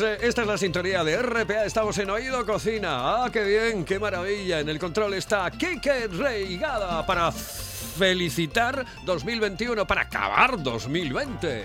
Amigos, 0.00 0.20
Eh, 0.22 0.26
esta 0.26 0.42
es 0.42 0.48
la 0.48 0.58
sintonía 0.58 1.04
de 1.04 1.16
RPA, 1.22 1.64
estamos 1.64 1.96
en 1.98 2.10
Oído 2.10 2.44
Cocina. 2.44 3.24
Ah, 3.24 3.30
qué 3.32 3.44
bien, 3.44 3.84
qué 3.84 3.98
maravilla. 3.98 4.60
En 4.60 4.68
el 4.68 4.78
control 4.78 5.14
está 5.14 5.50
Kike 5.50 6.08
Reigada 6.08 7.04
para 7.06 7.32
felicitar 7.32 8.84
2021, 9.04 9.86
para 9.86 10.02
acabar 10.02 10.62
2020. 10.62 11.64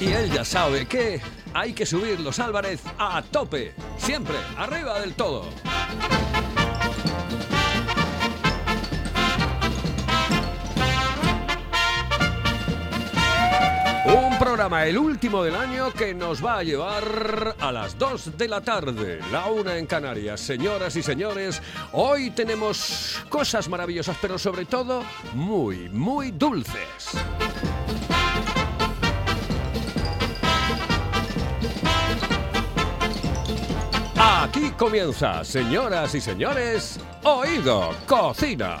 Y 0.00 0.12
él 0.12 0.32
ya 0.32 0.44
sabe 0.44 0.86
que 0.86 1.20
hay 1.54 1.72
que 1.72 1.86
subir 1.86 2.18
los 2.20 2.38
Álvarez 2.40 2.82
a 2.98 3.22
tope, 3.22 3.74
siempre, 3.98 4.36
arriba 4.56 5.00
del 5.00 5.14
todo. 5.14 5.48
El 14.62 14.96
último 14.96 15.42
del 15.42 15.56
año, 15.56 15.92
que 15.92 16.14
nos 16.14 16.44
va 16.44 16.58
a 16.58 16.62
llevar 16.62 17.56
a 17.58 17.72
las 17.72 17.98
2 17.98 18.38
de 18.38 18.46
la 18.46 18.60
tarde, 18.60 19.18
la 19.32 19.46
una 19.46 19.76
en 19.76 19.86
Canarias. 19.86 20.40
Señoras 20.40 20.94
y 20.94 21.02
señores, 21.02 21.60
hoy 21.90 22.30
tenemos 22.30 23.20
cosas 23.28 23.68
maravillosas, 23.68 24.16
pero 24.22 24.38
sobre 24.38 24.64
todo 24.66 25.02
muy, 25.34 25.88
muy 25.88 26.30
dulces. 26.30 27.10
Aquí 34.16 34.70
comienza, 34.78 35.44
señoras 35.44 36.14
y 36.14 36.20
señores, 36.20 37.00
Oído 37.24 37.90
Cocina. 38.06 38.80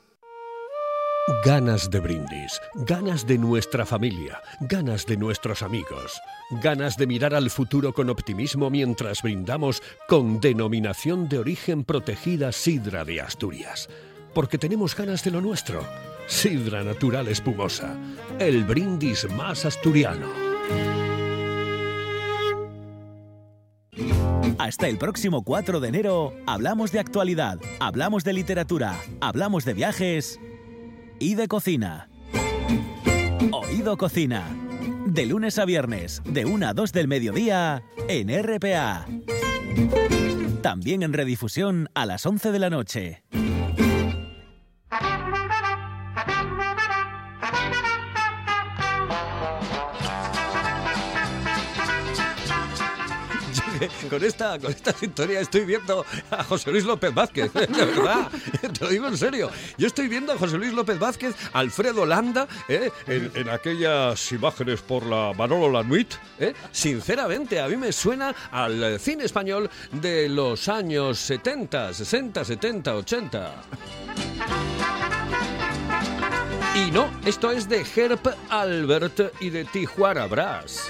Ganas 1.39 1.89
de 1.89 2.01
brindis, 2.01 2.59
ganas 2.73 3.25
de 3.25 3.37
nuestra 3.37 3.85
familia, 3.85 4.41
ganas 4.59 5.05
de 5.05 5.15
nuestros 5.15 5.63
amigos, 5.63 6.19
ganas 6.61 6.97
de 6.97 7.07
mirar 7.07 7.33
al 7.33 7.49
futuro 7.49 7.93
con 7.93 8.09
optimismo 8.09 8.69
mientras 8.69 9.21
brindamos 9.21 9.81
con 10.09 10.41
denominación 10.41 11.29
de 11.29 11.39
origen 11.39 11.85
protegida 11.85 12.51
Sidra 12.51 13.05
de 13.05 13.21
Asturias. 13.21 13.87
Porque 14.33 14.57
tenemos 14.57 14.93
ganas 14.93 15.23
de 15.23 15.31
lo 15.31 15.39
nuestro. 15.39 15.85
Sidra 16.27 16.83
natural 16.83 17.29
espumosa, 17.29 17.95
el 18.37 18.65
brindis 18.65 19.29
más 19.31 19.63
asturiano. 19.63 20.27
Hasta 24.57 24.89
el 24.89 24.97
próximo 24.97 25.43
4 25.43 25.79
de 25.79 25.87
enero 25.87 26.33
hablamos 26.45 26.91
de 26.91 26.99
actualidad, 26.99 27.57
hablamos 27.79 28.25
de 28.25 28.33
literatura, 28.33 28.99
hablamos 29.21 29.63
de 29.63 29.73
viajes 29.73 30.39
y 31.21 31.35
de 31.35 31.47
cocina. 31.47 32.09
Oído 33.51 33.95
Cocina. 33.95 34.43
De 35.05 35.25
lunes 35.25 35.59
a 35.59 35.65
viernes, 35.65 36.21
de 36.25 36.45
1 36.45 36.67
a 36.67 36.73
2 36.73 36.91
del 36.91 37.07
mediodía, 37.07 37.83
en 38.07 38.29
RPA. 38.29 39.05
También 40.61 41.03
en 41.03 41.13
redifusión 41.13 41.89
a 41.93 42.05
las 42.05 42.25
11 42.25 42.51
de 42.51 42.59
la 42.59 42.69
noche. 42.69 43.23
Con 54.09 54.23
esta, 54.23 54.59
con 54.59 54.71
esta 54.71 54.93
sintonía 54.93 55.39
estoy 55.39 55.65
viendo 55.65 56.05
a 56.29 56.43
José 56.43 56.71
Luis 56.71 56.83
López 56.83 57.13
Vázquez, 57.13 57.51
de 57.53 57.67
verdad, 57.67 58.29
te 58.61 58.83
lo 58.85 58.89
digo 58.89 59.07
en 59.07 59.17
serio. 59.17 59.49
Yo 59.77 59.87
estoy 59.87 60.07
viendo 60.07 60.33
a 60.33 60.37
José 60.37 60.57
Luis 60.57 60.73
López 60.73 60.99
Vázquez, 60.99 61.35
Alfredo 61.53 62.05
Landa, 62.05 62.47
¿eh? 62.67 62.91
en, 63.07 63.49
aquellas 63.49 64.31
imágenes 64.31 64.81
por 64.81 65.05
la 65.05 65.33
Manolo 65.33 65.71
Lanuit. 65.71 66.13
¿eh? 66.39 66.53
Sinceramente, 66.71 67.59
a 67.59 67.67
mí 67.67 67.75
me 67.75 67.91
suena 67.91 68.33
al 68.51 68.99
cine 68.99 69.25
español 69.25 69.69
de 69.91 70.29
los 70.29 70.67
años 70.67 71.17
70, 71.19 71.93
60, 71.93 72.45
70, 72.45 72.95
80. 72.95 73.55
Y 76.75 76.91
no, 76.91 77.11
esto 77.25 77.51
es 77.51 77.67
de 77.67 77.85
Herb 77.95 78.21
Albert 78.49 79.33
y 79.41 79.49
de 79.49 79.65
Tijuana 79.65 80.25
Brass. 80.27 80.89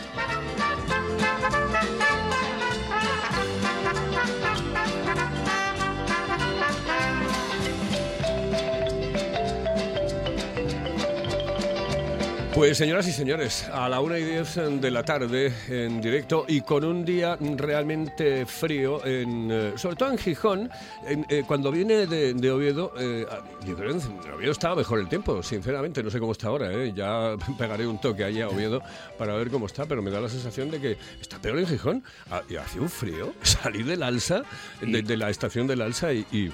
Pues 12.53 12.77
señoras 12.77 13.07
y 13.07 13.13
señores, 13.13 13.65
a 13.71 13.87
la 13.87 14.01
una 14.01 14.19
y 14.19 14.25
diez 14.25 14.55
de 14.55 14.91
la 14.91 15.03
tarde 15.03 15.53
en 15.69 16.01
directo 16.01 16.43
y 16.49 16.59
con 16.59 16.83
un 16.83 17.05
día 17.05 17.37
realmente 17.39 18.45
frío, 18.45 19.03
en, 19.05 19.49
eh, 19.49 19.73
sobre 19.77 19.95
todo 19.95 20.11
en 20.11 20.17
Gijón, 20.17 20.69
en, 21.07 21.25
eh, 21.29 21.43
cuando 21.47 21.71
viene 21.71 22.05
de, 22.05 22.33
de 22.33 22.51
Oviedo, 22.51 22.91
eh, 22.99 23.25
yo 23.65 23.75
creo 23.77 23.97
que 23.97 24.03
en 24.03 24.33
Oviedo 24.33 24.51
estaba 24.51 24.75
mejor 24.75 24.99
el 24.99 25.07
tiempo, 25.07 25.41
sinceramente, 25.41 26.03
no 26.03 26.11
sé 26.11 26.19
cómo 26.19 26.33
está 26.33 26.49
ahora, 26.49 26.73
eh, 26.73 26.91
ya 26.93 27.35
pegaré 27.57 27.87
un 27.87 28.01
toque 28.01 28.25
allá 28.25 28.45
a 28.45 28.49
Oviedo 28.49 28.81
para 29.17 29.33
ver 29.35 29.49
cómo 29.49 29.65
está, 29.65 29.85
pero 29.85 30.01
me 30.01 30.11
da 30.11 30.19
la 30.19 30.29
sensación 30.29 30.69
de 30.69 30.81
que 30.81 30.97
está 31.21 31.39
peor 31.39 31.57
en 31.57 31.67
Gijón, 31.67 32.03
Ah, 32.29 32.41
y 32.49 32.57
hace 32.57 32.81
un 32.81 32.89
frío, 32.89 33.33
salí 33.43 33.81
del 33.81 34.03
Alsa, 34.03 34.43
de, 34.81 35.01
de 35.01 35.17
la 35.17 35.29
estación 35.29 35.67
del 35.67 35.81
Alsa 35.81 36.11
y... 36.11 36.25
y 36.33 36.51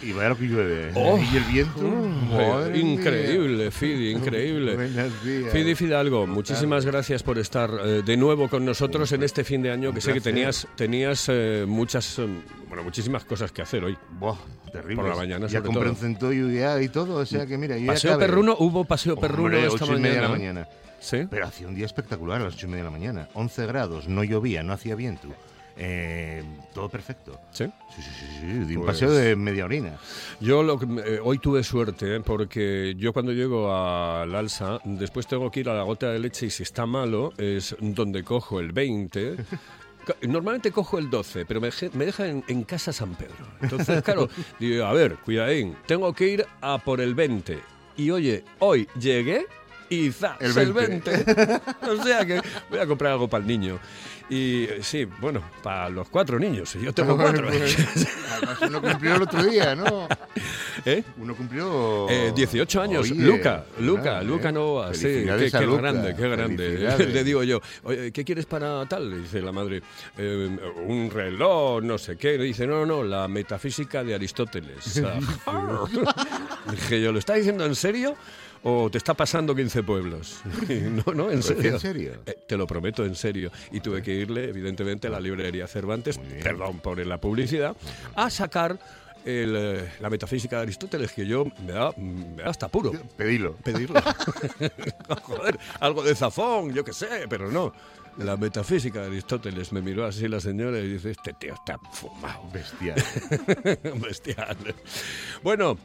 Y 0.00 0.12
vaya 0.12 0.28
lo 0.30 0.38
que 0.38 0.44
llueve. 0.44 0.90
Oh. 0.94 1.18
y 1.18 1.36
el 1.36 1.44
viento. 1.44 1.82
mía. 1.82 2.76
increíble, 2.78 3.70
Fidi, 3.70 4.10
increíble. 4.10 4.76
Fidi 5.52 5.74
Fidalgo, 5.74 6.26
muchísimas 6.26 6.86
gracias 6.86 7.22
por 7.22 7.38
estar 7.38 7.70
eh, 7.84 8.02
de 8.04 8.16
nuevo 8.16 8.48
con 8.48 8.64
nosotros 8.64 9.10
en 9.12 9.22
este 9.24 9.42
fin 9.44 9.60
de 9.62 9.70
año, 9.72 9.92
que 9.92 10.00
sé 10.00 10.12
que 10.12 10.20
tenías, 10.20 10.68
tenías 10.76 11.26
eh, 11.28 11.64
muchas, 11.66 12.18
eh, 12.20 12.26
bueno, 12.68 12.84
muchísimas 12.84 13.24
cosas 13.24 13.50
que 13.50 13.62
hacer 13.62 13.82
hoy. 13.84 13.96
Buah, 14.20 14.36
terrible. 14.72 15.02
Por 15.02 15.08
la 15.10 15.16
mañana, 15.16 15.46
Ya 15.46 15.58
sobre 15.58 15.64
compré 15.66 15.82
todo. 15.84 15.90
un 15.92 15.96
centollo 15.96 16.50
ya 16.50 16.80
y 16.80 16.88
todo, 16.88 17.16
o 17.16 17.26
sea 17.26 17.46
que 17.46 17.58
mira, 17.58 17.76
yo 17.76 17.86
ya 17.86 17.92
Paseo 17.92 18.12
acabé. 18.12 18.26
perruno, 18.26 18.56
hubo 18.60 18.84
paseo 18.84 19.16
perruno 19.16 19.56
Hombre, 19.56 19.66
esta 19.66 19.84
ocho 19.84 19.96
y 19.96 20.00
media 20.00 20.14
de 20.16 20.22
la 20.22 20.28
mañana. 20.28 20.60
mañana. 20.60 20.68
Sí. 21.00 21.26
Pero 21.30 21.46
hacía 21.46 21.68
un 21.68 21.74
día 21.76 21.86
espectacular 21.86 22.40
a 22.40 22.44
las 22.44 22.54
8 22.54 22.66
y 22.66 22.70
media 22.70 22.84
de 22.84 22.90
la 22.90 22.96
mañana. 22.96 23.28
11 23.34 23.66
grados, 23.66 24.08
no 24.08 24.24
llovía, 24.24 24.64
no 24.64 24.72
hacía 24.72 24.96
viento. 24.96 25.28
Eh, 25.80 26.42
todo 26.74 26.88
perfecto. 26.88 27.40
Sí. 27.52 27.64
Sí, 27.94 28.02
sí, 28.02 28.10
sí, 28.18 28.26
sí, 28.40 28.46
di 28.64 28.76
un 28.76 28.84
Pues- 28.84 28.96
paseo 28.96 29.12
de 29.12 29.36
media 29.36 29.64
orina. 29.64 29.96
Yo 30.40 30.62
lo 30.62 30.78
que, 30.78 30.86
eh, 30.86 31.20
hoy 31.22 31.38
tuve 31.38 31.62
suerte, 31.62 32.16
¿eh? 32.16 32.20
porque 32.20 32.94
yo 32.96 33.12
cuando 33.12 33.32
llego 33.32 33.72
al 33.74 34.34
Alsa, 34.34 34.80
después 34.84 35.26
tengo 35.26 35.50
que 35.50 35.60
ir 35.60 35.68
a 35.68 35.74
la 35.74 35.82
gota 35.84 36.10
de 36.10 36.18
leche 36.18 36.46
y 36.46 36.50
si 36.50 36.64
está 36.64 36.84
malo 36.86 37.32
es 37.38 37.76
donde 37.80 38.24
cojo 38.24 38.58
el 38.60 38.72
20. 38.72 39.36
Co- 40.06 40.14
Normalmente 40.26 40.72
cojo 40.72 40.98
el 40.98 41.10
12, 41.10 41.44
pero 41.46 41.60
me, 41.60 41.70
me 41.94 42.06
deja 42.06 42.26
en, 42.26 42.42
en 42.48 42.64
casa 42.64 42.92
San 42.92 43.14
Pedro. 43.14 43.34
Entonces, 43.60 44.02
claro, 44.02 44.28
digo, 44.58 44.84
a 44.84 44.92
ver, 44.92 45.16
cuidadín, 45.16 45.76
tengo 45.86 46.12
que 46.12 46.28
ir 46.28 46.46
a 46.60 46.78
por 46.78 47.00
el 47.00 47.14
20. 47.14 47.58
Y 47.96 48.10
oye, 48.10 48.42
hoy 48.60 48.88
llegué 48.98 49.46
y 49.90 50.10
za, 50.10 50.36
El 50.40 50.56
el 50.58 50.72
20. 50.72 51.10
20. 51.10 51.60
o 51.90 52.02
sea 52.02 52.24
que 52.26 52.40
voy 52.70 52.78
a 52.78 52.86
comprar 52.86 53.12
algo 53.12 53.28
para 53.28 53.42
el 53.42 53.48
niño. 53.48 53.78
Y 54.30 54.64
eh, 54.64 54.78
sí, 54.82 55.06
bueno, 55.20 55.42
para 55.62 55.88
los 55.88 56.08
cuatro 56.08 56.38
niños. 56.38 56.74
Yo 56.74 56.92
tengo 56.92 57.16
cuatro. 57.16 57.48
Además, 57.48 58.58
uno 58.62 58.82
cumplió 58.82 59.14
el 59.14 59.22
otro 59.22 59.42
día, 59.42 59.74
¿no? 59.74 60.06
¿Eh? 60.84 61.02
Uno 61.18 61.34
cumplió... 61.34 62.08
Eh, 62.08 62.32
18 62.34 62.80
años, 62.82 63.10
Oye, 63.10 63.22
Luca, 63.22 63.64
Luca, 63.80 64.02
grande, 64.02 64.24
Luca 64.26 64.48
¿eh? 64.48 64.52
Novoa, 64.52 64.94
sí, 64.94 65.02
qué, 65.02 65.48
qué 65.50 65.66
Luca, 65.66 65.80
grande, 65.80 66.14
qué 66.14 66.28
grande. 66.28 66.68
Le 67.12 67.24
digo 67.24 67.42
yo, 67.42 67.60
Oye, 67.82 68.12
¿qué 68.12 68.24
quieres 68.24 68.46
para 68.46 68.86
tal? 68.86 69.10
Le 69.10 69.18
dice 69.18 69.40
la 69.42 69.50
madre, 69.52 69.82
"Eh, 70.16 70.58
un 70.86 71.10
reloj, 71.10 71.82
no 71.82 71.98
sé 71.98 72.16
qué. 72.16 72.38
Le 72.38 72.44
dice, 72.44 72.66
no, 72.66 72.86
no, 72.86 73.02
la 73.02 73.28
metafísica 73.28 74.04
de 74.04 74.14
Aristóteles. 74.14 75.02
Dije 76.70 77.00
yo, 77.00 77.12
¿lo 77.12 77.18
está 77.18 77.34
diciendo 77.34 77.64
en 77.64 77.74
serio? 77.74 78.16
¿O 78.62 78.90
te 78.90 78.98
está 78.98 79.14
pasando 79.14 79.54
15 79.54 79.82
pueblos? 79.82 80.40
no, 81.06 81.12
no, 81.14 81.30
en 81.30 81.40
¿Lo 81.40 81.46
decía 81.46 81.54
serio. 81.56 81.72
en 81.74 81.80
serio? 81.80 82.12
Eh, 82.26 82.36
te 82.46 82.56
lo 82.56 82.66
prometo 82.66 83.04
en 83.04 83.14
serio. 83.14 83.50
Y 83.70 83.80
tuve 83.80 84.02
que 84.02 84.12
irle, 84.14 84.48
evidentemente, 84.48 85.06
a 85.06 85.10
la 85.10 85.20
librería 85.20 85.66
Cervantes, 85.66 86.18
perdón 86.42 86.80
por 86.80 86.98
la 87.04 87.20
publicidad, 87.20 87.76
a 88.14 88.30
sacar 88.30 88.78
el, 89.24 89.54
eh, 89.56 89.92
la 90.00 90.10
metafísica 90.10 90.56
de 90.56 90.62
Aristóteles, 90.62 91.12
que 91.12 91.26
yo 91.26 91.44
me 91.64 91.72
da, 91.72 91.92
me 91.96 92.42
da 92.42 92.50
hasta 92.50 92.68
puro 92.68 92.92
Pedilo. 93.16 93.54
pedirlo. 93.56 94.00
Joder, 95.22 95.58
algo 95.80 96.02
de 96.02 96.14
zafón, 96.14 96.72
yo 96.72 96.84
qué 96.84 96.92
sé, 96.92 97.26
pero 97.28 97.50
no. 97.50 97.72
La 98.18 98.36
metafísica 98.36 99.00
de 99.02 99.06
Aristóteles 99.06 99.72
me 99.72 99.80
miró 99.80 100.04
así 100.04 100.26
la 100.26 100.40
señora 100.40 100.80
y 100.80 100.88
dice, 100.88 101.12
este 101.12 101.32
tío 101.34 101.54
está 101.54 101.78
fumado. 101.92 102.42
Bestial. 102.52 103.00
Bestial. 104.02 104.56
Bueno, 105.44 105.78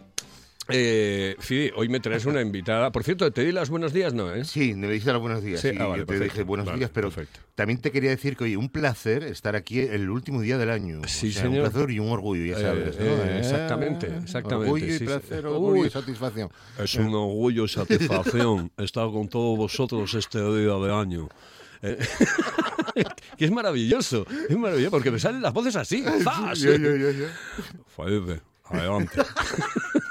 eh, 0.70 1.36
Fidi, 1.40 1.72
hoy 1.76 1.90
me 1.90 2.00
traes 2.00 2.26
una 2.26 2.42
invitada. 2.42 2.92
Por 2.92 3.04
cierto, 3.04 3.30
te 3.32 3.44
di 3.44 3.52
las 3.52 3.70
buenos 3.70 3.92
días, 3.94 4.14
¿no? 4.14 4.34
¿eh? 4.34 4.46
Sí, 4.46 4.74
me 4.76 4.88
dijiste 4.88 5.12
los 5.12 5.22
buenos 5.22 5.44
días. 5.44 5.60
Sí, 5.60 5.72
Sí, 5.72 5.78
ah, 5.80 5.86
vale, 5.88 6.00
yo 6.00 6.06
te 6.06 6.14
perfecto. 6.14 6.34
dije 6.34 6.44
buenos 6.44 6.66
Vale, 6.66 6.78
días, 6.80 6.92
pero 6.94 7.10
perfecto. 7.12 7.40
también 7.56 7.82
te 7.82 7.92
quería 7.92 8.12
decir 8.12 8.38
que, 8.38 8.46
oye, 8.46 8.56
un 8.58 8.70
placer 8.70 9.24
estar 9.24 9.56
aquí 9.58 9.80
el 9.80 10.10
último 10.10 10.42
día 10.42 10.58
del 10.58 10.70
año. 10.70 11.02
Sí, 11.08 11.30
O 11.30 11.32
sea, 11.34 11.42
señor. 11.44 11.66
Un 11.66 11.72
placer 11.72 11.92
y 11.92 12.00
un 12.00 12.10
orgullo, 12.10 12.46
ya 12.46 12.58
Eh, 12.58 12.62
sabes. 12.62 13.00
¿no? 13.00 13.06
eh, 13.06 13.40
exactamente, 13.40 14.08
exactamente, 14.08 14.56
Orgullo 14.72 14.86
y 14.86 14.98
sí, 15.00 15.06
placer, 15.06 15.46
Uy. 15.48 15.52
orgullo 15.54 15.86
y 15.86 15.90
satisfacción. 15.90 16.50
Es 16.80 16.96
un 16.96 17.08
orgullo 17.14 17.66
y 17.66 17.68
satisfacción 17.70 18.72
estar 18.78 19.10
con 19.12 19.28
todos 19.28 19.58
vosotros 19.58 20.14
este 20.14 20.40
día 20.40 20.74
de 20.76 20.94
año. 20.94 21.30
Que 23.38 23.46
es 23.46 23.52
maravilloso, 23.52 24.26
es 24.48 24.56
maravilloso, 24.58 24.92
porque 24.92 25.10
me 25.10 25.18
salen 25.20 25.42
las 25.42 25.52
voces 25.52 25.76
así. 25.76 26.04
¡zas! 26.24 26.60
Yo, 26.60 26.76
yo, 26.76 26.96
yo, 26.96 27.10
adelante. 28.76 29.22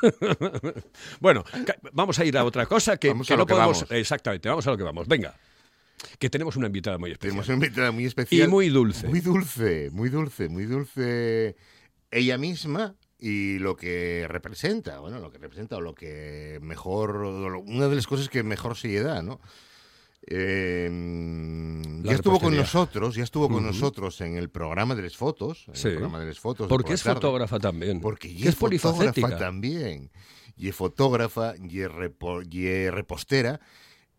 bueno, 1.21 1.45
vamos 1.93 2.19
a 2.19 2.25
ir 2.25 2.37
a 2.37 2.45
otra 2.45 2.67
cosa 2.67 2.97
que, 2.97 3.15
no 3.15 3.23
que 3.23 3.37
podemos. 3.37 3.81
vamos. 3.81 3.87
Exactamente, 3.91 4.49
vamos 4.49 4.67
a 4.67 4.71
lo 4.71 4.77
que 4.77 4.83
vamos. 4.85 5.09
Venga, 5.09 5.35
que 6.19 6.31
tenemos 6.31 6.57
una 6.57 6.67
invitada 6.67 6.99
muy 6.99 7.13
especial. 7.13 7.31
Tenemos 7.31 7.49
una 7.49 7.67
invitada 7.67 7.91
muy 7.91 8.07
especial. 8.07 8.49
Y 8.49 8.51
muy 8.51 8.69
dulce. 8.69 9.09
Muy 9.09 9.21
dulce, 9.21 9.91
muy 9.93 10.09
dulce, 10.09 10.49
muy 10.49 10.65
dulce 10.67 11.57
ella 12.11 12.39
misma 12.39 12.95
y 13.19 13.59
lo 13.59 13.77
que 13.77 14.27
representa, 14.29 14.99
bueno, 14.99 15.21
lo 15.21 15.31
que 15.31 15.39
representa 15.39 15.77
o 15.77 15.81
lo 15.81 15.95
que 15.95 16.59
mejor, 16.61 17.17
una 17.17 17.89
de 17.89 17.97
las 17.97 18.07
cosas 18.07 18.29
que 18.29 18.43
mejor 18.43 18.77
se 18.77 18.89
le 18.89 19.03
da, 19.03 19.23
¿no? 19.23 19.41
Eh, 20.27 20.89
ya 22.05 22.13
estuvo 22.13 22.39
con 22.41 22.55
nosotros, 22.57 23.15
ya 23.15 23.25
estuvo 23.25 23.49
con 23.49 23.65
nosotros 23.65 24.21
en 24.21 24.37
el 24.37 24.51
programa 24.51 24.95
de 24.95 25.03
las 25.03 25.17
fotos, 25.17 25.65
en 25.69 25.75
Sí. 25.77 25.89
el 25.89 25.95
programa 25.95 26.21
de 26.21 26.27
las 26.27 26.39
fotos. 26.41 26.69
Porque 26.69 26.95
es 26.95 27.03
tarde. 27.03 27.15
fotógrafa 27.17 27.59
también. 27.59 28.01
Porque 28.01 28.29
es 28.31 28.47
es 28.47 28.55
fotógrafa 28.57 29.37
también. 29.39 30.11
Y 30.57 30.69
es 30.69 30.77
fotógrafa, 30.77 31.55
y 31.57 31.81
es, 31.81 31.89
repo- 31.89 32.47
y 32.49 32.67
es 32.67 32.93
repostera, 32.93 33.61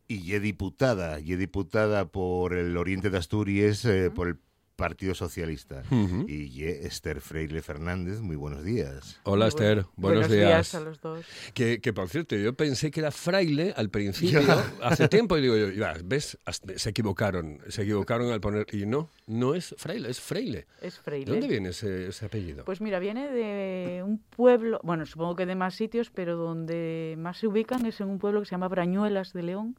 y 0.08 0.34
es 0.34 0.42
diputada. 0.42 1.20
Y 1.20 1.34
es 1.34 1.40
diputada 1.40 2.06
por 2.06 2.54
el 2.54 2.76
Oriente 2.78 3.10
de 3.10 3.18
Asturias, 3.18 3.86
eh, 3.86 4.10
por 4.14 4.28
el 4.28 4.38
Partido 4.76 5.14
Socialista. 5.14 5.84
Y 6.28 6.64
es 6.66 6.86
Esther 6.86 7.22
Freire 7.22 7.62
Fernández, 7.62 8.22
muy 8.22 8.36
buenos 8.36 8.64
días. 8.64 9.20
Hola 9.24 9.46
Muy 9.46 9.50
Esther, 9.50 9.76
bueno. 9.96 10.20
buenos, 10.20 10.32
días. 10.32 10.74
a 10.76 10.80
los 10.80 11.00
dos. 11.00 11.26
Que, 11.54 11.80
que, 11.80 11.94
por 11.94 12.10
cierto, 12.10 12.36
yo 12.36 12.54
pensé 12.54 12.90
que 12.90 13.00
era 13.02 13.12
fraile 13.12 13.74
al 13.78 13.90
principio, 13.90 14.42
Ya. 14.42 14.66
hace 14.82 15.08
tiempo, 15.10 15.38
y 15.38 15.42
digo 15.42 15.56
yo, 15.56 15.70
ya, 15.70 15.94
¿ves? 16.04 16.38
Se 16.76 16.90
equivocaron, 16.90 17.60
se 17.70 17.84
equivocaron 17.84 18.32
al 18.32 18.42
poner, 18.42 18.66
y 18.74 18.86
no, 18.86 19.10
no 19.28 19.54
es 19.54 19.76
fraile, 19.78 20.10
es 20.10 20.20
freile. 20.20 20.66
Es 20.82 20.96
¿De 20.98 21.02
Freile. 21.04 21.32
dónde 21.32 21.48
viene 21.48 21.70
ese, 21.70 22.08
ese 22.08 22.26
apellido? 22.26 22.66
Pues 22.66 22.82
mira, 22.82 22.98
viene 23.00 23.30
de 23.30 24.02
un 24.04 24.18
pueblo, 24.18 24.80
bueno, 24.84 25.06
supongo 25.06 25.36
que 25.36 25.46
de 25.46 25.56
más 25.56 25.76
sitios, 25.76 26.10
pero 26.10 26.36
donde 26.36 27.16
más 27.20 27.38
se 27.38 27.48
ubican 27.48 27.86
es 27.86 28.02
en 28.02 28.08
un 28.10 28.18
pueblo 28.20 28.40
que 28.40 28.46
se 28.48 28.52
llama 28.52 28.68
Brañuelas 28.70 29.34
de 29.34 29.44
León. 29.44 29.76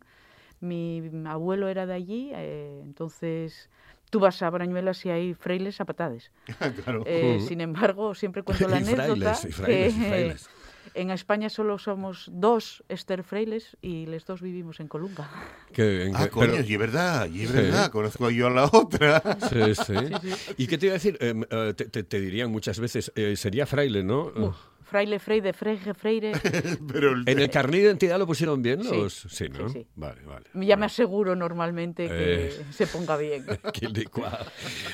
Mi 0.61 1.02
abuelo 1.26 1.69
era 1.69 1.85
de 1.85 1.94
allí, 1.94 2.31
eh, 2.32 2.81
entonces 2.85 3.69
tú 4.14 4.20
vas 4.20 4.40
a 4.43 4.50
Brañuelas 4.50 5.05
y 5.06 5.11
hay 5.11 5.34
frailes 5.34 5.81
a 5.81 5.84
patades. 5.87 6.31
claro. 6.84 7.02
Eh. 7.05 7.40
Sin 7.49 7.61
embargo, 7.61 8.14
siempre 8.14 8.43
cuento 8.46 8.69
la 8.69 8.78
Y 8.78 8.84
anécdota 8.84 9.34
frailes, 9.34 9.44
y 9.44 9.52
frailes, 9.52 9.96
y 9.96 9.99
que 10.00 10.06
frailes. 10.08 10.49
en 10.94 11.11
España 11.11 11.49
solo 11.50 11.78
somos 11.78 12.28
dos 12.32 12.84
Esther 12.88 13.25
Freiles 13.25 13.76
y 13.82 14.06
los 14.06 14.25
dos 14.25 14.40
vivimos 14.40 14.78
en 14.78 14.87
Colunga. 14.87 15.28
Que- 15.72 16.05
en 16.05 16.14
Ah, 16.14 16.25
que- 16.26 16.31
coño, 16.31 16.52
pero- 16.52 16.64
y 16.64 16.72
es 16.75 16.78
verdad, 16.78 17.28
y 17.28 17.43
es 17.43 17.49
Sí. 17.50 17.56
verdad, 17.56 17.90
conozco 17.90 18.31
yo 18.31 18.46
a 18.46 18.50
la 18.50 18.64
otra. 18.66 19.20
Sí, 19.50 19.75
sí. 19.75 19.94
¿Y 20.58 20.69
qué 20.69 20.78
te 20.78 20.87
iba 20.87 20.93
a 20.93 20.99
decir? 21.00 21.19
Em, 21.20 21.43
eh, 21.50 21.75
te, 21.76 21.87
te- 21.87 22.05
te 22.05 22.20
dirían 22.20 22.52
muchas 22.52 22.78
veces, 22.78 23.11
eh, 23.16 23.34
sería 23.34 23.66
fraile, 23.66 24.05
¿no? 24.05 24.26
Uf, 24.37 24.56
fraile, 24.94 25.19
freire. 25.94 26.32
Pero 26.93 27.12
el- 27.12 27.29
¿En 27.29 27.38
el 27.41 27.50
carnet 27.50 27.81
de 27.81 27.87
identidad 27.87 28.19
lo 28.19 28.26
pusieron 28.26 28.62
bien? 28.62 28.82
Sí, 28.85 28.91
Los... 28.96 29.26
Sí, 29.29 29.49
¿no? 29.49 29.69
sí, 29.69 29.81
sí. 29.81 29.87
Vale, 29.96 30.20
vale. 30.23 30.46
Ya 30.67 30.76
me 30.76 30.87
aseguro 30.87 31.35
normalmente 31.35 32.06
que 32.08 32.46
Eh. 32.46 32.64
se 32.70 32.87
ponga 32.87 33.17
bien. 33.17 33.44
Qué 33.73 33.88
licuado. 33.88 34.44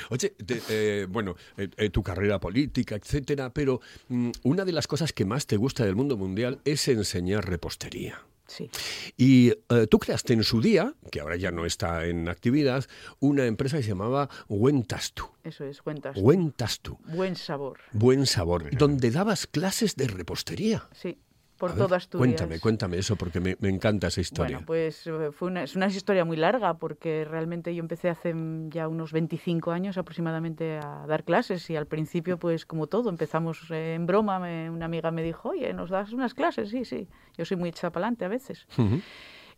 Oye, 0.09 0.29
te- 0.45 0.61
eh, 0.69 1.05
bueno, 1.09 1.35
eh, 1.57 1.69
eh, 1.77 1.89
tu 1.89 2.01
carrera 2.03 2.39
política, 2.39 2.95
etcétera, 2.95 3.51
pero 3.53 3.79
mm, 4.09 4.31
una 4.43 4.65
de 4.65 4.71
las 4.71 4.87
cosas 4.87 5.13
que 5.13 5.25
más 5.25 5.45
te 5.47 5.57
gusta 5.57 5.85
del 5.85 5.95
mundo 5.95 6.17
mundial 6.17 6.59
es 6.65 6.87
enseñar 6.87 7.47
repostería. 7.47 8.21
Sí, 8.51 8.69
Y 9.15 9.51
eh, 9.69 9.87
tú 9.89 9.97
creaste 9.97 10.33
en 10.33 10.43
su 10.43 10.61
día, 10.61 10.93
que 11.09 11.21
ahora 11.21 11.37
ya 11.37 11.51
no 11.51 11.65
está 11.65 12.05
en 12.05 12.27
actividad, 12.27 12.85
una 13.19 13.45
empresa 13.45 13.77
que 13.77 13.83
se 13.83 13.89
llamaba 13.89 14.29
Huentastu. 14.49 15.29
eso 15.43 15.63
es, 15.63 15.81
cuentas. 15.81 16.17
Huentastu. 16.17 16.97
Buen 17.05 17.35
sabor. 17.37 17.79
Buen 17.93 18.25
sabor. 18.25 18.75
Donde 18.75 19.09
dabas 19.09 19.47
clases 19.47 19.95
de 19.95 20.07
repostería. 20.07 20.89
Sí, 20.91 21.17
por 21.61 21.69
A 21.71 21.73
ver, 21.75 21.85
todas 21.85 22.03
Asturias. 22.03 22.35
Cuéntame, 22.39 22.59
cuéntame 22.59 22.97
eso 22.97 23.15
porque 23.15 23.39
me, 23.39 23.55
me 23.59 23.69
encanta 23.69 24.07
esa 24.07 24.19
historia. 24.19 24.57
Bueno, 24.57 24.65
pues 24.65 25.05
eh, 25.05 25.31
fue 25.31 25.47
una, 25.47 25.61
es 25.61 25.75
una 25.75 25.85
historia 25.87 26.25
muy 26.25 26.35
larga 26.35 26.73
porque 26.73 27.23
realmente 27.23 27.73
yo 27.75 27.81
empecé 27.81 28.09
hace 28.09 28.33
ya 28.69 28.87
unos 28.87 29.11
25 29.11 29.69
años 29.71 29.95
aproximadamente 29.99 30.79
a 30.79 31.05
dar 31.07 31.23
clases 31.23 31.69
y 31.69 31.75
al 31.75 31.85
principio 31.85 32.39
pues 32.39 32.65
como 32.65 32.87
todo 32.87 33.09
empezamos 33.11 33.69
eh, 33.69 33.93
en 33.93 34.07
broma, 34.07 34.39
me- 34.39 34.71
una 34.71 34.85
amiga 34.85 35.11
me 35.11 35.21
dijo, 35.21 35.49
oye, 35.49 35.71
¿nos 35.73 35.91
das 35.91 36.11
unas 36.13 36.33
clases? 36.33 36.69
Sí, 36.69 36.83
sí, 36.83 37.07
yo 37.37 37.45
soy 37.45 37.57
muy 37.57 37.69
echada 37.69 37.91
para 37.91 38.07
adelante 38.07 38.25
a 38.25 38.29
veces. 38.29 38.65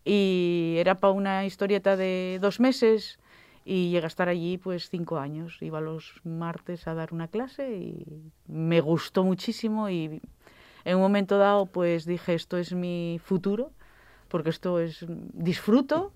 Y 0.05 0.75
era 0.77 0.95
para 0.99 1.13
una 1.13 1.45
historieta 1.45 1.95
de 1.95 2.37
dos 2.41 2.59
meses 2.59 3.19
y 3.63 3.91
llegué 3.91 4.03
a 4.03 4.07
estar 4.07 4.27
allí 4.27 4.57
pues 4.57 4.89
cinco 4.89 5.17
años. 5.19 5.57
Iba 5.61 5.79
los 5.79 6.19
martes 6.25 6.85
a 6.87 6.93
dar 6.93 7.13
una 7.13 7.29
clase 7.29 7.77
y 7.77 8.05
me 8.47 8.81
gustó 8.81 9.23
muchísimo 9.23 9.89
y 9.89 10.21
en 10.85 10.95
un 10.95 11.01
momento 11.01 11.37
dado 11.37 11.65
pues 11.65 12.05
dije 12.05 12.33
esto 12.33 12.57
es 12.57 12.73
mi 12.73 13.19
futuro 13.23 13.71
porque 14.27 14.49
esto 14.49 14.79
es 14.79 15.05
disfruto 15.07 16.11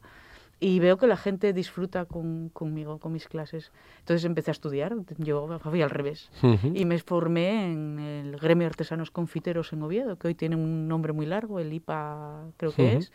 y 0.60 0.80
veo 0.80 0.98
que 0.98 1.06
la 1.06 1.18
gente 1.18 1.54
disfruta 1.54 2.06
con, 2.06 2.50
conmigo, 2.50 2.98
con 2.98 3.14
mis 3.14 3.28
clases. 3.28 3.72
Entonces 4.00 4.26
empecé 4.26 4.50
a 4.50 4.54
estudiar, 4.54 4.96
yo 5.18 5.60
fui 5.60 5.82
al 5.84 5.92
revés. 5.92 6.32
Ujú. 6.42 6.72
Y 6.74 6.86
me 6.86 6.98
formé 6.98 7.72
en 7.72 8.00
el 8.00 8.38
Gremio 8.38 8.66
Artesanos 8.66 9.12
Confiteros 9.12 9.72
en 9.74 9.84
Oviedo, 9.84 10.18
que 10.18 10.30
hoy 10.30 10.34
tiene 10.36 10.56
un 10.56 10.88
nombre 10.88 11.14
muy 11.14 11.28
largo, 11.28 11.60
el 11.60 11.72
IPA 11.74 12.46
creo 12.58 12.72
que 12.74 12.88
Ujú. 12.88 12.98
es. 12.98 13.12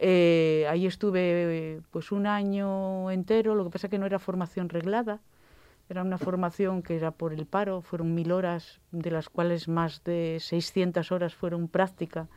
Eh, 0.00 0.66
ahí 0.68 0.86
estuve 0.86 1.82
pues 1.90 2.10
un 2.10 2.26
año 2.26 3.10
entero, 3.10 3.54
lo 3.54 3.64
que 3.64 3.70
pasa 3.70 3.88
que 3.88 3.98
no 3.98 4.06
era 4.06 4.18
formación 4.18 4.70
reglada, 4.70 5.20
era 5.90 6.02
una 6.02 6.18
formación 6.18 6.82
que 6.82 6.96
era 6.96 7.10
por 7.10 7.32
el 7.32 7.46
paro, 7.46 7.82
fueron 7.82 8.14
mil 8.14 8.30
horas, 8.32 8.80
de 8.92 9.10
las 9.10 9.28
cuales 9.28 9.66
más 9.68 10.02
de 10.04 10.38
600 10.40 11.10
horas 11.10 11.34
fueron 11.34 11.66
práctica. 11.68 12.28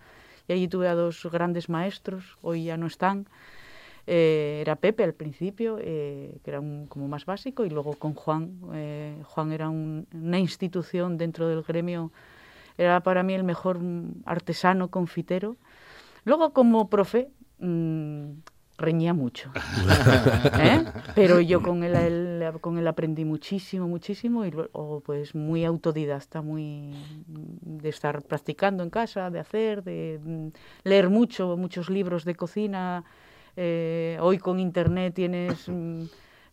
Y 0.48 0.54
allí 0.54 0.68
tuve 0.68 0.88
a 0.88 0.96
dos 0.96 1.26
grandes 1.32 1.70
maestros, 1.70 2.38
hoy 2.42 2.66
ya 2.66 2.78
no 2.78 2.88
están. 2.88 3.28
Eh, 4.08 4.58
era 4.62 4.76
Pepe 4.76 5.04
al 5.04 5.14
principio, 5.14 5.78
eh, 5.80 6.40
que 6.44 6.50
era 6.52 6.60
un, 6.60 6.88
como 6.88 7.08
más 7.08 7.26
básico, 7.26 7.64
y 7.64 7.70
luego 7.70 7.94
con 7.94 8.16
Juan. 8.16 8.60
eh, 8.74 9.22
Juan 9.24 9.52
era 9.54 9.70
un- 9.70 10.08
una 10.14 10.40
institución 10.40 11.18
dentro 11.18 11.48
del 11.48 11.62
gremio, 11.62 12.12
era 12.78 13.02
para 13.02 13.22
mí 13.24 13.34
el 13.36 13.44
mejor 13.44 13.80
mm, 13.80 14.24
artesano 14.26 14.90
confitero. 14.90 15.56
Luego 16.26 16.54
como 16.54 16.90
profe, 16.90 17.30
mm, 17.60 18.32
reñía 18.78 19.14
mucho. 19.14 19.52
¿eh? 20.60 20.84
Pero 21.16 21.40
yo 21.40 21.62
con 21.62 21.84
él, 21.84 21.96
él- 21.96 22.60
con 22.62 22.78
él 22.78 22.88
aprendí 22.88 23.24
muchísimo, 23.26 23.88
muchísimo, 23.88 24.46
y 24.46 24.52
luego, 24.52 25.02
pues 25.06 25.36
muy 25.36 25.64
autodidacta, 25.66 26.42
muy 26.42 26.92
de 27.28 27.90
estar 27.90 28.22
practicando 28.24 28.84
en 28.84 28.90
casa, 28.90 29.30
de 29.30 29.40
hacer, 29.40 29.84
de 29.84 30.20
mm, 30.24 30.48
leer 30.84 31.10
mucho, 31.10 31.56
muchos 31.58 31.90
libros 31.90 32.26
de 32.26 32.36
cocina. 32.36 33.04
Eh, 33.56 34.18
hoy 34.20 34.40
con 34.40 34.60
internet 34.60 35.14
tienes 35.14 35.70
mm, 35.70 36.04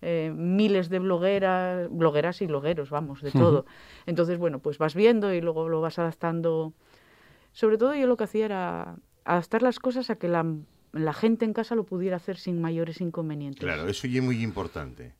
eh, 0.02 0.32
miles 0.36 0.88
de 0.90 0.98
blogueras, 0.98 1.88
blogueras 1.90 2.40
y 2.42 2.46
blogueros, 2.46 2.90
vamos, 2.90 3.22
de 3.22 3.30
todo. 3.30 3.64
Entonces, 4.06 4.38
bueno, 4.38 4.58
pues 4.58 4.76
vas 4.78 4.94
viendo 4.94 5.32
y 5.32 5.40
luego 5.40 5.68
lo 5.68 5.80
vas 5.80 5.98
adaptando. 5.98 6.72
Sobre 7.52 7.78
todo 7.78 7.94
yo 7.94 8.06
lo 8.06 8.16
que 8.16 8.24
hacía 8.24 8.44
era 8.44 8.96
adaptar 9.24 9.62
las 9.62 9.78
cosas 9.78 10.10
a 10.10 10.16
que 10.16 10.28
la, 10.28 10.44
la 10.92 11.12
gente 11.12 11.44
en 11.44 11.52
casa 11.52 11.74
lo 11.74 11.84
pudiera 11.84 12.16
hacer 12.16 12.36
sin 12.36 12.60
mayores 12.60 13.00
inconvenientes. 13.00 13.60
Claro, 13.60 13.88
eso 13.88 14.06
ya 14.06 14.18
es 14.18 14.24
muy 14.24 14.42
importante. 14.42 15.14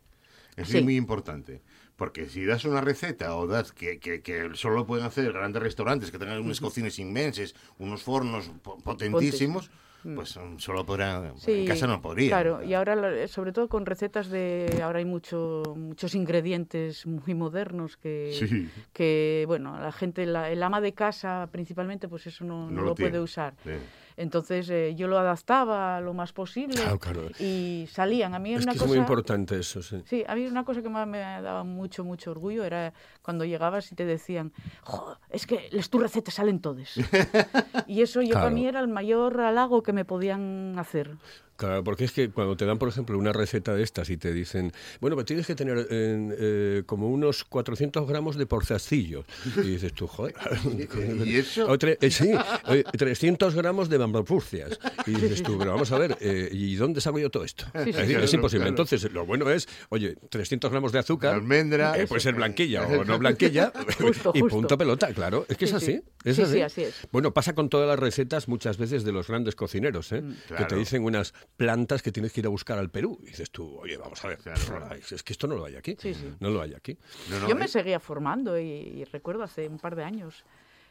Eso 0.57 0.73
Sí. 0.73 0.79
es 0.79 0.85
muy 0.85 0.97
importante. 0.97 1.63
Porque 1.97 2.27
si 2.27 2.45
das 2.45 2.65
una 2.65 2.81
receta 2.81 3.37
o 3.37 3.47
das 3.47 3.73
que, 3.73 3.99
que, 3.99 4.23
que 4.23 4.51
solo 4.55 4.87
pueden 4.87 5.05
hacer 5.05 5.33
grandes 5.33 5.63
restaurantes 5.63 6.11
que 6.11 6.19
tengan 6.19 6.41
unas 6.43 6.61
cocinas 6.61 6.99
inmensas, 6.99 7.55
unos 7.79 8.03
fornos 8.03 8.51
po- 8.63 8.79
potentísimos, 8.79 9.71
pues 10.15 10.35
mm, 10.39 10.57
solo 10.59 10.87
podrán. 10.87 11.35
en 11.47 11.67
casa 11.67 11.87
no 11.87 12.01
podrían. 12.01 12.31
Claro, 12.31 12.63
y 12.65 12.73
ahora, 12.73 13.29
sobre 13.29 13.53
todo 13.53 13.69
con 13.69 13.85
recetas 13.85 14.31
de. 14.31 14.81
Ahora 14.83 14.99
hay 15.01 15.05
mucho, 15.05 15.63
muchos 15.77 16.15
ingredientes 16.15 17.07
muy 17.07 17.35
modernos 17.35 17.99
que, 17.99 18.31
Sí. 18.33 18.69
que 18.95 19.45
bueno, 19.47 19.79
la 19.79 19.93
gente, 19.93 20.25
la- 20.25 20.51
el 20.51 20.63
ama 20.63 20.81
de 20.81 20.95
casa 20.95 21.51
principalmente, 21.53 22.09
pues 22.09 22.27
eso 22.27 22.45
no, 22.47 22.65
no 22.65 22.71
No 22.71 22.81
lo, 22.81 22.87
lo 22.89 22.95
puede 22.95 23.21
usar. 23.21 23.55
Sí. 23.63 23.73
Entonces 24.21 24.69
eh, 24.69 24.95
yo 24.95 25.09
lo 25.09 25.19
adaptaba 25.19 26.01
lo 26.03 26.13
más 26.13 26.33
posible 26.35 26.75
Claro, 26.75 26.99
claro. 26.99 27.23
y 27.39 27.89
salían. 27.91 28.35
A 28.35 28.39
mí 28.39 28.53
Es 28.55 28.63
una 28.65 28.73
que 28.73 28.77
es 28.77 28.83
cosa, 28.83 28.89
muy 28.89 28.99
importante 28.99 29.59
eso, 29.59 29.83
sí. 29.83 30.03
Sí, 30.05 30.25
a 30.29 30.35
mí 30.35 30.47
una 30.47 30.63
cosa 30.65 30.83
que 30.83 30.91
más 30.91 31.07
me 31.09 31.19
daba 31.19 31.65
mucho, 31.65 32.05
mucho 32.05 32.31
orgullo 32.33 32.65
era 32.65 32.93
cuando 33.23 33.47
llegabas 33.47 33.91
y 33.93 33.95
te 33.95 34.05
decían, 34.05 34.53
"Jo, 34.83 35.17
es 35.31 35.47
que 35.47 35.69
les 35.73 35.89
tus 35.89 36.03
recetas 36.03 36.35
salen 36.35 36.61
todas. 36.61 36.95
y 37.87 38.03
eso 38.03 38.21
yo 38.21 38.35
para 38.35 38.51
mí 38.51 38.67
era 38.67 38.81
el 38.81 38.89
mayor 38.89 39.41
halago 39.41 39.83
que 39.83 39.93
me 39.95 40.05
podían 40.05 40.79
hacer. 40.79 41.17
Claro, 41.61 41.85
porque 41.85 42.05
es 42.05 42.13
que 42.13 42.31
cuando 42.31 42.57
te 42.57 42.65
dan, 42.65 42.79
por 42.79 42.89
ejemplo, 42.89 43.19
una 43.19 43.35
receta 43.35 43.75
de 43.75 43.83
estas 43.83 44.09
y 44.09 44.17
te 44.17 44.33
dicen, 44.33 44.73
bueno, 44.99 45.15
pues 45.15 45.27
tienes 45.27 45.47
que 45.47 45.55
tener 45.55 45.87
en, 45.91 46.35
eh, 46.39 46.83
como 46.87 47.11
unos 47.11 47.45
400 47.45 48.09
gramos 48.09 48.37
de 48.37 48.47
porzacillo. 48.47 49.25
Y 49.59 49.61
dices 49.69 49.93
tú, 49.93 50.07
joder. 50.07 50.35
¿Y 51.27 51.37
eso? 51.37 51.67
O 51.71 51.77
tre- 51.79 51.99
eh, 52.01 52.11
sí, 52.11 52.33
eh, 52.69 52.83
300 52.97 53.55
gramos 53.55 53.91
de 53.91 53.99
bambapurcias. 53.99 54.79
Y 55.07 55.11
dices 55.11 55.43
tú, 55.43 55.59
pero 55.59 55.73
vamos 55.73 55.93
a 55.93 55.99
ver, 55.99 56.17
eh, 56.21 56.49
¿y 56.51 56.77
dónde 56.77 57.03
saco 57.03 57.19
yo 57.19 57.29
todo 57.31 57.45
esto? 57.45 57.67
Sí, 57.67 57.71
sí, 57.85 57.91
es, 57.91 57.97
decir, 57.97 58.07
claro, 58.13 58.25
es 58.25 58.33
imposible. 58.35 58.63
claro. 58.65 58.71
Entonces, 58.71 59.13
lo 59.13 59.27
bueno 59.27 59.51
es, 59.51 59.69
oye, 59.91 60.17
300 60.31 60.71
gramos 60.71 60.93
de 60.93 60.99
azúcar. 61.01 61.35
Almendra. 61.35 61.95
eh, 61.99 62.07
puede 62.07 62.21
ser 62.23 62.37
blanquilla 62.37 62.87
o 62.87 63.05
no 63.05 63.19
blanquilla. 63.19 63.71
Justo, 64.01 64.33
y 64.35 64.41
justo. 64.41 64.57
punto 64.57 64.79
pelota, 64.79 65.13
claro. 65.13 65.45
Es 65.47 65.59
que 65.59 65.67
es 65.67 65.71
Sí, 65.73 65.77
así. 65.77 65.87
sí. 65.87 66.03
Es 66.25 66.37
Sí, 66.37 66.43
así. 66.43 66.53
sí, 66.55 66.61
así 66.63 66.83
es. 66.85 66.95
Bueno, 67.13 67.35
pasa 67.35 67.55
con 67.55 67.69
todas 67.69 67.87
las 67.87 67.99
recetas 67.99 68.49
muchas 68.49 68.79
veces 68.79 69.05
de 69.05 69.13
los 69.13 69.29
grandes 69.29 69.55
cocineros, 69.55 70.11
¿eh? 70.13 70.23
que 70.57 70.65
te 70.65 70.77
dicen 70.77 71.05
unas 71.05 71.35
plantas 71.57 72.03
que 72.03 72.11
tienes 72.13 72.33
que 72.33 72.41
ir 72.41 72.47
a 72.47 72.51
buscar 72.51 72.79
al 72.79 72.91
Perú. 72.91 73.19
Y 73.23 73.27
dices 73.27 73.51
tú, 73.51 73.79
oye, 73.79 73.97
vamos 73.97 74.25
a 74.25 74.29
ver, 74.29 74.39
Claro. 74.39 74.61
pff, 74.91 75.13
es 75.13 75.23
que 75.23 75.33
esto 75.33 75.47
no 75.47 75.57
lo 75.57 75.65
hay 75.67 75.77
aquí. 75.77 75.97
Sí, 75.99 76.15
sí. 76.15 76.33
No 76.41 76.51
lo 76.51 76.63
hay 76.63 76.75
aquí. 76.75 76.97
No, 77.29 77.41
no, 77.41 77.49
Yo 77.49 77.55
eh, 77.55 77.59
me 77.59 77.69
seguía 77.69 78.01
formando 78.01 78.59
y, 78.59 78.63
y 78.65 79.05
recuerdo 79.05 79.43
hace 79.43 79.69
un 79.69 79.79
par 79.79 79.95
de 79.97 80.05
años 80.05 80.45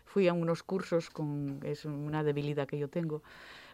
fui 0.05 0.27
a 0.27 0.33
unos 0.33 0.63
cursos 0.63 1.09
con, 1.11 1.59
es 1.63 1.85
una 1.85 2.23
debilidad 2.23 2.67
que 2.67 2.77
yo 2.79 2.87
tengo, 2.87 3.21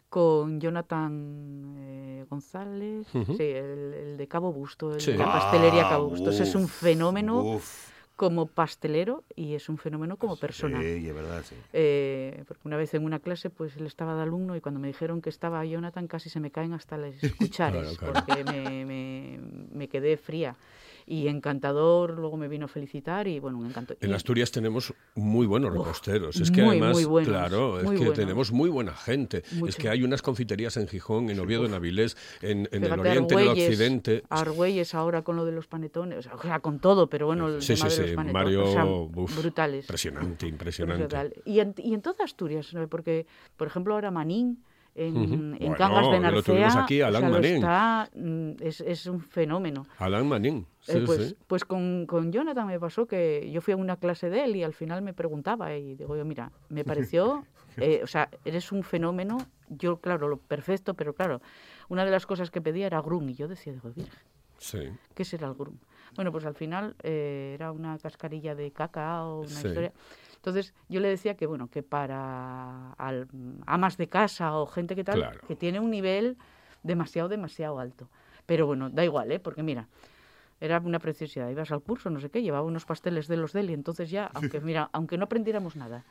con 0.09 0.59
Jonathan 0.61 1.75
eh, 1.77 2.25
González, 2.29 3.07
sí, 3.11 3.43
el, 3.43 3.93
el 3.93 4.17
de 4.17 4.27
Cabo 4.27 4.51
Busto, 4.53 4.93
el 4.93 5.01
Sí. 5.01 5.11
de 5.13 5.17
la 5.17 5.25
pastelería 5.25 5.87
Ah, 5.87 5.89
Cabo 5.91 6.09
Busto. 6.09 6.29
Ese 6.31 6.43
es 6.43 6.53
un 6.55 6.67
fenómeno 6.67 7.41
uf. 7.41 7.89
Como 8.15 8.45
pastelero 8.47 9.23
y 9.35 9.55
es 9.55 9.67
un 9.67 9.77
fenómeno 9.77 10.17
como 10.17 10.37
persona. 10.37 10.79
Sí, 10.81 11.07
es 11.07 11.13
verdad, 11.13 11.43
sí. 11.43 11.55
Eh, 11.73 12.43
porque 12.47 12.61
una 12.67 12.77
vez 12.77 12.93
en 12.93 13.03
una 13.03 13.19
clase, 13.19 13.49
pues 13.49 13.75
él 13.75 13.85
estaba 13.85 14.15
de 14.15 14.21
alumno 14.23 14.55
y 14.55 14.61
cuando 14.61 14.79
me 14.79 14.87
dijeron 14.87 15.21
que 15.21 15.29
estaba 15.29 15.65
Jonathan 15.65 16.07
casi 16.07 16.29
se 16.29 16.39
me 16.39 16.49
caen 16.51 16.73
hasta 16.73 16.97
las 16.97 17.13
cucharas 17.37 17.81
Claro, 17.81 17.97
claro. 17.97 18.13
porque 18.25 18.43
me, 18.45 18.85
me- 18.85 19.39
me 19.73 19.87
quedé 19.89 20.15
fría. 20.17 20.55
Y 21.07 21.27
encantador, 21.27 22.17
luego 22.17 22.35
me 22.35 22.47
vino 22.47 22.65
a 22.65 22.67
felicitar 22.67 23.27
y 23.27 23.39
bueno, 23.39 23.59
un 23.59 23.67
encanto. 23.67 23.95
En 24.01 24.13
Asturias 24.13 24.49
tenemos 24.51 24.91
muy 25.13 25.45
buenos 25.45 25.71
reposteros. 25.71 26.35
Es 26.37 26.49
que 26.49 26.61
muy, 26.63 26.71
además, 26.71 26.93
muy 26.93 27.05
buenos, 27.05 27.29
claro, 27.29 27.77
es 27.79 27.83
que 27.91 27.95
buenos. 27.97 28.13
tenemos 28.15 28.51
muy 28.51 28.69
buena 28.71 28.93
gente. 28.95 29.43
Es 29.45 29.53
Mucho. 29.53 29.77
que 29.77 29.89
hay 29.89 30.01
unas 30.03 30.23
confiterías 30.23 30.77
en 30.77 30.87
Gijón, 30.87 31.29
en 31.29 31.39
Oviedo, 31.39 31.65
en 31.67 31.75
Avilés, 31.75 32.17
en, 32.41 32.67
en 32.71 32.83
el 32.83 32.99
oriente, 32.99 33.35
en 33.35 33.39
el 33.39 33.47
Argüelles, 33.49 33.69
occidente. 33.69 34.23
Argüelles 34.29 34.95
ahora 34.95 35.21
con 35.21 35.35
lo 35.35 35.45
de 35.45 35.51
los 35.51 35.67
panetones, 35.67 36.25
o 36.27 36.41
sea, 36.41 36.59
con 36.59 36.79
todo, 36.79 37.07
pero 37.07 37.27
bueno, 37.27 37.49
el 37.49 37.61
Sí, 37.61 37.75
tema 37.75 37.89
sí, 37.89 37.95
de 37.97 38.01
los 38.01 38.09
sí, 38.09 38.15
panetones, 38.15 38.43
Mario, 38.43 38.63
o 38.63 38.73
sea, 38.73 38.85
uf, 38.85 39.37
brutales. 39.39 39.85
Impresionante, 39.85 40.47
impresionante. 40.47 41.03
Brutal. 41.03 41.33
Y 41.45 41.59
en, 41.59 41.75
y 41.77 41.93
en 41.93 42.01
toda 42.01 42.25
Asturias, 42.25 42.73
¿no? 42.73 42.87
porque, 42.87 43.27
por 43.57 43.67
ejemplo, 43.67 43.93
ahora 43.93 44.09
Manín, 44.09 44.63
en, 44.95 45.17
Ujú. 45.17 45.33
en 45.33 45.57
Bueno, 45.59 45.75
Cangas 45.75 46.09
de 46.09 46.21
que 46.21 46.31
lo 46.31 46.41
tuvimos 46.43 46.75
aquí, 46.77 47.01
o 47.01 47.07
Alan 47.07 47.43
sea, 47.43 47.55
está, 47.55 48.09
mm, 48.15 48.51
es, 48.61 48.81
es 48.81 49.05
un 49.07 49.19
fenómeno. 49.19 49.85
Alan 49.99 50.27
Manín. 50.27 50.65
Sí, 50.79 50.93
Eh, 50.97 51.03
pues, 51.05 51.29
sí. 51.29 51.37
pues 51.47 51.65
con, 51.65 52.05
con 52.05 52.31
Jonathan 52.31 52.65
me 52.67 52.79
pasó 52.79 53.05
que 53.05 53.49
yo 53.51 53.59
fui 53.61 53.73
a 53.73 53.77
una 53.77 53.97
clase 53.97 54.29
de 54.29 54.45
él 54.45 54.55
y 54.55 54.63
al 54.63 54.73
final 54.73 55.01
me 55.01 55.13
preguntaba 55.13 55.75
y 55.75 55.95
digo 55.95 56.15
yo, 56.15 56.23
mira, 56.25 56.51
me 56.69 56.85
pareció, 56.85 57.45
eh, 57.77 58.01
o 58.03 58.07
sea, 58.07 58.29
eres 58.45 58.71
un 58.71 58.83
fenómeno, 58.83 59.37
yo 59.69 59.97
claro, 59.97 60.27
lo 60.29 60.37
perfecto, 60.37 60.93
pero 60.93 61.13
claro, 61.13 61.41
una 61.89 62.05
de 62.05 62.11
las 62.11 62.25
cosas 62.25 62.49
que 62.49 62.61
pedía 62.61 62.87
era 62.87 63.01
grum 63.01 63.27
y 63.29 63.33
yo 63.35 63.47
decía, 63.49 63.73
digo, 63.73 63.89
virgen, 63.93 64.13
sí. 64.59 64.79
¿qué 65.13 65.25
será 65.25 65.47
el 65.47 65.55
grum? 65.55 65.75
Bueno, 66.15 66.31
pues 66.31 66.45
al 66.45 66.55
final 66.55 66.95
eh, 67.03 67.51
era 67.55 67.73
una 67.73 67.97
cascarilla 67.97 68.55
de 68.55 68.71
cacao, 68.71 69.39
una 69.41 69.49
Sí. 69.49 69.67
historia. 69.67 69.91
Entonces 70.45 70.75
yo 70.89 70.99
le 70.99 71.07
decía 71.09 71.35
que 71.35 71.47
bueno, 71.47 71.69
que 71.71 71.81
para 71.81 72.91
al- 72.99 73.27
amas 73.65 73.97
de 73.97 74.07
casa 74.07 74.55
o 74.59 74.67
gente 74.67 74.95
que 74.95 75.03
tal, 75.03 75.15
Claro. 75.21 75.39
que 75.47 75.55
tiene 75.55 75.79
un 75.79 75.89
nivel 75.89 76.37
demasiado, 76.83 77.29
demasiado 77.29 77.79
alto. 77.79 78.09
Pero 78.45 78.67
bueno, 78.67 78.91
da 78.91 79.03
igual, 79.03 79.31
¿eh? 79.31 79.39
Porque 79.39 79.63
mira, 79.63 79.87
era 80.61 80.77
una 80.77 80.99
preciosidad. 80.99 81.49
Ibas 81.49 81.71
al 81.71 81.81
curso, 81.81 82.11
no 82.11 82.19
sé 82.19 82.29
qué, 82.29 82.43
llevaba 82.43 82.63
unos 82.63 82.85
pasteles 82.85 83.27
de 83.27 83.37
los 83.37 83.53
Deli, 83.53 83.73
entonces 83.73 84.11
ya, 84.11 84.29
aunque 84.35 84.59
mira, 84.61 84.87
aunque 84.93 85.17
no 85.17 85.23
aprendiéramos 85.25 85.75
nada. 85.75 86.03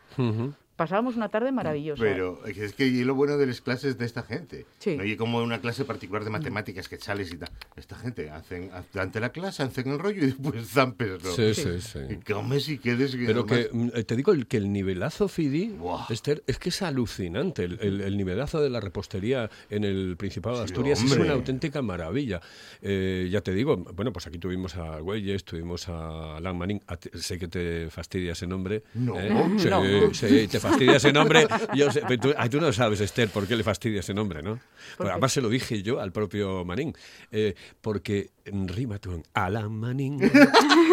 Pasábamos 0.76 1.16
una 1.16 1.28
tarde 1.28 1.52
maravillosa. 1.52 2.02
Pero 2.02 2.44
es 2.46 2.72
que 2.74 2.86
y 2.86 3.04
lo 3.04 3.14
bueno 3.14 3.36
de 3.36 3.46
las 3.46 3.60
clases 3.60 3.98
de 3.98 4.04
esta 4.04 4.22
gente. 4.22 4.66
Sí. 4.78 4.96
No 4.96 5.04
y 5.04 5.16
como 5.16 5.38
una 5.42 5.60
clase 5.60 5.84
particular 5.84 6.24
de 6.24 6.30
matemáticas 6.30 6.88
que 6.88 6.96
sales 6.98 7.32
y 7.32 7.36
tal. 7.36 7.50
Esta 7.76 7.96
gente 7.96 8.30
hacen 8.30 8.70
durante 8.92 9.20
la 9.20 9.30
clase 9.30 9.62
hacen 9.62 9.88
el 9.90 9.98
rollo 9.98 10.22
y 10.22 10.26
después 10.26 10.68
zampeslo. 10.68 11.32
Sí, 11.32 11.54
Sí. 11.54 11.62
sí, 11.62 11.80
sí. 11.80 11.98
Y 12.10 12.16
comes 12.32 12.68
y 12.68 12.78
quedes. 12.78 13.14
y 13.14 13.26
Pero 13.26 13.46
que 13.46 13.68
mm, 13.72 13.88
eh, 13.94 14.04
te 14.04 14.16
digo 14.16 14.32
el- 14.32 14.46
que 14.46 14.56
el 14.56 14.72
nivelazo 14.72 15.28
Fidi. 15.28 15.76
Esther, 16.10 16.42
es 16.46 16.58
que 16.58 16.68
es 16.70 16.82
alucinante. 16.82 17.64
El, 17.64 17.78
el- 17.80 18.00
el 18.00 18.16
nivelazo 18.16 18.60
de 18.60 18.70
la 18.70 18.80
repostería 18.80 19.50
en 19.70 19.84
el 19.84 20.16
Principado 20.16 20.56
de 20.60 20.66
Sí, 20.66 20.72
Asturias 20.72 21.02
es 21.02 21.12
una 21.16 21.32
auténtica 21.34 21.82
maravilla. 21.82 22.40
Eh, 22.82 23.28
ya 23.30 23.40
te 23.40 23.52
digo, 23.52 23.76
bueno, 23.76 24.12
pues 24.12 24.26
aquí 24.26 24.38
tuvimos 24.38 24.76
a 24.76 24.98
Güelles, 25.00 25.44
tuvimos 25.44 25.88
a 25.88 26.36
Alan 26.36 26.56
Manning. 26.56 26.80
A 26.88 26.98
sé 27.14 27.38
que 27.38 27.48
te 27.48 27.88
fastidia 27.90 28.32
ese 28.32 28.46
nombre. 28.46 28.82
No. 28.94 29.18
¿eh? 29.20 29.30
No. 29.30 30.12
sí, 30.14 30.48
te 30.48 30.60
fastidia 30.68 30.96
ese 30.96 31.12
nombre. 31.12 31.46
Yo 31.74 31.90
sé, 31.90 32.02
tú, 32.20 32.34
ah, 32.36 32.48
tú 32.48 32.60
no 32.60 32.72
sabes, 32.72 33.00
Esther, 33.00 33.28
por 33.28 33.46
qué 33.46 33.56
le 33.56 33.62
fastidia 33.62 34.00
ese 34.00 34.14
nombre, 34.14 34.42
¿no? 34.42 34.58
Pues 34.96 35.10
además 35.10 35.32
se 35.32 35.40
lo 35.40 35.48
dije 35.48 35.82
yo 35.82 36.00
al 36.00 36.12
propio 36.12 36.64
Manning. 36.64 36.94
eh, 37.30 37.54
porque 37.80 38.30
rima 38.46 38.98
tú 38.98 39.12
en 39.12 39.22
Alan 39.32 39.72
Manning. 39.74 40.20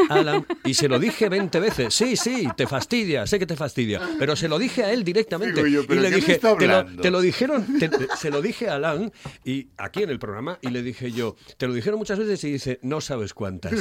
Alan, 0.10 0.46
y 0.64 0.74
se 0.74 0.88
lo 0.88 1.00
dije 1.00 1.28
20 1.30 1.60
veces. 1.60 1.94
Sí, 1.94 2.16
sí, 2.16 2.48
te 2.56 2.66
fastidia, 2.68 3.28
sé 3.28 3.40
que 3.40 3.46
te 3.46 3.56
fastidia. 3.56 4.02
Pero 4.18 4.36
se 4.36 4.48
lo 4.48 4.58
dije 4.58 4.84
a 4.86 4.92
él 4.94 5.04
directamente. 5.04 5.56
Digo 5.64 5.68
yo, 5.68 5.84
y 5.84 5.88
¿pero 5.88 6.02
le 6.02 6.12
dije, 6.12 6.34
está 6.34 6.56
te 6.58 6.68
lo, 6.68 6.76
hablando? 6.78 7.02
te 7.02 7.12
lo 7.12 7.20
dijeron, 7.22 7.80
te- 7.80 7.90
se 8.18 8.30
lo 8.30 8.42
dije 8.42 8.70
a 8.70 8.76
Alan 8.76 9.12
y 9.44 9.68
aquí 9.78 10.04
en 10.04 10.10
el 10.10 10.20
programa 10.20 10.58
y 10.62 10.70
le 10.70 10.82
dije 10.82 11.12
yo, 11.12 11.36
te 11.58 11.68
lo 11.68 11.74
dijeron 11.74 12.00
muchas 12.00 12.20
veces 12.20 12.44
y 12.46 12.52
dice, 12.54 12.80
no 12.84 13.02
sabes 13.02 13.34
cuántas. 13.34 13.74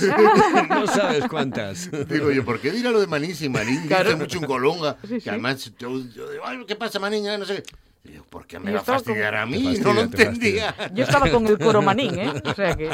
no 0.69 0.87
sabes 0.87 1.25
cuántas. 1.29 1.91
Digo 2.09 2.31
yo, 2.33 2.45
¿por 2.45 2.61
qué 2.61 2.71
dirá 2.73 2.91
lo 2.91 3.01
de 3.01 3.07
Manín 3.07 3.35
si 3.35 3.49
Manín 3.49 3.87
Claro. 3.87 4.11
dice 4.11 4.17
mucho 4.21 4.39
en 4.39 4.45
Colonga? 4.47 4.97
Sí, 5.09 5.21
Que 5.21 5.31
además, 5.31 5.73
yo, 5.79 5.91
yo 6.15 6.31
digo, 6.31 6.43
"Ay, 6.45 6.59
¿qué 6.67 6.77
pasa, 6.77 6.99
Manín? 6.99 7.25
No 7.25 7.45
sé. 7.45 7.63
qué". 7.63 7.63
Digo, 8.03 8.25
¿por 8.25 8.47
qué 8.47 8.59
me 8.59 8.67
Yo 8.67 8.73
va 8.73 8.79
a 8.79 8.81
estaba 8.81 8.99
fastidiar 8.99 9.35
a 9.35 9.47
mí? 9.47 9.63
Fastidia, 9.63 9.85
no 9.85 9.93
lo 9.93 10.09
te 10.09 10.23
entendía. 10.23 10.75
Yo 10.95 11.05
estaba 11.05 11.31
con 11.31 11.47
el 11.47 11.59
coromanín, 11.59 12.19
¿eh? 12.19 12.33
O 12.45 12.55
sea 12.55 12.75
que... 12.75 12.91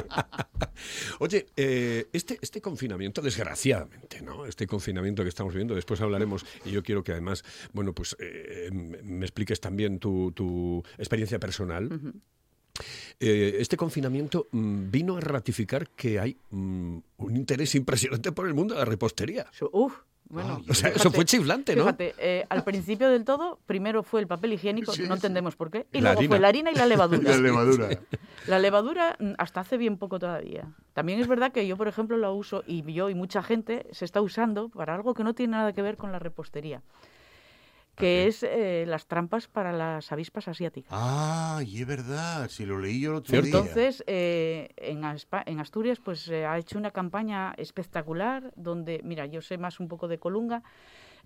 Oye, 1.21 1.47
eh, 1.57 2.09
este, 2.13 2.39
este 2.41 2.61
confinamiento, 2.61 3.23
desgraciadamente, 3.23 4.21
¿no? 4.21 4.47
Este 4.47 4.67
confinamiento 4.67 5.23
que 5.23 5.29
estamos 5.29 5.53
viviendo, 5.53 5.75
después 5.75 6.01
hablaremos, 6.01 6.45
y 6.65 6.73
yo 6.73 6.83
quiero 6.83 7.05
que 7.05 7.13
además, 7.13 7.45
bueno, 7.73 7.93
pues 7.93 8.17
eh, 8.19 8.69
me 8.73 9.03
me 9.03 9.25
expliques 9.25 9.61
también 9.61 9.99
tu, 9.99 10.33
tu 10.33 10.83
experiencia 10.99 11.39
personal. 11.39 11.89
Eh, 13.19 13.57
este 13.59 13.77
confinamiento 13.77 14.49
mm, 14.51 14.91
vino 14.91 15.17
a 15.17 15.21
ratificar 15.21 15.89
que 15.91 16.21
hay 16.21 16.37
mm, 16.51 16.99
un 17.17 17.37
interés 17.37 17.75
impresionante 17.75 18.33
por 18.33 18.47
el 18.47 18.55
mundo 18.55 18.75
de 18.75 18.81
la 18.81 18.85
repostería. 18.85 19.47
Uf, 19.73 19.95
Bueno, 20.29 20.61
O 20.69 20.75
sea, 20.75 20.91
eso 20.91 21.11
fue 21.11 21.25
chiflante, 21.25 21.77
¿no? 21.77 21.83
Fíjate, 21.85 22.15
eh, 22.19 22.45
al 22.49 22.65
principio 22.65 23.09
del 23.09 23.25
todo, 23.25 23.61
primero 23.67 24.03
fue 24.03 24.21
el 24.21 24.27
papel 24.27 24.53
higiénico, 24.55 24.93
Sí, 24.93 25.05
no 25.07 25.15
entendemos 25.15 25.55
por 25.55 25.71
qué, 25.71 25.87
y 25.93 26.01
La 26.01 26.11
luego 26.15 26.19
harina. 26.19 26.29
fue 26.29 26.39
la 26.41 26.49
harina 26.49 26.71
y 26.73 26.75
la 26.75 26.87
levadura. 26.87 27.23
La 27.31 27.39
levadura. 27.39 27.89
La 28.49 28.59
levadura 28.59 29.17
mm, 29.21 29.33
hasta 29.39 29.61
hace 29.61 29.77
bien 29.77 29.99
poco 29.99 30.19
todavía. 30.19 30.65
También 30.95 31.21
es 31.21 31.29
verdad 31.29 31.53
que 31.53 31.67
yo, 31.67 31.77
por 31.77 31.87
ejemplo, 31.89 32.17
la 32.17 32.31
uso 32.33 32.65
y 32.67 32.83
yo 32.93 33.09
y 33.11 33.15
mucha 33.15 33.43
gente 33.43 33.87
se 33.93 34.05
está 34.05 34.21
usando 34.21 34.69
para 34.69 34.95
algo 34.95 35.15
que 35.15 35.23
no 35.25 35.35
tiene 35.35 35.53
nada 35.53 35.73
que 35.73 35.83
ver 35.83 35.97
con 35.97 36.11
la 36.11 36.19
repostería, 36.19 36.83
que 37.97 38.27
es 38.27 38.43
eh, 38.43 38.85
las 38.87 39.07
trampas 39.07 39.49
para 39.49 39.73
las 39.73 40.13
avispas 40.13 40.49
asiáticas. 40.49 40.93
Ah, 40.95 41.61
y 41.67 41.81
es 41.81 41.87
verdad, 41.87 42.49
si 42.49 42.67
lo 42.67 42.79
leí 42.79 43.01
yo 43.01 43.11
el 43.11 43.17
otro 43.17 43.31
¿Cierto? 43.31 43.47
día. 43.49 43.59
Entonces, 43.61 44.05
eh, 44.07 44.69
en, 44.77 45.03
Aspa- 45.03 45.43
en 45.47 45.61
Asturias, 45.61 45.99
pues 46.05 46.29
eh, 46.29 46.45
ha 46.47 46.59
hecho 46.59 46.79
una 46.79 46.91
campaña 46.91 47.55
espectacular 47.57 48.53
donde, 48.57 49.01
mira, 49.03 49.27
yo 49.27 49.41
sé 49.43 49.59
más 49.59 49.81
un 49.81 49.89
poco 49.89 50.09
de 50.09 50.19
Colunga. 50.19 50.63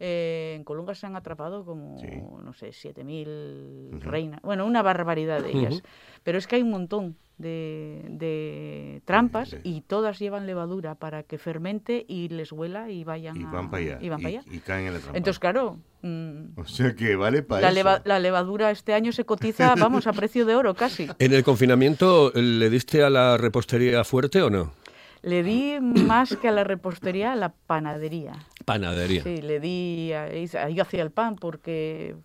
Eh, 0.00 0.54
en 0.56 0.64
Colunga 0.64 0.94
se 0.94 1.06
han 1.06 1.14
atrapado 1.14 1.64
como, 1.64 1.98
Sí. 1.98 2.06
no 2.42 2.52
sé, 2.54 2.72
7.000 2.72 4.00
reinas. 4.00 4.40
Bueno, 4.42 4.66
una 4.66 4.82
barbaridad 4.82 5.42
de 5.42 5.50
ellas. 5.52 5.82
Pero 6.24 6.38
es 6.38 6.46
que 6.46 6.56
hay 6.56 6.62
un 6.62 6.70
montón 6.70 7.16
de, 7.38 8.02
de 8.08 9.02
trampas 9.06 9.50
Sí. 9.50 9.56
y 9.62 9.80
todas 9.82 10.18
llevan 10.18 10.46
levadura 10.46 10.94
para 10.94 11.22
que 11.22 11.38
fermente 11.38 12.04
y 12.06 12.28
les 12.28 12.52
huela 12.52 12.90
y 12.90 13.04
vayan, 13.04 13.40
y 13.40 13.44
a- 13.44 13.50
van 13.50 13.70
para 13.70 13.82
allá. 13.82 13.98
y 14.00 14.08
van 14.10 14.18
para 14.20 14.28
allá. 14.28 14.42
y 14.50 14.58
caen 14.58 14.86
en 14.88 14.92
la 14.94 14.98
trampa. 15.00 15.16
Entonces, 15.16 15.38
claro, 15.38 15.78
mm, 16.02 16.58
o 16.58 16.64
sea 16.66 16.94
que 16.94 17.16
vale 17.16 17.42
para 17.42 17.62
la, 17.62 17.68
eso. 17.68 17.74
leva- 17.74 18.02
la 18.04 18.18
levadura 18.18 18.70
este 18.70 18.92
año 18.92 19.12
se 19.12 19.24
cotiza, 19.24 19.74
vamos, 19.76 20.06
a 20.06 20.12
precio 20.12 20.44
de 20.44 20.54
oro 20.54 20.74
casi. 20.74 21.08
¿En 21.18 21.32
el 21.32 21.42
confinamiento 21.42 22.30
le 22.34 22.68
diste 22.68 23.02
a 23.02 23.08
la 23.10 23.36
repostería 23.38 24.04
fuerte 24.04 24.42
o 24.42 24.50
no? 24.50 24.72
Le 25.22 25.42
di 25.42 25.80
más 25.80 26.36
que 26.36 26.48
a 26.48 26.52
la 26.52 26.64
repostería, 26.64 27.32
a 27.32 27.36
la 27.36 27.50
panadería. 27.50 28.32
Panadería. 28.64 29.22
Sí, 29.22 29.42
le 29.42 29.60
di, 29.60 30.12
ahí 30.12 30.80
hacía 30.80 31.02
el 31.02 31.10
pan 31.10 31.36
porque 31.36 32.16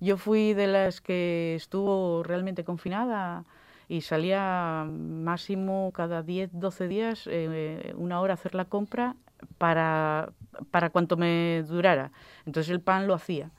yo 0.00 0.16
fui 0.16 0.54
de 0.54 0.66
las 0.68 1.00
que 1.00 1.54
estuvo 1.56 2.22
realmente 2.22 2.64
confinada 2.64 3.44
y 3.88 4.02
salía 4.02 4.86
máximo 4.88 5.90
cada 5.94 6.22
10, 6.22 6.50
12 6.52 6.88
días, 6.88 7.28
eh, 7.30 7.94
una 7.96 8.20
hora 8.20 8.34
a 8.34 8.34
hacer 8.34 8.54
la 8.54 8.66
compra 8.66 9.16
para, 9.56 10.30
para 10.70 10.90
cuanto 10.90 11.16
me 11.16 11.64
durara. 11.66 12.12
Entonces 12.46 12.70
el 12.70 12.80
pan 12.80 13.06
lo 13.06 13.14
hacía. 13.14 13.50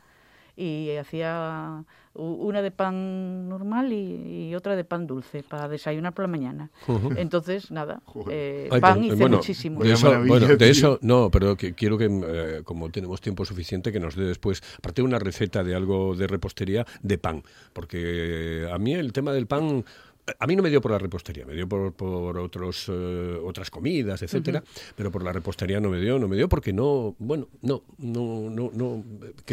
Y 0.56 0.96
hacía 0.98 1.86
una 2.20 2.62
de 2.62 2.72
pan 2.72 3.48
normal 3.48 3.94
y, 3.94 4.50
y 4.50 4.56
otra 4.56 4.76
de 4.76 4.84
pan 4.84 5.08
dulce 5.08 5.44
para 5.44 5.68
desayunar 5.68 6.14
por 6.14 6.24
la 6.24 6.28
mañana. 6.28 6.70
Entonces, 7.16 7.72
nada, 7.72 8.02
eh, 8.30 8.68
Ay, 8.72 8.82
pan 8.82 9.04
hice 9.04 9.16
bueno, 9.16 9.38
muchísimo. 9.38 9.82
De 9.84 9.94
eso, 9.94 10.08
maravilla, 10.08 10.30
bueno, 10.30 10.48
de 10.48 10.58
tío. 10.58 10.68
eso, 10.68 11.00
no, 11.02 11.30
pero 11.32 11.56
que 11.56 11.74
quiero 11.74 11.98
que, 11.98 12.06
eh, 12.06 12.62
como 12.64 12.90
tenemos 12.90 13.22
tiempo 13.22 13.46
suficiente, 13.46 13.92
que 13.92 14.00
nos 14.00 14.16
dé 14.16 14.26
después, 14.26 14.62
aparte 14.78 15.02
una 15.02 15.20
receta 15.20 15.64
de 15.64 15.76
algo 15.76 16.16
de 16.16 16.28
repostería 16.28 16.86
de 17.02 17.18
pan, 17.18 17.44
porque 17.74 18.68
a 18.72 18.78
mí 18.78 18.94
el 18.94 19.14
tema 19.14 19.32
del 19.32 19.48
pan, 19.48 19.86
a 20.38 20.48
mí 20.48 20.56
no 20.56 20.64
me 20.64 20.70
dio 20.70 20.82
por 20.82 20.92
la 20.92 20.98
repostería, 20.98 21.46
me 21.46 21.54
dio 21.54 21.68
por, 21.68 21.94
por 21.94 22.38
otros, 22.38 22.86
eh, 22.90 23.40
otras 23.44 23.70
comidas, 23.72 24.22
etcétera, 24.22 24.64
pero 24.96 25.12
por 25.12 25.24
la 25.24 25.32
repostería 25.32 25.80
no 25.80 25.90
me 25.90 26.00
dio, 26.00 26.20
no 26.20 26.28
me 26.28 26.36
dio 26.36 26.50
porque 26.50 26.74
no, 26.74 27.16
bueno, 27.20 27.48
no, 27.62 27.84
no, 27.98 28.50
no, 28.50 28.72
no, 28.74 29.04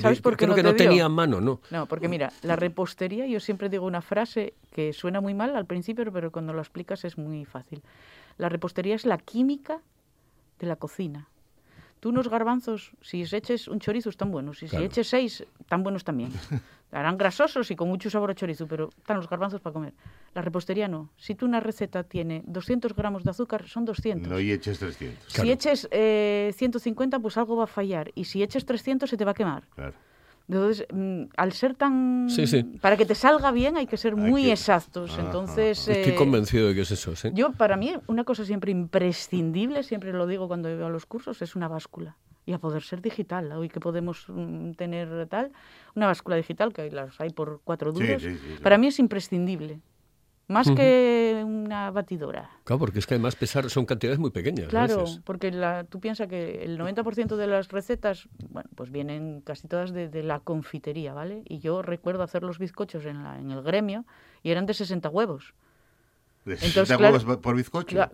¿Sabes 0.00 0.20
por 0.20 0.34
qué 0.36 0.44
creo 0.44 0.50
no 0.50 0.54
que 0.54 0.62
te 0.62 0.68
no 0.68 0.74
dio? 0.74 0.88
tenía 0.88 1.08
mano, 1.08 1.40
no. 1.40 1.60
No, 1.70 1.86
porque 1.86 2.08
mira, 2.08 2.32
la 2.42 2.56
repostería, 2.56 3.26
yo 3.26 3.40
siempre 3.40 3.68
digo 3.68 3.86
una 3.86 4.02
frase 4.02 4.54
que 4.72 4.92
suena 4.92 5.20
muy 5.20 5.34
mal 5.34 5.56
al 5.56 5.66
principio, 5.66 6.10
pero 6.12 6.30
cuando 6.30 6.52
lo 6.52 6.60
explicas 6.60 7.04
es 7.04 7.18
muy 7.18 7.44
fácil. 7.44 7.82
La 8.38 8.48
repostería 8.48 8.94
es 8.94 9.06
la 9.06 9.18
química 9.18 9.80
de 10.58 10.66
la 10.66 10.76
cocina. 10.76 11.28
Tú 12.00 12.10
unos 12.10 12.28
garbanzos, 12.28 12.92
si 13.00 13.22
eches 13.22 13.68
un 13.68 13.80
chorizo, 13.80 14.10
están 14.10 14.30
buenos. 14.30 14.62
Y 14.62 14.66
Claro. 14.66 14.82
si 14.82 14.86
eches 14.86 15.08
seis, 15.08 15.44
están 15.60 15.82
buenos 15.82 16.04
también. 16.04 16.30
Harán 16.92 17.18
grasosos 17.18 17.70
y 17.70 17.76
con 17.76 17.88
mucho 17.88 18.08
sabor 18.10 18.30
a 18.30 18.34
chorizo, 18.34 18.66
pero 18.68 18.90
están 18.96 19.16
los 19.16 19.28
garbanzos 19.28 19.60
para 19.60 19.72
comer. 19.74 19.92
La 20.34 20.40
repostería 20.42 20.86
no. 20.88 21.10
Si 21.16 21.34
tú 21.34 21.44
una 21.46 21.58
receta 21.60 22.04
tiene 22.04 22.42
200 22.46 22.94
gramos 22.94 23.24
de 23.24 23.30
azúcar, 23.30 23.66
son 23.66 23.84
200. 23.84 24.28
No 24.30 24.38
y 24.38 24.52
eches 24.52 24.78
300. 24.78 25.34
Claro. 25.34 25.42
Si 25.46 25.50
eches 25.50 25.88
eh, 25.90 26.52
150, 26.56 27.18
pues 27.18 27.36
algo 27.38 27.56
va 27.56 27.64
a 27.64 27.66
fallar. 27.66 28.12
Y 28.14 28.24
si 28.24 28.42
eches 28.42 28.64
300, 28.64 29.10
se 29.10 29.16
te 29.16 29.24
va 29.24 29.32
a 29.32 29.34
quemar. 29.34 29.64
Claro. 29.74 29.94
Entonces, 30.48 30.86
mm, 30.92 31.22
al 31.36 31.52
ser 31.52 31.74
tan... 31.74 32.26
Sí, 32.30 32.46
sí. 32.46 32.62
Para 32.80 32.96
que 32.96 33.04
te 33.04 33.14
salga 33.14 33.50
bien 33.50 33.76
hay 33.76 33.86
que 33.86 33.96
ser 33.96 34.14
Hay 34.14 34.30
muy 34.30 34.42
que- 34.44 34.52
exactos. 34.52 35.12
Ajá, 35.12 35.22
Entonces, 35.22 35.88
Estoy 35.88 36.12
eh, 36.12 36.16
convencido 36.16 36.68
de 36.68 36.74
que 36.74 36.82
es 36.82 36.90
eso, 36.92 37.16
¿sí? 37.16 37.30
yo, 37.34 37.52
para 37.52 37.76
mí, 37.76 37.94
una 38.06 38.22
cosa 38.24 38.44
siempre 38.44 38.70
imprescindible, 38.72 39.82
siempre 39.82 40.12
lo 40.12 40.26
digo 40.26 40.46
cuando 40.48 40.68
veo 40.68 40.86
a 40.86 40.90
los 40.90 41.06
cursos, 41.06 41.42
es 41.42 41.56
una 41.56 41.68
báscula. 41.68 42.16
Y 42.48 42.52
a 42.52 42.58
poder 42.58 42.82
ser 42.84 43.02
digital. 43.02 43.50
Hoy 43.52 43.68
que 43.68 43.80
podemos 43.80 44.24
mm, 44.28 44.72
tener 44.72 45.26
tal, 45.26 45.50
una 45.96 46.06
báscula 46.06 46.36
digital, 46.36 46.72
que 46.72 46.88
las 46.92 47.20
hay 47.20 47.30
por 47.30 47.60
cuatro 47.64 47.92
Sí, 47.92 48.04
duros, 48.04 48.22
sí, 48.22 48.30
sí, 48.34 48.38
sí. 48.56 48.62
para 48.62 48.78
mí 48.78 48.86
es 48.86 49.00
imprescindible. 49.00 49.80
Más 50.48 50.70
que 50.70 51.42
una 51.44 51.90
batidora. 51.90 52.50
Claro, 52.62 52.78
porque 52.78 53.00
es 53.00 53.06
que 53.06 53.14
además 53.14 53.34
pesar 53.34 53.68
son 53.68 53.84
cantidades 53.84 54.20
muy 54.20 54.30
pequeñas. 54.30 54.68
Claro, 54.68 55.00
veces. 55.00 55.20
porque 55.24 55.50
la, 55.50 55.84
tú 55.84 55.98
piensas 55.98 56.28
que 56.28 56.62
el 56.62 56.78
90% 56.78 57.34
de 57.34 57.46
las 57.48 57.68
recetas, 57.68 58.28
bueno, 58.50 58.70
pues 58.76 58.92
vienen 58.92 59.40
casi 59.40 59.66
todas 59.66 59.92
de, 59.92 60.08
de 60.08 60.22
la 60.22 60.38
confitería, 60.38 61.14
¿vale? 61.14 61.42
Y 61.46 61.58
yo 61.58 61.82
recuerdo 61.82 62.22
hacer 62.22 62.44
los 62.44 62.58
bizcochos 62.58 63.06
en, 63.06 63.24
la, 63.24 63.38
en 63.38 63.50
el 63.50 63.62
gremio 63.62 64.04
y 64.42 64.50
eran 64.50 64.66
de 64.66 64.74
60 64.74 65.08
huevos. 65.08 65.54
¿De 66.46 66.52
Entonces, 66.52 66.74
60 66.74 66.96
claro, 66.98 67.16
huevos 67.16 67.38
por 67.38 67.56
bizcocho? 67.56 68.08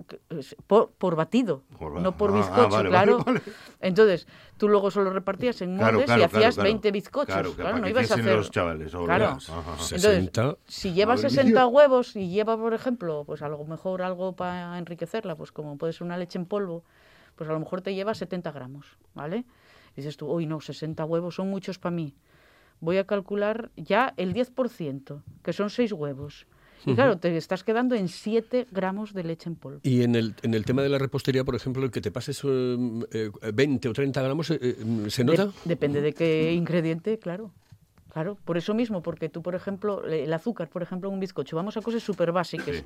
Por, 0.66 0.92
por 0.92 1.16
batido, 1.16 1.64
Por 1.78 2.00
no 2.00 2.16
por 2.16 2.30
ah, 2.30 2.32
ah, 2.32 2.36
bizcocho, 2.38 2.68
vale, 2.70 2.88
claro. 2.88 3.18
vale, 3.18 3.24
vale. 3.44 3.54
Entonces, 3.78 4.26
tú 4.56 4.70
luego 4.70 4.90
solo 4.90 5.12
repartías 5.12 5.60
en 5.60 5.76
moldes 5.76 6.06
claro, 6.06 6.22
y 6.22 6.24
hacías 6.24 6.30
claro, 6.32 6.54
claro. 6.54 6.62
20 6.62 6.90
bizcochos. 6.92 7.34
Claro, 7.34 7.52
Claro, 7.52 7.78
no 7.78 7.88
ibas 7.88 8.10
a 8.10 8.14
hacer... 8.14 8.34
los 8.34 8.50
chavales, 8.50 8.94
o 8.94 9.04
Claro. 9.04 9.38
60. 9.38 10.56
Si 10.66 10.94
lleva 10.94 11.14
Madre 11.14 11.28
60 11.28 11.50
mía. 11.52 11.66
huevos 11.66 12.16
y 12.16 12.30
lleva, 12.30 12.56
por 12.56 12.72
ejemplo, 12.72 13.24
pues 13.26 13.42
a 13.42 13.50
lo 13.50 13.62
mejor 13.66 14.00
algo 14.00 14.34
para 14.34 14.78
enriquecerla, 14.78 15.36
pues 15.36 15.52
como 15.52 15.76
puede 15.76 15.92
ser 15.92 16.04
una 16.04 16.16
leche 16.16 16.38
en 16.38 16.46
polvo, 16.46 16.84
pues 17.36 17.50
a 17.50 17.52
lo 17.52 17.60
mejor 17.60 17.82
te 17.82 17.94
lleva 17.94 18.14
70 18.14 18.50
gramos, 18.50 18.96
¿vale? 19.12 19.44
Y 19.92 19.96
dices 19.96 20.16
tú, 20.16 20.26
uy, 20.32 20.46
no, 20.46 20.62
60 20.62 21.04
huevos 21.04 21.34
son 21.34 21.50
muchos 21.50 21.78
para 21.78 21.94
mí. 21.94 22.14
Voy 22.80 22.96
a 22.96 23.06
calcular 23.06 23.70
ya 23.76 24.14
el 24.16 24.32
10%, 24.32 25.20
que 25.42 25.52
son 25.52 25.68
6 25.68 25.92
huevos. 25.92 26.46
Y 26.84 26.94
claro, 26.94 27.18
te 27.18 27.36
estás 27.36 27.62
quedando 27.64 27.94
en 27.94 28.08
7 28.08 28.66
gramos 28.70 29.12
de 29.14 29.22
leche 29.24 29.48
en 29.48 29.56
polvo. 29.56 29.80
Y 29.82 30.02
en 30.02 30.14
el, 30.16 30.34
en 30.42 30.54
el 30.54 30.64
tema 30.64 30.82
de 30.82 30.88
la 30.88 30.98
repostería, 30.98 31.44
por 31.44 31.54
ejemplo, 31.54 31.84
el 31.84 31.90
que 31.90 32.00
te 32.00 32.10
pases 32.10 32.40
eh, 32.44 33.00
eh, 33.12 33.30
20 33.54 33.88
o 33.88 33.92
30 33.92 34.20
gramos, 34.22 34.50
eh, 34.50 34.58
eh, 34.60 34.76
¿se 35.08 35.22
nota? 35.24 35.46
De- 35.46 35.52
depende 35.64 36.00
de 36.00 36.12
qué 36.12 36.52
ingrediente, 36.52 37.18
claro. 37.18 37.50
Claro, 38.12 38.36
por 38.44 38.58
eso 38.58 38.74
mismo, 38.74 39.02
porque 39.02 39.28
tú, 39.30 39.40
por 39.42 39.54
ejemplo, 39.54 40.04
el 40.06 40.30
azúcar, 40.34 40.68
por 40.68 40.82
ejemplo, 40.82 41.08
en 41.08 41.14
un 41.14 41.20
bizcocho, 41.20 41.56
vamos 41.56 41.76
a 41.76 41.80
cosas 41.82 42.02
súper 42.02 42.30
básicas. 42.32 42.76
Sí. 42.76 42.82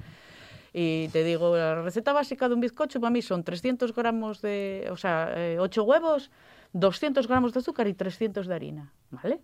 Y 0.72 1.08
te 1.08 1.24
digo, 1.24 1.56
la 1.56 1.82
receta 1.82 2.12
básica 2.12 2.48
de 2.48 2.54
un 2.54 2.60
bizcocho 2.60 3.00
para 3.00 3.10
mí 3.10 3.22
son 3.22 3.42
300 3.42 3.94
gramos 3.94 4.42
de, 4.42 4.86
o 4.92 4.96
sea, 4.96 5.34
8 5.58 5.82
huevos, 5.84 6.30
200 6.74 7.26
gramos 7.26 7.52
de 7.54 7.60
azúcar 7.60 7.88
y 7.88 7.94
300 7.94 8.46
de 8.46 8.54
harina, 8.54 8.92
¿vale? 9.10 9.40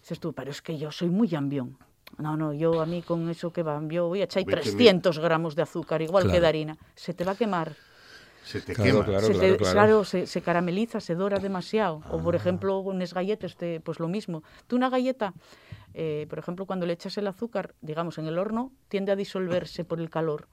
Dices 0.00 0.20
tú, 0.20 0.32
pero 0.32 0.50
es 0.52 0.62
que 0.62 0.78
yo 0.78 0.92
soy 0.92 1.10
muy 1.10 1.34
ambión. 1.34 1.76
No, 2.16 2.36
no, 2.36 2.52
yo 2.52 2.80
a 2.80 2.86
mí 2.86 3.02
con 3.02 3.28
eso 3.28 3.52
que 3.52 3.62
va, 3.62 3.80
yo 3.88 4.08
voy 4.08 4.22
a 4.22 4.24
echar 4.24 4.44
Vete, 4.44 4.60
300 4.62 5.18
gramos 5.18 5.54
de 5.54 5.62
azúcar, 5.62 6.02
igual 6.02 6.30
que 6.30 6.40
de 6.40 6.46
harina. 6.46 6.76
Se 6.94 7.14
te 7.14 7.22
va 7.24 7.32
a 7.32 7.36
quemar 7.36 7.76
Se 8.44 8.60
te 8.62 8.72
Claro, 8.74 8.90
quema. 8.90 9.04
claro. 9.04 9.26
se, 9.26 9.34
te- 9.34 9.56
claro. 9.58 10.04
se, 10.04 10.26
se 10.26 10.40
carameliza, 10.42 11.00
se 11.00 11.14
dora 11.14 11.38
demasiado. 11.38 12.02
O, 12.10 12.18
por 12.18 12.34
ejemplo, 12.34 12.78
unas 12.80 13.12
galletas, 13.12 13.56
te- 13.56 13.80
pues 13.80 14.00
lo 14.00 14.08
mismo. 14.08 14.42
Tú 14.66 14.76
una 14.76 14.88
galleta, 14.88 15.34
eh, 15.94 16.26
por 16.30 16.38
ejemplo, 16.38 16.64
cuando 16.64 16.86
le 16.86 16.94
echas 16.94 17.16
el 17.18 17.26
azúcar, 17.26 17.74
digamos, 17.82 18.16
en 18.18 18.26
el 18.26 18.38
horno, 18.38 18.72
tiende 18.88 19.12
a 19.12 19.16
disolverse 19.16 19.84
por 19.84 20.00
el 20.00 20.08
calor. 20.08 20.48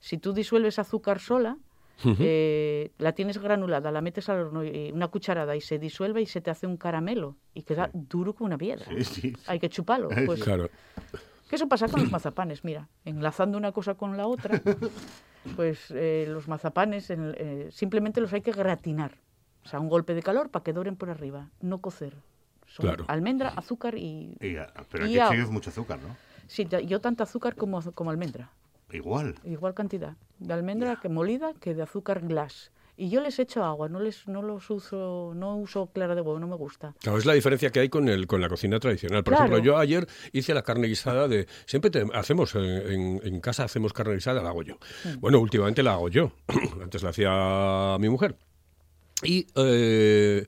Si 0.00 0.16
tú 0.18 0.32
disuelves 0.32 0.78
azúcar 0.78 1.20
sola, 1.20 1.56
eh, 2.18 2.90
la 2.98 3.12
tienes 3.12 3.38
granulada, 3.38 3.90
la 3.90 4.00
metes 4.00 4.28
al 4.28 4.40
horno, 4.40 4.64
y 4.64 4.90
una 4.92 5.08
cucharada 5.08 5.54
y 5.56 5.60
se 5.60 5.78
disuelve 5.78 6.22
y 6.22 6.26
se 6.26 6.40
te 6.40 6.50
hace 6.50 6.66
un 6.66 6.76
caramelo 6.76 7.36
y 7.54 7.62
queda 7.62 7.90
duro 7.92 8.34
como 8.34 8.46
una 8.46 8.58
piedra. 8.58 8.86
Sí, 8.86 9.04
sí. 9.04 9.36
Hay 9.46 9.58
que 9.58 9.68
chuparlo. 9.68 10.08
Pues, 10.26 10.42
Claro. 10.42 10.68
que 11.48 11.56
eso 11.56 11.68
pasa 11.68 11.88
con 11.88 12.00
los 12.00 12.10
mazapanes, 12.10 12.64
mira, 12.64 12.88
enlazando 13.04 13.56
una 13.58 13.72
cosa 13.72 13.94
con 13.94 14.16
la 14.16 14.26
otra, 14.26 14.60
pues 15.56 15.90
eh, 15.90 16.26
los 16.28 16.48
mazapanes 16.48 17.10
en- 17.10 17.34
eh, 17.38 17.68
simplemente 17.70 18.20
los 18.20 18.32
hay 18.32 18.40
que 18.42 18.52
gratinar. 18.52 19.18
O 19.64 19.68
sea, 19.68 19.80
un 19.80 19.88
golpe 19.88 20.14
de 20.14 20.22
calor 20.22 20.50
para 20.50 20.62
que 20.62 20.72
doren 20.72 20.96
por 20.96 21.08
arriba, 21.10 21.50
no 21.60 21.80
cocer. 21.80 22.14
Son 22.66 22.84
Claro. 22.86 23.04
almendra, 23.08 23.50
azúcar 23.50 23.94
y... 23.96 24.36
Y, 24.40 24.56
pero 24.90 25.06
Y 25.06 25.18
sigues 25.28 25.48
mucho 25.50 25.70
azúcar, 25.70 25.98
¿no? 26.02 26.16
Sí, 26.46 26.66
yo 26.86 27.00
tanto 27.00 27.22
azúcar 27.22 27.56
como, 27.56 27.80
como 27.92 28.10
almendra. 28.10 28.50
Igual. 28.94 29.34
Igual 29.44 29.74
cantidad 29.74 30.16
de 30.38 30.52
almendra 30.52 30.98
que 31.00 31.08
molida 31.08 31.52
que 31.60 31.74
de 31.74 31.82
azúcar 31.82 32.20
glass. 32.20 32.70
Y 32.96 33.08
yo 33.08 33.20
les 33.20 33.40
echo 33.40 33.64
agua, 33.64 33.88
no 33.88 33.98
les 33.98 34.28
no 34.28 34.40
los 34.40 34.70
uso, 34.70 35.32
no 35.34 35.56
uso 35.56 35.86
clara 35.88 36.14
de 36.14 36.20
huevo, 36.20 36.38
no 36.38 36.46
me 36.46 36.54
gusta. 36.54 36.94
Claro, 37.00 37.18
es 37.18 37.26
la 37.26 37.32
diferencia 37.32 37.70
que 37.70 37.80
hay 37.80 37.88
con 37.88 38.08
el 38.08 38.28
con 38.28 38.40
la 38.40 38.48
cocina 38.48 38.78
tradicional. 38.78 39.24
Por 39.24 39.32
Claro. 39.34 39.46
ejemplo, 39.46 39.64
yo 39.64 39.76
ayer 39.78 40.06
hice 40.32 40.54
la 40.54 40.62
carne 40.62 40.86
guisada 40.86 41.26
de... 41.26 41.48
Siempre 41.66 41.90
te- 41.90 42.06
hacemos, 42.14 42.54
eh, 42.54 42.94
en, 42.94 43.20
en 43.24 43.40
casa 43.40 43.64
hacemos 43.64 43.92
carne 43.92 44.14
guisada, 44.14 44.42
la 44.44 44.50
hago 44.50 44.62
yo. 44.62 44.74
Mm. 45.04 45.18
Bueno, 45.20 45.40
últimamente 45.40 45.82
la 45.82 45.94
hago 45.94 46.08
yo. 46.08 46.30
Antes 46.82 47.02
la 47.02 47.10
hacía 47.10 47.96
mi 47.98 48.08
mujer. 48.08 48.36
Y 49.24 49.46
eh, 49.56 50.46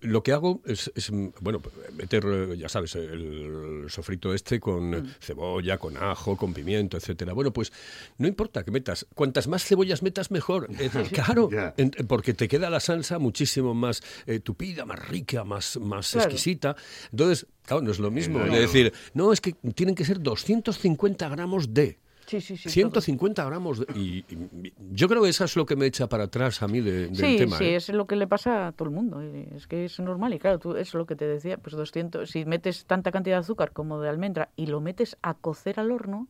lo 0.00 0.22
que 0.22 0.32
hago 0.32 0.62
es, 0.66 0.90
es, 0.96 1.10
bueno, 1.40 1.62
meter, 1.96 2.56
ya 2.58 2.68
sabes, 2.68 2.96
el 2.96 3.86
sofrito 3.88 4.34
este 4.34 4.58
con 4.58 4.90
Mm. 4.90 5.06
cebolla, 5.20 5.78
con 5.78 5.96
ajo, 5.96 6.36
con 6.36 6.52
pimiento, 6.52 6.96
etcétera. 6.96 7.32
Bueno, 7.34 7.52
pues 7.52 7.72
no 8.18 8.26
importa 8.26 8.64
que 8.64 8.70
metas, 8.72 9.06
cuantas 9.14 9.46
más 9.46 9.64
cebollas 9.64 10.02
metas 10.02 10.30
mejor. 10.30 10.68
Eh, 10.78 10.90
claro, 11.12 11.48
en- 11.76 11.90
porque 12.08 12.34
te 12.34 12.48
queda 12.48 12.68
la 12.68 12.80
salsa 12.80 13.18
muchísimo 13.18 13.74
más 13.74 14.02
eh, 14.26 14.40
tupida, 14.40 14.84
más 14.84 15.08
rica, 15.08 15.44
más, 15.44 15.76
más 15.78 16.10
Claro. 16.10 16.30
exquisita. 16.30 16.74
Entonces, 17.12 17.46
claro, 17.64 17.82
no 17.82 17.90
es 17.92 17.98
lo 18.00 18.10
mismo 18.10 18.38
Claro. 18.38 18.52
de 18.54 18.60
decir, 18.60 18.92
no, 19.14 19.32
es 19.32 19.40
que 19.40 19.52
tienen 19.74 19.94
que 19.94 20.04
ser 20.04 20.20
250 20.20 21.28
gramos 21.28 21.72
de. 21.72 21.98
Sí, 22.26 22.40
sí, 22.40 22.56
sí. 22.56 22.68
150 22.70 23.44
gramos 23.44 23.78
de- 23.78 23.86
y, 23.94 24.24
y 24.28 24.72
yo 24.92 25.08
creo 25.08 25.22
que 25.22 25.28
eso 25.28 25.44
es 25.44 25.54
lo 25.56 25.64
que 25.64 25.76
me 25.76 25.86
echa 25.86 26.08
para 26.08 26.24
atrás 26.24 26.60
a 26.62 26.66
mí 26.68 26.80
de- 26.80 27.06
del 27.08 27.14
Sí, 27.16 27.36
tema. 27.38 27.56
sí, 27.56 27.64
¿eh? 27.64 27.76
es 27.76 27.88
lo 27.90 28.06
que 28.06 28.16
le 28.16 28.26
pasa 28.26 28.66
a 28.68 28.72
todo 28.72 28.88
el 28.88 28.94
mundo. 28.94 29.20
Es 29.20 29.66
que 29.66 29.84
es 29.84 30.00
normal. 30.00 30.34
Y 30.34 30.38
claro, 30.40 30.58
tú, 30.58 30.72
eso 30.72 30.80
es 30.80 30.94
lo 30.94 31.06
que 31.06 31.14
te 31.16 31.26
decía, 31.26 31.56
pues 31.56 31.76
200, 31.76 32.28
si 32.28 32.44
metes 32.44 32.84
tanta 32.86 33.12
cantidad 33.12 33.36
de 33.36 33.40
azúcar 33.40 33.70
como 33.72 34.00
de 34.00 34.08
almendra 34.08 34.48
y 34.56 34.66
lo 34.66 34.80
metes 34.80 35.16
a 35.22 35.34
cocer 35.34 35.78
al 35.78 35.92
horno, 35.92 36.26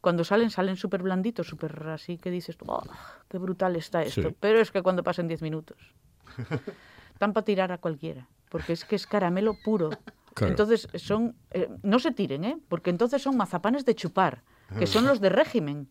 cuando 0.00 0.24
salen, 0.24 0.50
salen 0.50 0.76
súper 0.76 1.02
blanditos, 1.02 1.46
súper 1.46 1.86
así 1.88 2.18
que 2.18 2.30
dices, 2.30 2.56
"Oh, 2.66 2.82
qué 3.28 3.38
brutal 3.38 3.76
está 3.76 4.02
esto. 4.02 4.28
Sí. 4.30 4.36
Pero 4.40 4.60
es 4.60 4.70
que 4.70 4.82
cuando 4.82 5.02
pasan 5.02 5.28
10 5.28 5.42
minutos, 5.42 5.76
están 7.12 7.32
para 7.32 7.44
tirar 7.44 7.72
a 7.72 7.78
cualquiera, 7.78 8.26
porque 8.48 8.72
es 8.72 8.84
que 8.84 8.96
es 8.96 9.06
caramelo 9.06 9.54
puro. 9.64 9.90
Claro. 10.34 10.50
Entonces 10.50 10.88
son, 10.96 11.36
eh, 11.52 11.68
no 11.82 11.98
se 12.00 12.10
tiren, 12.10 12.44
¿eh? 12.44 12.58
Porque 12.68 12.90
entonces 12.90 13.22
son 13.22 13.36
mazapanes 13.36 13.84
de 13.84 13.94
chupar, 13.94 14.42
que 14.78 14.86
son 14.86 15.06
los 15.06 15.20
de 15.20 15.28
régimen. 15.28 15.88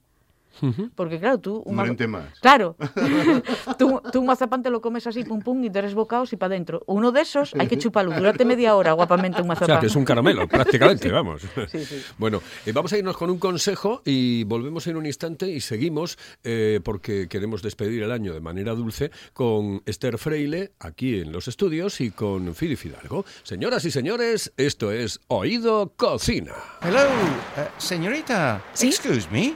Porque 0.96 1.20
claro, 1.20 1.40
tú... 1.40 1.62
Un 1.66 1.76
más. 1.76 2.40
Claro. 2.40 2.76
tú, 3.78 4.02
tú 4.12 4.20
un 4.20 4.26
mazapán 4.26 4.62
te 4.64 4.70
lo 4.70 4.82
comes 4.82 5.06
así, 5.08 5.24
pum 5.24 5.42
pum, 5.42 5.64
y 5.64 5.70
tres 5.70 5.94
bocados 5.94 6.34
y 6.34 6.38
para 6.38 6.54
adentro. 6.54 6.84
Uno 6.88 7.12
de 7.12 7.22
esos 7.22 7.54
hay 7.58 7.68
que 7.68 7.78
chuparlo. 7.78 8.16
Durante 8.16 8.46
media 8.46 8.76
hora, 8.76 8.94
guapamente, 8.94 9.42
un 9.42 9.46
O 9.46 9.48
mazapán. 9.50 9.68
sea, 9.68 9.80
que 9.80 9.88
es 9.88 9.96
un 9.96 10.06
caramelo, 10.06 10.48
prácticamente, 10.48 11.12
vamos. 11.12 11.42
Sí, 11.68 11.86
sí. 11.86 12.02
Bueno, 12.18 12.42
eh, 12.66 12.72
vamos 12.72 12.94
a 12.94 12.98
irnos 12.98 13.18
con 13.18 13.30
un 13.30 13.40
consejo 13.40 14.02
y 14.06 14.44
volvemos 14.44 14.88
en 14.88 14.98
un 14.98 15.06
instante 15.06 15.48
y 15.50 15.62
seguimos 15.62 16.18
eh, 16.44 16.80
porque 16.84 17.28
queremos 17.28 17.62
despedir 17.62 18.04
el 18.04 18.12
año 18.12 18.34
de 18.34 18.42
manera 18.42 18.74
dulce 18.74 19.12
con 19.34 19.82
Esther 19.86 20.18
Freile 20.18 20.74
aquí 20.80 21.20
en 21.20 21.32
los 21.32 21.48
estudios 21.48 22.00
y 22.02 22.12
con 22.12 22.56
Fili 22.56 22.76
Fidalgo. 22.76 23.26
Señoras 23.44 23.86
y 23.86 23.92
señores, 23.92 24.54
esto 24.58 24.92
es 24.92 25.20
Oído 25.28 25.94
Cocina. 25.96 26.54
Hello, 26.82 27.00
eh, 27.58 27.68
señorita. 27.78 28.62
¿Sí? 28.74 28.88
Excuse 28.88 29.28
me. 29.32 29.56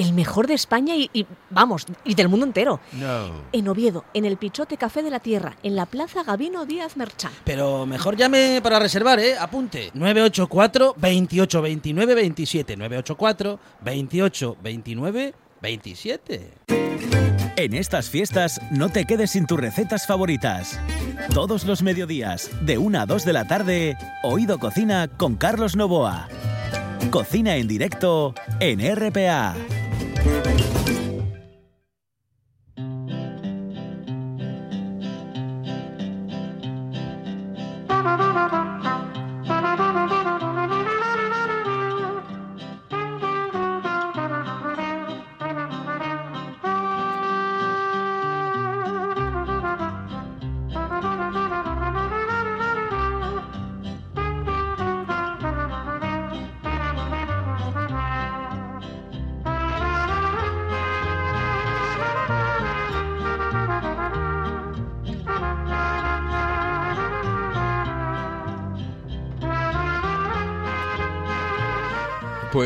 El 0.00 0.14
mejor 0.14 0.46
de 0.46 0.54
España 0.54 0.96
y, 0.96 1.10
y, 1.12 1.26
vamos, 1.50 1.84
y 2.04 2.14
del 2.14 2.30
mundo 2.30 2.46
entero. 2.46 2.80
No. 2.92 3.42
En 3.52 3.68
Oviedo, 3.68 4.06
en 4.14 4.24
el 4.24 4.38
Pichote 4.38 4.78
Café 4.78 5.02
de 5.02 5.10
la 5.10 5.20
Tierra, 5.20 5.56
en 5.62 5.76
la 5.76 5.84
Plaza 5.84 6.22
Gabino 6.22 6.64
Díaz 6.64 6.96
Merchán. 6.96 7.32
Pero 7.44 7.84
mejor 7.84 8.16
llame 8.16 8.60
para 8.62 8.78
reservar, 8.78 9.20
¿eh? 9.20 9.36
Apunte. 9.38 9.90
984 9.92 10.94
28 10.96 11.62
29 11.62 12.14
27. 12.14 12.76
984 12.76 13.60
28 13.82 14.56
29 14.62 15.34
27. 15.60 16.50
En 17.56 17.74
estas 17.74 18.08
fiestas 18.08 18.58
no 18.70 18.88
te 18.88 19.04
quedes 19.04 19.32
sin 19.32 19.46
tus 19.46 19.60
recetas 19.60 20.06
favoritas. 20.06 20.80
Todos 21.34 21.64
los 21.64 21.82
mediodías, 21.82 22.50
de 22.62 22.78
1 22.78 23.00
a 23.00 23.04
2 23.04 23.24
de 23.26 23.32
la 23.34 23.46
tarde, 23.46 23.98
Oído 24.22 24.58
Cocina 24.58 25.08
con 25.08 25.36
Carlos 25.36 25.76
Novoa. 25.76 26.28
Cocina 27.10 27.56
en 27.56 27.68
directo 27.68 28.34
en 28.60 28.80
RPA. 28.80 29.54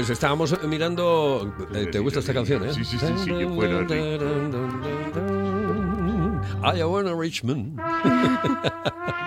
Pues 0.05 0.19
estábamos 0.19 0.62
mirando. 0.64 1.51
eh, 1.73 1.87
¿Te 1.87 1.99
gusta 1.99 2.21
esta 2.21 2.35
canción, 2.35 2.62
eh? 2.69 2.75
Sí, 2.75 2.85
sí, 2.85 2.99
sí, 2.99 3.07
sí, 3.25 3.31
qué 3.31 3.47
bueno, 3.47 3.87
I 6.62 6.85
wanna 6.85 7.14
Richmond. 7.14 7.81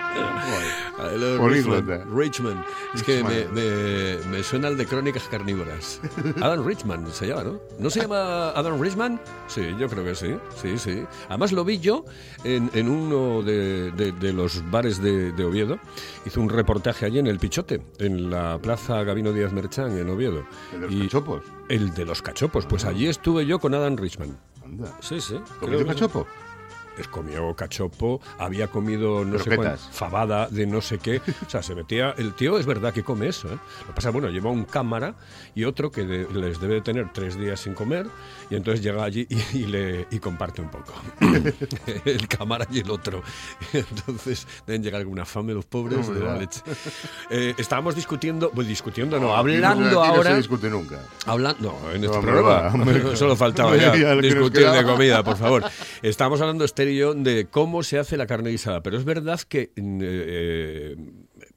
Richmond. 1.48 2.04
Richmond. 2.14 2.64
Es 2.94 3.02
que 3.02 3.22
me, 3.22 3.44
me- 3.48 4.16
me 4.30 4.42
suena 4.42 4.68
el 4.68 4.76
de 4.76 4.86
Crónicas 4.86 5.24
Carnívoras. 5.30 6.00
Adam 6.40 6.64
Richman 6.66 7.06
se 7.12 7.28
llama, 7.28 7.44
¿no? 7.44 7.60
¿No 7.78 7.90
se 7.90 8.00
llama 8.00 8.50
Adam 8.50 8.80
Richman? 8.80 9.20
Sí, 9.46 9.62
yo 9.78 9.88
creo 9.88 10.04
que 10.04 10.14
sí. 10.14 10.34
Sí, 10.60 10.78
sí. 10.78 11.04
Además 11.28 11.52
lo 11.52 11.64
vi 11.64 11.78
yo 11.78 12.04
en, 12.44 12.70
en 12.74 12.88
uno 12.88 13.42
de, 13.42 13.90
de- 13.92 14.12
de 14.12 14.32
los 14.32 14.68
bares 14.70 15.00
de, 15.02 15.32
de 15.32 15.44
Oviedo. 15.44 15.78
Hizo 16.26 16.40
un 16.40 16.48
reportaje 16.48 17.06
allí 17.06 17.18
en 17.18 17.26
El 17.26 17.38
Pichote, 17.38 17.80
en 17.98 18.30
la 18.30 18.58
Plaza 18.58 19.02
Gabino 19.04 19.32
Díaz 19.32 19.52
Merchán, 19.52 19.96
en 19.96 20.08
Oviedo. 20.10 20.44
¿El 20.72 20.80
de 20.80 20.86
los 20.86 20.94
Y- 20.94 21.00
cachopos? 21.02 21.42
El 21.68 21.94
de 21.94 22.04
los 22.04 22.22
cachopos. 22.22 22.66
Pues 22.66 22.84
allí 22.84 23.06
estuve 23.08 23.46
yo 23.46 23.58
con 23.58 23.74
Adam 23.74 23.96
Richman. 23.96 24.38
Anda. 24.64 24.96
Sí, 25.00 25.20
sí. 25.20 25.36
¿Comiste 25.60 25.86
cachopo? 25.86 26.26
Comió 27.06 27.54
cachopo, 27.54 28.20
había 28.38 28.66
comido 28.68 29.24
no 29.24 29.38
sé 29.38 29.54
cuánto, 29.54 29.78
fabada 29.92 30.48
de 30.48 30.66
no 30.66 30.80
sé 30.80 30.98
qué. 30.98 31.20
O 31.46 31.50
sea, 31.50 31.62
se 31.62 31.74
metía. 31.74 32.14
El 32.18 32.34
tío 32.34 32.58
es 32.58 32.66
verdad 32.66 32.92
que 32.92 33.04
come 33.04 33.28
eso, 33.28 33.46
¿eh? 33.48 33.58
Lo 33.82 33.86
que 33.88 33.92
pasa, 33.92 34.10
bueno, 34.10 34.28
lleva 34.30 34.50
un 34.50 34.64
cámara 34.64 35.14
y 35.54 35.64
otro 35.64 35.90
que 35.92 36.04
de- 36.04 36.26
les 36.32 36.58
debe 36.60 36.74
de 36.74 36.80
tener 36.80 37.12
tres 37.12 37.38
días 37.38 37.60
sin 37.60 37.74
comer 37.74 38.06
y 38.50 38.56
entonces 38.56 38.82
llega 38.82 39.04
allí 39.04 39.26
y, 39.30 39.58
y 39.58 39.66
le, 39.66 40.06
y 40.10 40.18
comparte 40.18 40.60
un 40.60 40.70
poco. 40.70 40.92
el 42.04 42.26
cámara 42.28 42.66
y 42.70 42.80
el 42.80 42.90
otro. 42.90 43.22
Entonces 43.72 44.46
deben 44.66 44.82
llegar 44.82 45.00
alguna 45.00 45.24
fame 45.24 45.54
los 45.54 45.64
pobres 45.66 46.08
No, 46.08 46.14
de 46.14 46.20
la 46.24 46.36
leche. 46.36 46.62
Eh, 47.30 47.54
estábamos 47.58 47.94
discutiendo, 47.94 48.50
pues 48.50 48.66
discutiendo, 48.66 49.18
no, 49.20 49.28
no 49.28 49.36
hablando 49.36 50.02
aquí 50.02 50.08
No 50.10 50.16
ahora. 50.16 50.30
se 50.30 50.36
discute 50.38 50.70
nunca. 50.70 51.00
Hablando, 51.26 51.78
no, 51.82 51.90
en 51.92 52.04
este 52.04 52.18
programa. 52.20 52.72
Solo 53.16 53.36
faltaba 53.36 53.76
ya, 53.76 53.92
discutir 54.16 54.68
de 54.68 54.84
comida, 54.84 55.22
por 55.22 55.36
favor. 55.36 55.64
Estamos 56.02 56.40
hablando, 56.40 56.64
Esther 56.64 56.87
de 56.88 57.46
cómo 57.50 57.82
se 57.82 57.98
hace 57.98 58.16
la 58.16 58.26
carne 58.26 58.50
guisada, 58.50 58.82
pero 58.82 58.96
es 58.96 59.04
verdad 59.04 59.40
que 59.48 59.72
mm, 59.76 59.98
eh, 60.02 60.96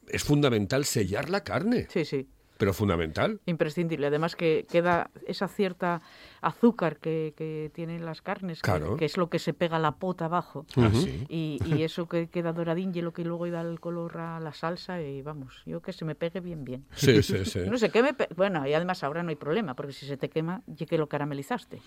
es 0.08 0.24
fundamental 0.24 0.86
sellar 0.86 1.30
la 1.30 1.44
carne, 1.44 1.88
Sí, 1.90 2.06
sí. 2.06 2.28
pero 2.58 2.74
fundamental. 2.74 3.40
Imprescindible. 3.46 4.08
Además 4.08 4.36
que 4.36 4.66
queda 4.70 5.10
esa 5.28 5.48
cierta 5.48 6.02
azúcar 6.42 6.98
que, 6.98 7.34
que 7.38 7.72
tienen 7.74 8.06
las 8.06 8.22
carnes, 8.22 8.62
que- 8.62 8.66
Claro. 8.72 8.98
que, 8.98 9.06
es 9.06 9.16
lo 9.18 9.30
que 9.30 9.38
se 9.40 9.54
pega 9.54 9.78
la 9.80 9.94
pota 9.94 10.26
abajo. 10.26 10.66
Ah. 10.76 10.90
Y, 11.30 11.60
y 11.66 11.84
eso 11.84 12.08
que 12.08 12.28
queda 12.30 12.52
doradín 12.54 12.92
y 12.96 13.02
lo 13.02 13.14
que 13.14 13.24
luego 13.24 13.48
da 13.50 13.62
el 13.62 13.80
color 13.80 14.18
a 14.18 14.40
la 14.40 14.54
salsa 14.54 15.02
y 15.02 15.22
vamos, 15.22 15.62
yo 15.66 15.82
que 15.82 15.94
se 15.94 16.04
me 16.06 16.16
pegue 16.16 16.40
bien 16.40 16.64
bien. 16.66 16.86
Sí, 16.96 17.22
sí, 17.24 17.46
sí. 17.46 17.60
No 17.70 17.78
sé 17.78 17.90
qué 17.90 18.02
me... 18.04 18.14
pe- 18.14 18.28
Bueno, 18.36 18.68
y 18.68 18.74
además 18.74 19.04
ahora 19.04 19.24
no 19.24 19.30
hay 19.30 19.36
problema, 19.36 19.76
porque 19.76 19.94
si 19.94 20.06
se 20.06 20.18
te 20.18 20.30
quema, 20.30 20.62
ya 20.68 20.86
que 20.86 20.98
lo 20.98 21.08
caramelizaste. 21.08 21.82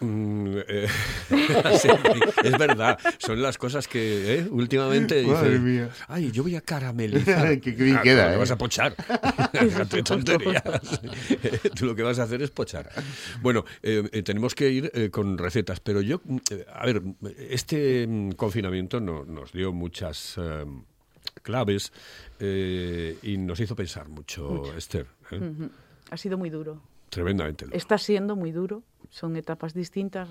Mm, 0.00 0.56
eh, 0.68 0.88
sí, 1.80 1.88
es 2.44 2.58
verdad, 2.58 2.98
son 3.18 3.40
las 3.40 3.56
cosas 3.58 3.86
que 3.88 4.38
¿eh? 4.38 4.48
últimamente 4.50 5.22
mía. 5.60 5.90
ay, 6.08 6.30
yo 6.32 6.42
voy 6.42 6.56
a 6.56 6.60
caramelizar. 6.60 7.60
Qué 7.60 7.70
bien 7.72 7.96
Ah, 7.96 8.02
queda, 8.02 8.34
¿eh? 8.34 8.36
vas 8.36 8.50
a 8.50 8.58
pochar. 8.58 8.94
Tonterías. 10.04 10.62
tú 11.74 11.86
lo 11.86 11.94
que 11.94 12.02
vas 12.02 12.18
a 12.18 12.24
hacer 12.24 12.42
es 12.42 12.50
pochar. 12.50 12.90
Bueno, 13.42 13.64
eh, 13.82 14.08
eh, 14.12 14.22
tenemos 14.22 14.54
que 14.54 14.70
ir 14.70 14.90
eh, 14.94 15.10
con 15.10 15.38
recetas, 15.38 15.80
pero 15.80 16.00
yo, 16.00 16.20
mm, 16.24 16.36
eh, 16.50 16.66
a 16.72 16.86
ver, 16.86 17.02
este 17.50 18.06
mm, 18.06 18.32
confinamiento 18.32 19.00
no- 19.00 19.24
nos 19.24 19.52
dio 19.52 19.72
muchas 19.72 20.36
eh, 20.38 20.64
claves 21.42 21.92
eh, 22.40 23.18
y 23.22 23.36
nos 23.38 23.60
hizo 23.60 23.74
pensar 23.76 24.08
mucho, 24.08 24.74
Esther. 24.76 25.06
Ha 26.10 26.16
sido 26.16 26.38
muy 26.38 26.50
duro. 26.50 26.80
Tremendamente. 27.10 27.64
duro. 27.66 27.76
Está 27.76 27.98
siendo 27.98 28.36
muy 28.36 28.52
duro. 28.52 28.82
Son 29.10 29.36
etapas 29.36 29.74
distintas. 29.74 30.30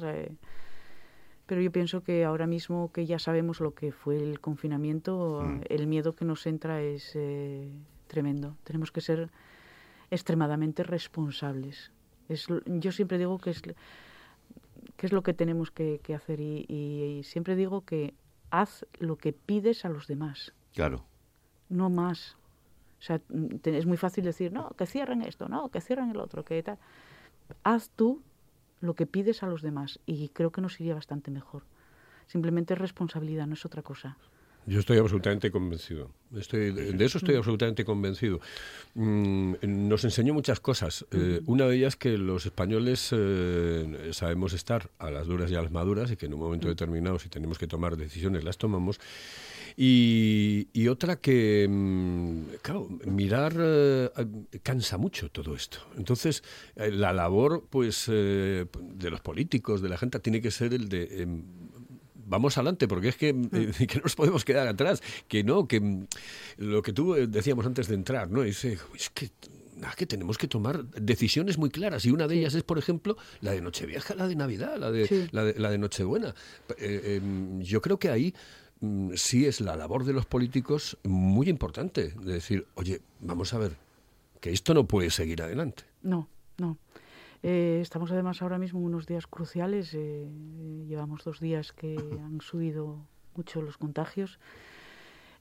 Pero 1.48 1.62
yo 1.62 1.72
pienso 1.72 2.02
que 2.02 2.26
ahora 2.26 2.48
mismo 2.48 2.92
que 2.92 3.06
ya 3.06 3.20
sabemos 3.20 3.60
lo 3.60 3.74
que 3.76 3.92
fue 3.92 4.18
el 4.18 4.40
confinamiento, 4.40 5.42
Mm. 5.44 5.62
el 5.70 5.88
miedo 5.88 6.14
que 6.16 6.26
nos 6.26 6.46
entra 6.48 6.82
es 6.82 7.12
eh, 7.16 7.70
tremendo. 8.08 8.58
Tenemos 8.64 8.92
que 8.92 9.02
ser 9.02 9.30
extremadamente 10.10 10.84
responsables. 10.84 11.92
Es, 12.30 12.48
yo 12.66 12.92
siempre 12.92 13.18
digo 13.18 13.38
que 13.38 13.52
es, 13.52 13.62
que 13.62 15.06
es 15.06 15.12
lo 15.12 15.24
que 15.24 15.34
tenemos 15.34 15.72
que, 15.72 16.00
que 16.04 16.16
hacer 16.16 16.40
y, 16.40 16.66
y- 16.68 17.20
y 17.20 17.24
siempre 17.24 17.56
digo 17.56 17.86
que 17.86 18.14
haz 18.52 18.86
lo 19.00 19.18
que 19.18 19.34
pides 19.34 19.86
a 19.86 19.90
los 19.90 20.08
demás, 20.08 20.54
Claro. 20.74 21.06
no 21.70 21.90
más. 21.90 22.36
O 23.00 23.02
sea, 23.02 23.22
mm, 23.30 23.58
te- 23.58 23.78
es 23.78 23.86
muy 23.86 23.98
fácil 23.98 24.24
decir, 24.24 24.52
no, 24.52 24.70
que 24.72 24.86
cierren 24.86 25.22
esto, 25.22 25.48
no, 25.50 25.70
que 25.70 25.82
cierren 25.82 26.10
el 26.12 26.18
otro, 26.18 26.44
que 26.44 26.62
tal. 26.64 26.78
Haz 27.64 27.90
tú 27.96 28.22
lo 28.82 28.94
que 28.96 29.06
pides 29.06 29.44
a 29.44 29.48
los 29.48 29.62
demás 29.62 30.00
y 30.06 30.30
creo 30.30 30.52
que 30.52 30.62
nos 30.62 30.80
iría 30.80 30.96
bastante 30.96 31.32
mejor. 31.32 31.64
Simplemente 32.28 32.74
es 32.74 32.80
responsabilidad, 32.80 33.46
no 33.48 33.54
es 33.54 33.66
otra 33.66 33.82
cosa. 33.84 34.18
Yo 34.68 34.80
estoy 34.80 34.98
absolutamente 34.98 35.52
convencido. 35.52 36.10
Estoy, 36.36 36.72
de 36.72 37.06
eso 37.06 37.20
estoy 37.20 37.36
absolutamente 37.36 37.86
convencido. 37.86 38.40
Mm, 38.96 39.54
nos 39.62 40.04
enseñó 40.04 40.34
muchas 40.34 40.60
cosas. 40.60 41.06
Eh, 41.12 41.42
una 41.46 41.68
de 41.68 41.78
ellas 41.78 41.96
que 41.96 42.18
los 42.18 42.46
españoles 42.46 43.10
eh, 43.12 44.10
sabemos 44.12 44.54
estar 44.54 44.90
a 44.98 45.12
las 45.12 45.28
duras 45.28 45.52
y 45.52 45.56
a 45.56 45.62
las 45.62 45.72
maduras 45.72 46.12
y 46.12 46.16
que 46.16 46.26
en 46.26 46.34
un 46.34 46.40
momento 46.40 46.68
determinado, 46.68 47.20
si 47.20 47.30
tenemos 47.30 47.60
que 47.60 47.68
tomar 47.68 47.96
decisiones, 47.96 48.44
las 48.44 48.58
tomamos. 48.58 49.00
Y, 49.78 50.70
y 50.74 50.88
otra 50.88 51.18
que, 51.18 51.68
mm, 51.70 52.42
claro, 52.64 52.88
mirar 53.06 53.54
eh, 53.60 54.10
cansa 54.64 54.98
mucho 54.98 55.30
todo 55.30 55.54
esto. 55.54 55.78
Entonces, 55.96 56.44
la 56.76 57.14
labor 57.14 57.68
pues 57.70 58.08
de 58.08 59.10
los 59.12 59.22
políticos, 59.22 59.82
de 59.82 59.90
la 59.90 59.98
gente, 59.98 60.20
tiene 60.20 60.42
que 60.42 60.50
ser 60.50 60.74
el 60.74 60.90
de 60.90 61.22
em, 61.22 61.44
vamos 62.26 62.58
adelante, 62.58 62.88
porque 62.88 63.10
es 63.10 63.16
que, 63.16 63.30
eh, 63.30 63.72
que 63.88 63.96
no 63.98 64.04
nos 64.04 64.16
podemos 64.16 64.44
quedar 64.44 64.68
atrás, 64.68 65.02
que 65.28 65.44
no, 65.44 65.68
que 65.68 65.80
mm, 65.80 66.08
lo 66.58 66.82
que 66.82 66.94
tú 66.94 67.16
eh, 67.16 67.28
decíamos 67.28 67.66
antes 67.66 67.88
de 67.88 67.96
entrar, 67.96 68.30
¿no? 68.30 68.44
Es, 68.44 68.66
eh, 68.66 68.78
es 68.96 69.10
que 69.10 70.06
tenemos 70.06 70.38
que 70.38 70.48
tomar 70.48 70.86
decisiones 70.86 71.58
muy 71.58 71.70
claras 71.70 72.06
y 72.06 72.12
una 72.12 72.28
de 72.28 72.36
ellas 72.36 72.54
es, 72.56 72.64
por 72.64 72.78
ejemplo, 72.78 73.18
la 73.42 73.52
de 73.52 73.62
Nochevieja, 73.62 74.16
la 74.16 74.28
de 74.28 74.36
Navidad, 74.36 74.78
la 74.78 74.92
de, 74.92 75.08
Sí. 75.08 75.28
la 75.32 75.44
de, 75.44 75.60
la 75.60 75.70
de 75.70 75.78
Nochebuena. 75.78 76.34
Eh, 76.78 77.18
em, 77.22 77.62
yo 77.62 77.82
creo 77.82 78.00
que 78.00 78.10
ahí 78.10 78.34
mm, 78.80 79.12
sí 79.16 79.46
es 79.46 79.62
la 79.62 79.76
labor 79.76 80.06
de 80.06 80.14
los 80.14 80.26
políticos 80.26 80.98
muy 81.04 81.50
importante, 81.50 82.14
de 82.20 82.34
decir, 82.34 82.66
oye, 82.76 83.02
vamos 83.20 83.54
a 83.54 83.60
ver, 83.60 83.78
que 84.40 84.52
esto 84.52 84.74
no 84.74 84.88
puede 84.88 85.10
seguir 85.10 85.42
adelante. 85.42 85.84
No. 86.02 86.30
Eh, 87.48 87.78
estamos 87.80 88.12
además 88.12 88.42
ahora 88.42 88.58
mismo 88.58 88.80
en 88.80 88.86
unos 88.88 89.06
días 89.06 89.28
cruciales. 89.28 89.94
eh, 89.94 90.28
llevamos 90.88 91.24
dos 91.24 91.40
días 91.40 91.74
que 91.74 91.96
han 91.96 92.42
subido 92.42 93.06
mucho 93.36 93.62
los 93.62 93.78
contagios. 93.78 94.40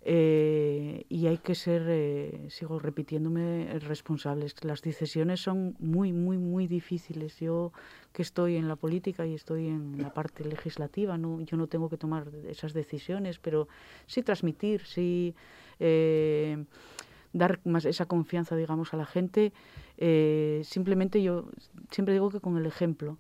eh, 0.07 1.07
y 1.09 1.29
hay 1.29 1.39
que 1.39 1.55
ser, 1.55 1.83
eh, 1.89 2.45
sigo 2.51 2.79
repitiéndome, 2.79 3.63
eh, 3.63 3.79
responsables. 3.79 4.55
Las 4.63 4.83
decisiones 4.83 5.41
son 5.41 5.77
muy, 5.79 6.13
muy, 6.13 6.37
muy 6.37 6.67
difíciles. 6.67 7.41
Yo 7.41 7.73
que 8.13 8.21
estoy 8.21 8.57
en 8.57 8.69
la 8.69 8.77
política 8.77 9.25
y 9.25 9.33
estoy 9.33 9.69
en 9.69 10.03
la 10.03 10.13
parte 10.13 10.45
legislativa, 10.45 11.17
no, 11.17 11.41
yo 11.41 11.57
no 11.57 11.69
tengo 11.69 11.89
que 11.89 11.97
tomar 11.97 12.29
esas 12.47 12.75
decisiones, 12.75 13.39
pero 13.39 13.67
sí 14.07 14.23
transmitir, 14.23 14.85
sí 14.85 15.35
eh, 15.81 16.67
dar 17.33 17.61
más 17.65 17.87
esa 17.87 18.05
confianza, 18.05 18.57
digamos, 18.57 18.93
a 18.93 18.99
la 18.99 19.07
gente. 19.07 19.55
Eh, 19.99 20.63
simplemente 20.65 21.23
yo 21.23 21.49
siempre 21.91 22.15
digo 22.15 22.31
que 22.31 22.41
con 22.41 22.57
el 22.57 22.67
ejemplo. 22.67 23.19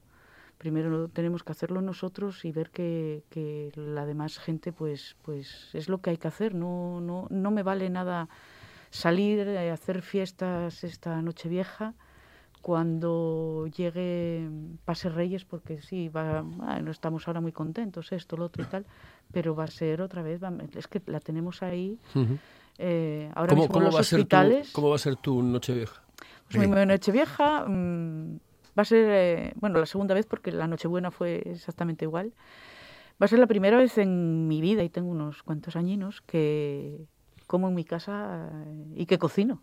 Primero 0.59 1.09
tenemos 1.09 1.43
que 1.43 1.53
hacerlo 1.53 1.81
nosotros 1.83 2.45
y 2.45 2.53
ver 2.53 2.71
que, 2.71 3.23
que 3.29 3.71
la 3.75 4.07
demás 4.07 4.39
gente, 4.39 4.73
pues, 4.73 5.17
pues 5.23 5.71
es 5.75 5.89
lo 5.89 5.99
que 6.01 6.11
hay 6.11 6.17
que 6.17 6.29
hacer. 6.29 6.55
No, 6.55 7.01
no, 7.01 7.27
no 7.31 7.51
me 7.51 7.63
vale 7.63 7.91
nada 7.91 8.29
salir 8.91 9.47
a 9.49 9.73
hacer 9.73 10.01
fiestas 10.03 10.85
esta 10.85 11.21
noche 11.23 11.49
vieja 11.49 11.95
cuando 12.63 13.67
llegue 13.77 14.49
Pase 14.87 15.11
Reyes, 15.11 15.45
porque 15.45 15.83
sí, 15.83 16.09
va, 16.09 16.45
ah, 16.63 16.81
no 16.81 16.91
estamos 16.93 17.27
ahora 17.29 17.43
muy 17.43 17.53
contentos, 17.53 18.11
esto, 18.13 18.39
lo 18.39 18.47
otro 18.47 18.63
y 18.63 18.67
tal, 18.67 18.87
pero 19.33 19.55
va 19.55 19.65
a 19.65 19.69
ser 19.69 20.01
otra 20.01 20.23
vez, 20.23 20.43
va- 20.43 20.51
es 20.75 20.89
que 20.89 21.03
la 21.07 21.21
tenemos 21.21 21.63
ahí. 21.63 21.99
eh, 22.79 23.31
ahora 23.35 23.51
¿Cómo, 23.51 23.63
mismo 23.63 23.73
cómo 23.75 23.85
los 23.87 23.95
va 23.97 24.01
a 24.01 24.05
ser 24.05 24.21
tu, 24.21 24.23
hospitales. 24.23 24.71
¿Cómo 24.73 24.89
va 24.89 24.95
a 24.95 24.99
ser 24.99 25.17
tu 25.17 25.43
Nochevieja? 25.43 26.01
Pues 26.50 26.68
mi 26.68 26.87
Nochevieja 26.87 27.64
mm, 27.66 28.37
va 28.78 28.83
a 28.83 28.85
ser, 28.85 29.07
eh, 29.11 29.52
bueno, 29.57 29.78
la 29.78 29.87
segunda 29.87 30.14
vez 30.14 30.26
porque 30.26 30.52
la 30.52 30.66
Nochebuena 30.66 31.11
fue 31.11 31.42
exactamente 31.46 32.04
igual. 32.04 32.33
Va 33.20 33.26
a 33.26 33.28
ser 33.28 33.38
la 33.38 33.46
primera 33.46 33.76
vez 33.76 33.96
en 33.98 34.48
mi 34.48 34.61
vida, 34.61 34.83
y 34.83 34.88
tengo 34.88 35.09
unos 35.11 35.42
cuantos 35.42 35.76
añinos, 35.76 36.20
que 36.20 37.07
como 37.46 37.68
en 37.68 37.74
mi 37.74 37.85
casa 37.85 38.50
eh, 38.66 38.92
y 38.96 39.07
que 39.07 39.18
cocino. 39.18 39.62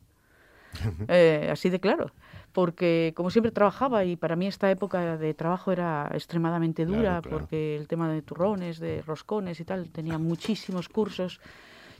Eh, 1.09 1.49
así 1.51 1.69
de 1.69 1.81
claro. 1.81 2.11
Porque 2.53 3.13
como 3.15 3.29
siempre 3.29 3.51
trabajaba 3.51 4.05
y 4.05 4.15
para 4.15 4.35
mí 4.37 4.47
esta 4.47 4.71
época 4.71 5.17
de 5.17 5.33
trabajo 5.33 5.71
era 5.71 6.09
extremadamente 6.13 6.85
dura, 6.85 7.01
Claro, 7.01 7.21
claro. 7.23 7.37
porque 7.39 7.75
el 7.75 7.87
tema 7.87 8.09
de 8.11 8.21
turrones, 8.21 8.79
de 8.79 9.01
roscones 9.01 9.59
y 9.59 9.65
tal, 9.65 9.89
tenía 9.89 10.17
muchísimos 10.17 10.87
cursos. 10.87 11.41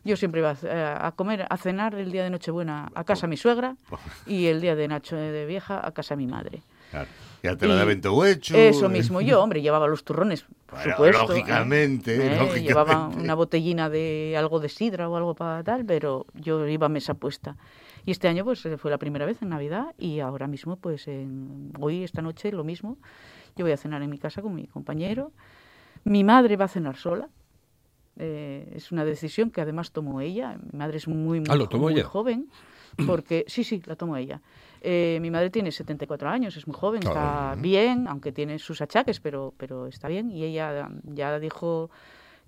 Yo 0.04 0.18
siempre 0.18 0.42
iba 0.42 0.52
a, 0.52 0.56
eh, 0.64 0.96
a 1.00 1.12
comer, 1.12 1.46
a 1.50 1.58
cenar 1.58 1.94
el 1.96 2.12
día 2.12 2.24
de 2.24 2.30
Nochebuena 2.32 2.92
a 2.96 3.04
casa 3.04 3.28
de 3.28 3.30
mi 3.30 3.38
suegra 3.38 3.76
y 4.26 4.48
el 4.48 4.60
día 4.60 4.76
de 4.76 4.88
Nacho 4.88 5.16
de 5.16 5.46
vieja 5.46 5.86
a 5.86 5.92
casa 5.92 6.16
de 6.16 6.18
mi 6.26 6.28
madre. 6.28 6.64
Claro. 6.90 7.08
Ya 7.44 7.56
te 7.56 7.68
la 7.68 7.76
da 7.76 7.84
Y 7.84 7.88
Vento 7.88 8.26
Hecho. 8.26 8.56
Eso 8.56 8.90
mismo 8.90 9.22
yo, 9.22 9.42
hombre, 9.42 9.62
llevaba 9.62 9.88
los 9.88 10.04
turrones, 10.04 10.44
por 10.66 10.78
Bueno, 10.80 10.92
supuesto. 10.92 11.24
¿eh? 11.24 11.28
lógicamente, 11.38 12.16
Eh, 12.16 12.30
lógicamente. 12.38 12.62
Llevaba 12.62 13.08
una 13.08 13.34
botellina 13.36 13.90
de 13.90 14.36
algo 14.38 14.60
de 14.60 14.70
sidra 14.70 15.08
o 15.10 15.16
algo 15.16 15.34
para 15.36 15.64
tal, 15.64 15.86
pero 15.86 16.26
yo 16.34 16.68
iba 16.68 16.86
a 16.88 16.90
mesa 16.90 17.14
puesta. 17.16 17.56
Y 18.06 18.12
este 18.12 18.28
año 18.28 18.44
pues 18.44 18.66
eh, 18.66 18.78
fue 18.78 18.90
la 18.92 18.98
primera 18.98 19.26
vez 19.26 19.42
en 19.42 19.50
Navidad 19.50 19.94
y 19.98 20.20
ahora 20.20 20.48
mismo 20.48 20.76
pues 20.78 21.08
en- 21.08 21.72
hoy, 21.80 22.04
esta 22.04 22.22
noche, 22.22 22.52
lo 22.52 22.64
mismo. 22.64 22.98
Yo 23.56 23.66
voy 23.66 23.72
a 23.72 23.78
cenar 23.78 24.02
en 24.02 24.10
mi 24.10 24.18
casa 24.18 24.42
con 24.42 24.54
mi 24.56 24.66
compañero. 24.68 25.32
Mi 26.04 26.24
madre 26.24 26.58
va 26.58 26.66
a 26.66 26.68
cenar 26.68 26.96
sola. 26.96 27.28
Eh, 28.18 28.72
es 28.76 28.92
una 28.92 29.06
decisión 29.06 29.52
que 29.52 29.62
además 29.62 29.92
tomó 29.92 30.22
ella. 30.22 30.58
Mi 30.72 30.78
madre 30.80 30.98
es 30.98 31.08
muy, 31.08 31.40
muy, 31.40 31.48
Ah, 31.50 31.56
¿lo 31.56 31.66
jo- 31.66 31.70
tomó 31.70 31.84
muy 31.84 31.94
ella? 31.94 32.04
joven. 32.04 32.50
Porque, 33.08 33.46
sí, 33.48 33.64
sí, 33.64 33.82
la 33.86 33.96
tomó 33.96 34.18
ella. 34.18 34.42
Eh, 34.82 35.20
mi 35.22 35.32
madre 35.32 35.50
tiene 35.50 35.72
74 35.72 36.28
años, 36.30 36.58
es 36.58 36.68
muy 36.68 36.76
joven, 36.76 37.04
está 37.04 37.52
Ah. 37.52 37.56
bien, 37.56 38.08
aunque 38.08 38.32
tiene 38.32 38.60
sus 38.60 38.82
achaques, 38.82 39.20
pero, 39.20 39.54
pero 39.58 39.88
está 39.88 40.08
bien. 40.08 40.30
Y 40.32 40.44
ella 40.44 40.90
ya 41.04 41.40
dijo 41.40 41.90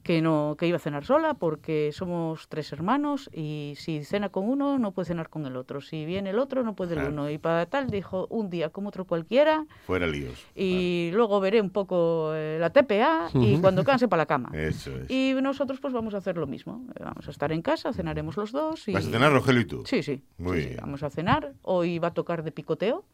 que 0.04 0.22
no 0.22 0.56
que 0.60 0.68
iba 0.68 0.76
a 0.76 0.80
cenar 0.80 1.06
sola 1.06 1.34
porque 1.34 1.92
somos 1.94 2.48
tres 2.50 2.72
hermanos 2.74 3.30
y 3.34 3.74
si 3.78 4.04
cena 4.04 4.30
con 4.30 4.48
uno 4.48 4.78
no 4.78 4.92
puede 4.92 5.08
cenar 5.08 5.30
con 5.30 5.46
el 5.46 5.56
otro. 5.56 5.82
Si 5.82 6.06
viene 6.06 6.32
el 6.32 6.40
otro 6.40 6.64
no 6.64 6.76
puede 6.76 6.96
el 6.96 7.08
uno. 7.08 7.30
Y 7.30 7.38
para 7.38 7.66
tal 7.66 7.90
dijo 7.90 8.28
un 8.30 8.50
día 8.50 8.70
como 8.70 8.90
otro 8.90 9.06
cualquiera 9.06 9.66
Fuera 9.88 10.06
líos. 10.06 10.46
y 10.56 11.10
luego 11.14 11.40
veré 11.40 11.62
un 11.62 11.70
poco 11.70 12.32
eh, 12.36 12.58
la 12.60 12.70
TPA 12.70 13.30
y 13.34 13.58
cuando 13.60 13.84
canse 13.84 14.08
para 14.08 14.22
la 14.22 14.26
cama. 14.26 14.50
Eso 14.54 14.92
es. 14.98 15.10
Y 15.10 15.34
nosotros 15.42 15.80
pues 15.80 15.94
vamos 15.94 16.14
a 16.14 16.18
hacer 16.18 16.38
lo 16.38 16.48
mismo. 16.48 16.86
Eh, 16.96 17.04
Vamos 17.04 17.28
a 17.28 17.32
estar 17.32 17.52
en 17.52 17.62
casa, 17.62 17.94
cenaremos 17.94 18.38
los 18.38 18.52
dos. 18.52 18.88
Y... 18.88 18.94
¿Vas 18.94 19.08
a 19.08 19.12
cenar, 19.12 19.32
Rogelio, 19.32 19.62
y 19.62 19.66
tú? 19.66 19.84
Sí, 19.86 20.04
sí. 20.04 20.22
Muy 20.38 20.58
sí, 20.58 20.64
sí, 20.64 20.70
bien. 20.70 20.80
Vamos 20.82 21.04
a 21.04 21.10
cenar. 21.10 21.54
Hoy 21.62 22.00
va 22.00 22.10
a 22.10 22.14
tocar 22.14 22.44
de 22.44 22.52
picoteo. 22.52 23.06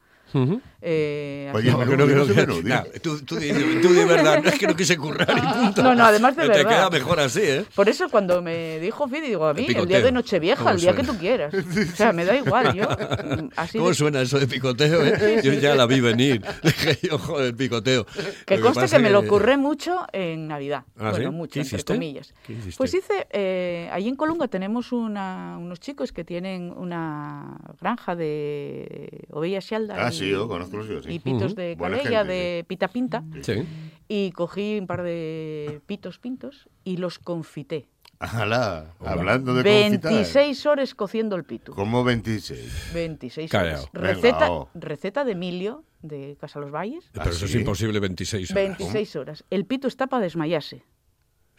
Eh, 0.81 1.51
Oye, 1.53 1.71
No, 1.71 1.79
que 1.79 1.85
no, 1.97 2.07
que 2.07 2.13
que- 2.35 2.41
el 2.41 2.65
nah, 2.69 2.83
tú, 3.01 3.17
tú 3.25 3.35
tú 3.35 3.93
de 3.93 4.05
verdad, 4.05 4.41
no 4.41 4.49
es 4.49 4.57
que 4.57 4.65
no 4.67 4.75
quise 4.75 4.95
currar 4.97 5.27
y 5.37 5.41
punto. 5.41 5.83
No, 5.83 5.93
no, 5.93 6.05
además 6.05 6.35
de 6.37 6.43
Te 6.47 6.47
verdad. 6.49 6.69
queda 6.69 6.89
mejor 6.89 7.19
así, 7.19 7.41
¿eh? 7.43 7.65
Por 7.75 7.89
eso 7.89 8.07
cuando 8.09 8.41
me 8.41 8.79
dijo 8.79 9.07
Fidi, 9.09 9.27
digo, 9.27 9.45
a 9.45 9.53
mí, 9.53 9.61
el 9.61 9.67
día 9.67 9.75
picoteo. 9.83 10.01
de 10.05 10.11
Nochevieja, 10.13 10.57
¿Cómo 10.63 10.69
el 10.75 10.79
día 10.79 10.91
que 10.95 11.03
suena? 11.03 11.13
tú 11.13 11.19
quieras. 11.19 11.53
O 11.93 11.95
sea, 11.97 12.13
me 12.13 12.23
da 12.23 12.35
igual, 12.37 12.73
yo. 12.73 12.83
mm, 12.87 13.49
Así 13.57 13.77
¿Cómo 13.77 13.89
de- 13.89 13.95
suena 13.95 14.21
eso 14.21 14.39
de 14.39 14.47
picoteo, 14.47 15.03
eh? 15.05 15.41
Yo 15.43 15.51
ya 15.53 15.75
la 15.75 15.85
vi 15.85 15.99
venir. 15.99 16.41
Dije 16.63 16.97
yo, 17.09 17.17
joder, 17.17 17.53
picoteo. 17.55 18.05
Que 18.45 18.55
Lo 18.57 18.63
conste 18.63 18.81
pasa 18.81 18.97
que 18.97 19.03
me 19.03 19.09
lo 19.09 19.19
ocurré 19.19 19.57
mucho 19.57 20.05
en 20.13 20.47
Navidad. 20.47 20.83
¿Ah, 20.97 21.09
bueno, 21.11 21.29
sí? 21.31 21.35
mucho, 21.35 21.53
¿Qué 21.55 21.59
entre 21.61 21.75
hiciste? 21.77 21.93
comillas. 21.93 22.33
¿Qué? 22.47 22.55
Pues 22.77 22.93
hice, 22.93 23.27
eh, 23.31 23.89
allí 23.91 24.07
en 24.07 24.15
Colunga 24.15 24.47
tenemos 24.47 24.93
una, 24.93 25.57
unos 25.59 25.79
chicos 25.81 26.13
que 26.13 26.23
tienen 26.23 26.71
una 26.75 27.57
granja 27.81 28.15
de 28.15 29.25
ovejas 29.31 29.65
xalda 29.65 29.95
Ah, 29.97 30.09
y, 30.13 30.18
sí, 30.19 30.29
yo 30.29 30.47
conozco 30.47 30.77
los 30.77 30.85
suyos, 30.87 31.05
sí. 31.05 31.11
y 31.13 31.19
pitos 31.19 31.53
Ujú. 31.53 31.61
de 31.61 31.75
Buena 31.75 31.97
calella, 31.97 32.19
gente, 32.19 32.33
de 32.33 32.65
pita 32.67 32.87
pinta. 32.87 33.23
Sí. 33.41 33.63
Y 34.07 34.31
cogí 34.31 34.77
un 34.79 34.87
par 34.87 35.03
de 35.03 35.81
pitos 35.85 36.17
pintos 36.19 36.67
y 36.83 36.97
los 36.97 37.19
confité. 37.19 37.87
Alá, 38.19 38.93
hablando 38.99 39.53
de 39.53 39.63
confitar. 39.63 40.11
26 40.11 40.65
horas 40.65 40.93
cociendo 40.93 41.37
el 41.37 41.45
pito. 41.45 41.73
¿Cómo 41.73 42.03
26? 42.03 42.91
26 42.93 43.49
Callao. 43.49 43.71
horas. 43.79 43.89
Venga, 43.93 44.07
Receta, 44.13 44.51
oh. 44.51 44.69
receta 44.73 45.23
de 45.23 45.31
Emilio, 45.31 45.85
de 46.01 46.35
Casa 46.39 46.59
Los 46.59 46.69
Valles. 46.69 47.05
Pero 47.13 47.25
¿Ah, 47.25 47.29
eso 47.29 47.45
es 47.45 47.51
sí? 47.51 47.59
imposible 47.59 47.99
26 48.01 48.51
horas. 48.51 48.77
26 48.77 49.15
horas. 49.15 49.45
El 49.49 49.65
pito 49.65 49.87
está 49.87 50.07
para 50.07 50.23
desmayarse. 50.23 50.83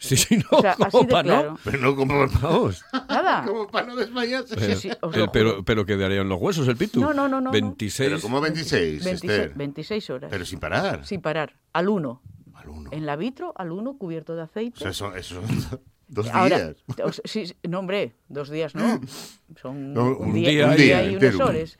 Sí, 0.03 0.17
sí, 0.17 0.37
no. 0.37 0.57
O 0.57 0.61
sea, 0.61 0.73
¿cómo 0.75 0.87
así 0.87 1.05
de 1.05 1.11
pa' 1.11 1.21
no? 1.23 1.29
claro. 1.29 1.57
Pero 1.63 1.77
no 1.77 1.95
como... 1.95 2.27
Vamos. 2.41 2.83
Nada. 3.07 3.43
Como 3.47 3.67
para 3.67 3.85
no 3.87 3.95
desmayarse. 3.95 4.59
Sí, 4.75 4.89
sí, 4.89 4.91
os 4.99 5.15
El- 5.15 5.29
pero, 5.29 5.63
pero 5.63 5.85
quedarían 5.85 6.27
los 6.27 6.41
huesos 6.41 6.67
el 6.67 6.75
pitu. 6.75 6.99
No, 6.99 7.13
no, 7.13 7.27
no, 7.27 7.39
no, 7.39 7.41
no. 7.41 7.51
26. 7.51 8.09
Pero 8.09 8.19
como 8.21 8.41
26, 8.41 9.03
26, 9.03 9.31
Esther. 9.31 9.53
26 9.55 10.09
horas. 10.09 10.29
Pero 10.31 10.43
sin 10.45 10.59
parar. 10.59 11.05
Sin 11.05 11.21
parar. 11.21 11.55
Al 11.73 11.87
uno. 11.89 12.21
Al 12.55 12.69
uno. 12.69 12.89
En 12.91 13.05
la 13.05 13.15
vitro, 13.15 13.53
al 13.55 13.71
uno, 13.71 13.97
cubierto 13.97 14.33
de 14.35 14.41
O 14.41 14.45
aceite. 14.45 14.79
sea, 14.79 14.89
eso, 14.89 15.15
eso 15.15 15.41
son 15.47 15.81
dos 16.11 16.27
Ahora, 16.29 16.57
días. 16.57 16.75
sea, 16.95 17.11
sí, 17.25 17.53
no, 17.67 17.79
hombre, 17.79 18.13
dos 18.27 18.49
días 18.49 18.75
no. 18.75 18.99
Son 19.61 19.93
No, 19.93 20.17
un, 20.17 20.33
día, 20.33 20.49
día 20.49 20.67
un 20.67 20.73
y- 20.73 20.77
día 20.77 21.11
y 21.11 21.15
unas 21.15 21.35
horas. 21.39 21.77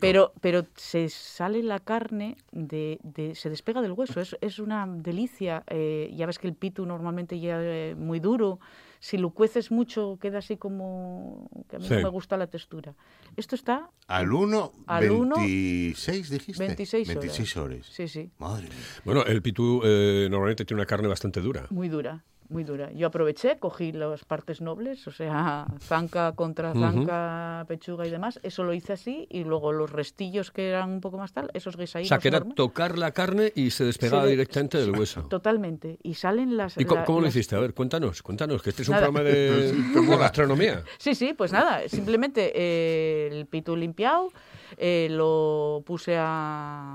Pero, 0.00 0.32
pero 0.40 0.66
se 0.76 1.08
sale 1.08 1.62
la 1.62 1.78
carne, 1.80 2.36
de, 2.52 2.98
de- 3.02 3.34
se 3.34 3.50
despega 3.50 3.80
del 3.82 3.92
hueso. 3.92 4.20
Es, 4.20 4.36
es 4.40 4.58
una 4.58 4.86
delicia. 4.88 5.64
eh, 5.68 6.12
ya 6.14 6.26
ves 6.26 6.38
que 6.38 6.46
el 6.48 6.54
pitu 6.54 6.84
normalmente 6.86 7.40
ya 7.40 7.58
eh, 7.60 7.94
muy 7.96 8.20
duro. 8.20 8.60
Si 9.00 9.16
lo 9.16 9.30
cueces 9.30 9.70
mucho, 9.70 10.18
queda 10.20 10.38
así 10.38 10.56
como... 10.56 11.48
que 11.68 11.76
a 11.76 11.78
mí 11.78 11.86
Sí. 11.86 11.94
no 11.94 12.02
me 12.02 12.08
gusta 12.08 12.36
la 12.36 12.48
textura. 12.48 12.94
Esto 13.36 13.54
está... 13.54 13.90
Al 14.08 14.32
1, 14.32 14.72
Al 14.88 15.10
uno, 15.12 15.36
26 15.36 16.30
dijiste. 16.30 16.64
26 16.66 17.08
horas. 17.10 17.20
26 17.22 17.56
horas. 17.56 17.86
Sí, 17.92 18.08
sí. 18.08 18.30
Madre 18.38 18.64
mía. 18.64 18.76
Bueno, 19.04 19.24
el 19.24 19.40
pitú 19.42 19.82
eh, 19.84 20.26
normalmente 20.30 20.64
tiene 20.64 20.80
una 20.80 20.86
carne 20.86 21.06
bastante 21.08 21.40
dura. 21.40 21.66
Muy 21.70 21.88
dura, 21.88 22.24
muy 22.48 22.64
dura. 22.64 22.90
Yo 22.92 23.08
aproveché, 23.08 23.58
cogí 23.58 23.92
las 23.92 24.24
partes 24.24 24.60
nobles, 24.60 25.06
o 25.06 25.10
sea, 25.10 25.66
zanca 25.80 26.32
contra 26.32 26.72
zanca, 26.72 27.64
pechuga 27.68 28.06
y 28.06 28.10
demás. 28.10 28.40
Eso 28.42 28.64
lo 28.64 28.72
hice 28.72 28.94
así 28.94 29.26
y 29.30 29.44
luego 29.44 29.72
los 29.72 29.90
restillos 29.90 30.50
que 30.50 30.70
eran 30.70 30.90
un 30.90 31.00
poco 31.00 31.18
más 31.18 31.32
tal, 31.32 31.50
esos 31.54 31.74
O 31.74 31.78
guisaídos. 31.78 32.08
sea, 32.08 32.18
que 32.18 32.28
era 32.28 32.40
tocar 32.40 32.96
la 32.98 33.10
carne 33.10 33.52
y 33.54 33.70
se 33.70 33.84
despegaba 33.84 34.22
Se 34.22 34.26
de- 34.28 34.32
directamente 34.32 34.78
del 34.78 34.92
hueso. 34.92 35.22
Totalmente. 35.24 35.98
Y 36.02 36.14
salen 36.14 36.56
las... 36.56 36.76
¿Y 36.78 36.84
cómo, 36.84 37.00
la- 37.00 37.04
cómo 37.04 37.20
lo 37.20 37.26
hiciste? 37.28 37.54
A 37.56 37.60
ver, 37.60 37.74
cuéntanos, 37.74 38.22
cuéntanos, 38.22 38.62
que 38.62 38.70
este 38.70 38.82
es 38.82 38.88
un 38.88 38.94
Nada. 38.94 39.06
programa 39.06 39.28
de, 39.28 39.72
de 39.72 40.16
gastronomía. 40.16 40.82
Sí, 40.98 41.14
sí, 41.14 41.34
pues 41.34 41.52
nada, 41.52 41.86
simplemente 41.88 42.52
eh, 42.54 43.28
el 43.30 43.46
pitu 43.46 43.76
limpiado, 43.76 44.28
eh, 44.76 45.08
lo 45.10 45.82
puse 45.84 46.16
a, 46.18 46.94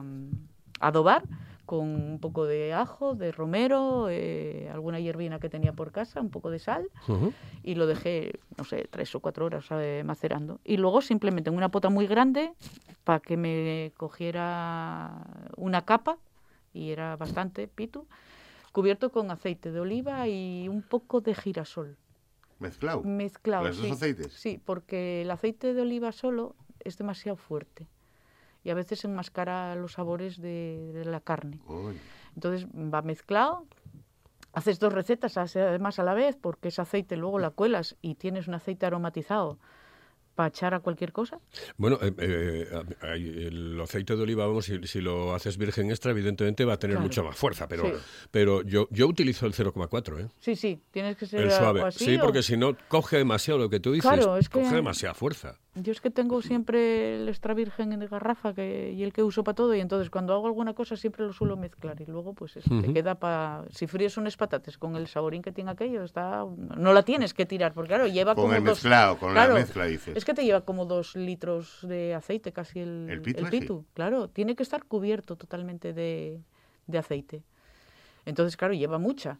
a 0.79 0.87
adobar 0.87 1.23
con 1.65 1.87
un 1.87 2.19
poco 2.19 2.45
de 2.45 2.73
ajo, 2.73 3.15
de 3.15 3.31
romero, 3.31 4.07
eh, 4.09 4.69
alguna 4.71 4.99
hierbina 4.99 5.39
que 5.39 5.49
tenía 5.49 5.73
por 5.73 5.91
casa, 5.91 6.19
un 6.19 6.29
poco 6.29 6.49
de 6.49 6.59
sal 6.59 6.89
y 7.63 7.75
lo 7.75 7.87
dejé, 7.87 8.39
no 8.57 8.63
sé, 8.63 8.87
tres 8.89 9.13
o 9.15 9.21
cuatro 9.21 9.45
horas 9.45 9.65
eh, 9.71 10.03
macerando. 10.05 10.59
Y 10.63 10.77
luego 10.77 11.01
simplemente 11.01 11.49
en 11.49 11.55
una 11.55 11.69
pota 11.69 11.89
muy 11.89 12.07
grande 12.07 12.53
para 13.03 13.19
que 13.19 13.37
me 13.37 13.93
cogiera 13.97 15.25
una 15.55 15.83
capa, 15.83 16.17
y 16.73 16.91
era 16.91 17.15
bastante 17.15 17.67
pitu, 17.67 18.07
cubierto 18.71 19.11
con 19.11 19.31
aceite 19.31 19.71
de 19.71 19.79
oliva 19.79 20.27
y 20.27 20.67
un 20.67 20.81
poco 20.81 21.21
de 21.21 21.35
girasol. 21.35 21.97
Mezclado. 22.59 23.03
Mezclado. 23.03 23.67
¿Los 23.67 23.77
dos 23.77 23.85
sí. 23.85 23.91
aceites? 23.91 24.33
Sí, 24.33 24.61
porque 24.63 25.21
el 25.21 25.31
aceite 25.31 25.73
de 25.73 25.81
oliva 25.81 26.11
solo 26.11 26.55
es 26.79 26.97
demasiado 26.97 27.37
fuerte 27.37 27.87
y 28.63 28.69
a 28.69 28.73
veces 28.75 29.03
enmascara 29.05 29.75
los 29.75 29.93
sabores 29.93 30.39
de, 30.41 30.91
de 30.93 31.05
la 31.05 31.19
carne. 31.19 31.59
Coño. 31.65 31.97
Entonces 32.35 32.67
va 32.67 33.01
mezclado. 33.01 33.65
Haces 34.53 34.79
dos 34.79 34.93
recetas 34.93 35.35
además 35.37 35.97
a 35.99 36.03
la 36.03 36.13
vez 36.13 36.35
porque 36.39 36.67
ese 36.67 36.81
aceite 36.81 37.17
luego 37.17 37.39
la 37.39 37.49
cuelas 37.49 37.95
y 38.01 38.15
tienes 38.15 38.47
un 38.47 38.53
aceite 38.53 38.85
aromatizado 38.85 39.57
para 40.35 40.49
echar 40.49 40.73
a 40.73 40.79
cualquier 40.79 41.11
cosa. 41.11 41.37
Bueno, 41.77 41.99
eh, 42.01 42.11
eh, 42.17 42.67
el 43.47 43.79
aceite 43.81 44.15
de 44.15 44.23
oliva, 44.23 44.47
vamos, 44.47 44.65
si, 44.65 44.79
si 44.87 44.99
lo 44.99 45.35
haces 45.35 45.57
virgen 45.57 45.91
extra, 45.91 46.09
evidentemente 46.11 46.65
va 46.65 46.73
a 46.73 46.77
tener 46.79 46.95
Claro. 46.95 47.05
mucha 47.07 47.21
más 47.21 47.35
fuerza, 47.35 47.67
pero, 47.67 47.83
Sí. 47.85 47.91
pero 48.31 48.63
yo, 48.63 48.87
yo 48.89 49.07
utilizo 49.07 49.45
el 49.45 49.53
0,4, 49.53 50.19
¿eh? 50.19 50.27
Sí, 50.39 50.55
sí, 50.55 50.81
tienes 50.89 51.17
que 51.17 51.27
ser 51.27 51.41
El 51.41 51.51
suave. 51.51 51.81
así. 51.83 52.05
sí, 52.05 52.15
o- 52.17 52.21
porque 52.21 52.41
si 52.41 52.57
no, 52.57 52.75
coge 52.87 53.17
demasiado 53.17 53.59
lo 53.59 53.69
que 53.69 53.79
tú 53.79 53.91
dices. 53.91 54.09
Claro, 54.11 54.37
es 54.37 54.49
que- 54.49 54.59
Coge 54.61 54.73
demasiada 54.75 55.13
fuerza. 55.13 55.59
Yo 55.75 55.91
es 55.91 56.01
que 56.01 56.11
tengo 56.11 56.41
siempre 56.43 57.15
el 57.15 57.27
extra 57.29 57.55
virgen 57.55 57.97
de 57.99 58.07
garrafa 58.07 58.53
que, 58.53 58.91
y 58.91 59.01
el 59.01 59.11
que 59.11 59.23
uso 59.23 59.43
para 59.43 59.55
todo 59.55 59.73
y 59.73 59.79
entonces 59.79 60.11
cuando 60.11 60.33
hago 60.33 60.45
alguna 60.45 60.75
cosa 60.75 60.95
siempre 60.95 61.25
lo 61.25 61.33
suelo 61.33 61.57
mezclar 61.57 61.99
y 61.99 62.05
luego 62.05 62.33
pues 62.33 62.57
eso, 62.57 62.69
te 62.69 62.85
Ujú. 62.85 62.93
queda 62.93 63.15
para... 63.15 63.65
Si 63.71 63.87
fríes 63.87 64.15
unas 64.17 64.37
patatas 64.37 64.77
con 64.77 64.95
el 64.95 65.07
saborín 65.07 65.41
que 65.41 65.51
tiene 65.51 65.71
aquello, 65.71 66.03
está 66.03 66.45
no 66.45 66.93
la 66.93 67.01
tienes 67.01 67.33
que 67.33 67.47
tirar 67.47 67.73
porque 67.73 67.87
claro, 67.87 68.05
lleva 68.05 68.35
Con 68.35 68.43
como 68.43 68.55
el 68.55 68.63
dos... 68.63 68.83
mezclado, 68.83 69.17
con 69.17 69.33
Claro, 69.33 69.53
la 69.53 69.59
mezcla, 69.61 69.85
dices. 69.85 70.15
Es 70.15 70.25
que 70.25 70.35
te 70.35 70.45
lleva 70.45 70.61
como 70.61 70.85
dos 70.85 71.15
litros 71.15 71.79
de 71.81 72.13
aceite 72.13 72.51
casi 72.51 72.79
el, 72.79 73.23
¿El 73.35 73.49
pitu? 73.49 73.83
Claro, 73.95 74.27
tiene 74.27 74.55
que 74.55 74.61
estar 74.61 74.83
cubierto 74.85 75.37
totalmente 75.37 75.91
de, 75.93 76.39
de 76.85 76.97
aceite. 76.99 77.41
Entonces, 78.25 78.55
claro, 78.57 78.75
lleva 78.75 78.99
mucha. 78.99 79.39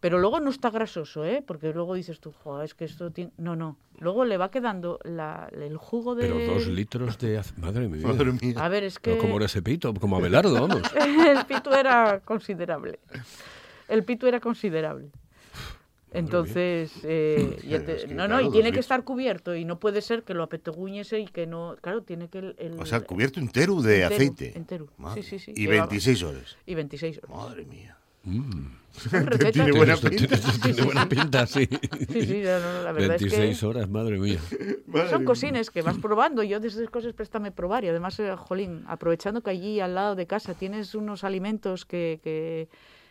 Pero 0.00 0.18
luego 0.18 0.40
no 0.40 0.48
está 0.50 0.70
grasoso, 0.70 1.24
¿eh? 1.26 1.44
Porque 1.46 1.72
luego 1.74 1.94
dices 1.94 2.20
tú, 2.20 2.32
"Joder, 2.32 2.64
es 2.64 2.74
que 2.74 2.86
esto 2.86 3.10
tiene... 3.10 3.32
No, 3.36 3.54
no. 3.54 3.76
Luego 3.98 4.24
le 4.24 4.38
va 4.38 4.50
quedando 4.50 4.98
la- 5.04 5.48
el 5.52 5.76
jugo 5.76 6.14
de... 6.14 6.22
Pero 6.26 6.54
dos 6.54 6.66
litros 6.68 7.18
de 7.18 7.36
aceite. 7.38 7.60
Madre 7.60 7.86
mía. 7.86 8.06
Madre 8.06 8.32
mía. 8.32 8.54
A 8.56 8.68
ver, 8.70 8.84
es 8.84 8.98
que... 8.98 9.10
Pero 9.10 9.22
como 9.22 9.36
era 9.36 9.44
ese 9.44 9.60
pito, 9.60 9.92
como 9.92 10.16
Abelardo, 10.16 10.54
vamos. 10.54 10.80
el 11.28 11.44
pitu 11.44 11.70
era 11.74 12.20
considerable. 12.24 12.98
El 13.88 14.02
pitu 14.04 14.26
era 14.26 14.40
considerable. 14.40 15.10
Entonces, 16.12 16.92
eh, 17.04 17.58
ya 17.68 17.84
te- 17.84 17.96
Es 17.96 18.04
que, 18.06 18.14
no, 18.14 18.22
no, 18.26 18.36
claro, 18.36 18.48
y 18.48 18.50
tiene 18.50 18.72
que 18.72 18.80
estar 18.80 19.04
cubierto 19.04 19.54
y 19.54 19.64
no 19.64 19.78
puede 19.78 20.00
ser 20.02 20.24
que 20.24 20.34
lo 20.34 20.42
apeteguñese 20.42 21.20
y 21.20 21.26
que 21.26 21.46
no, 21.46 21.76
claro, 21.80 22.02
tiene 22.02 22.28
que 22.28 22.38
el, 22.38 22.54
el- 22.58 22.80
O 22.80 22.86
sea, 22.86 23.00
cubierto 23.02 23.38
entero 23.38 23.80
de 23.80 24.02
entero, 24.02 24.14
aceite. 24.16 24.56
entero. 24.58 24.88
Sí, 25.14 25.22
sí, 25.22 25.38
sí. 25.38 25.52
Y 25.54 25.66
Llevaba- 25.66 25.86
26 25.86 26.22
horas. 26.24 26.56
y 26.66 26.74
26 26.74 27.18
horas. 27.22 27.30
Madre 27.30 27.64
mía. 27.64 27.96
Son 28.92 29.24
recetas- 29.26 29.52
Tiene 29.52 29.72
buena 29.72 29.94
Esto 29.94 30.10
pinta. 30.10 30.36
tiene- 30.62 30.82
buena 30.82 31.08
pinta, 31.08 31.46
sí. 31.46 31.68
Sí, 32.12 32.22
sí, 32.26 32.42
no, 32.44 32.58
no, 32.60 32.82
la 32.82 32.92
verdad 32.92 33.08
26 33.20 33.50
es 33.52 33.60
que 33.60 33.66
horas, 33.66 33.88
madre 33.88 34.18
mía. 34.18 34.38
Madre 34.88 35.10
son 35.10 35.20
mía. 35.20 35.26
cosines 35.26 35.70
que 35.70 35.80
vas 35.82 35.96
probando. 35.98 36.42
Yo 36.42 36.58
de 36.60 36.68
esas 36.68 36.90
cosas 36.90 37.12
préstame 37.14 37.52
probar 37.52 37.84
y 37.84 37.88
además, 37.88 38.18
eh, 38.20 38.34
jolín, 38.36 38.84
aprovechando 38.88 39.42
que 39.42 39.50
allí 39.50 39.80
al 39.80 39.94
lado 39.94 40.16
de 40.16 40.26
casa 40.26 40.54
tienes 40.54 40.94
unos 40.94 41.22
alimentos 41.24 41.84
que, 41.86 42.20
que, 42.22 42.68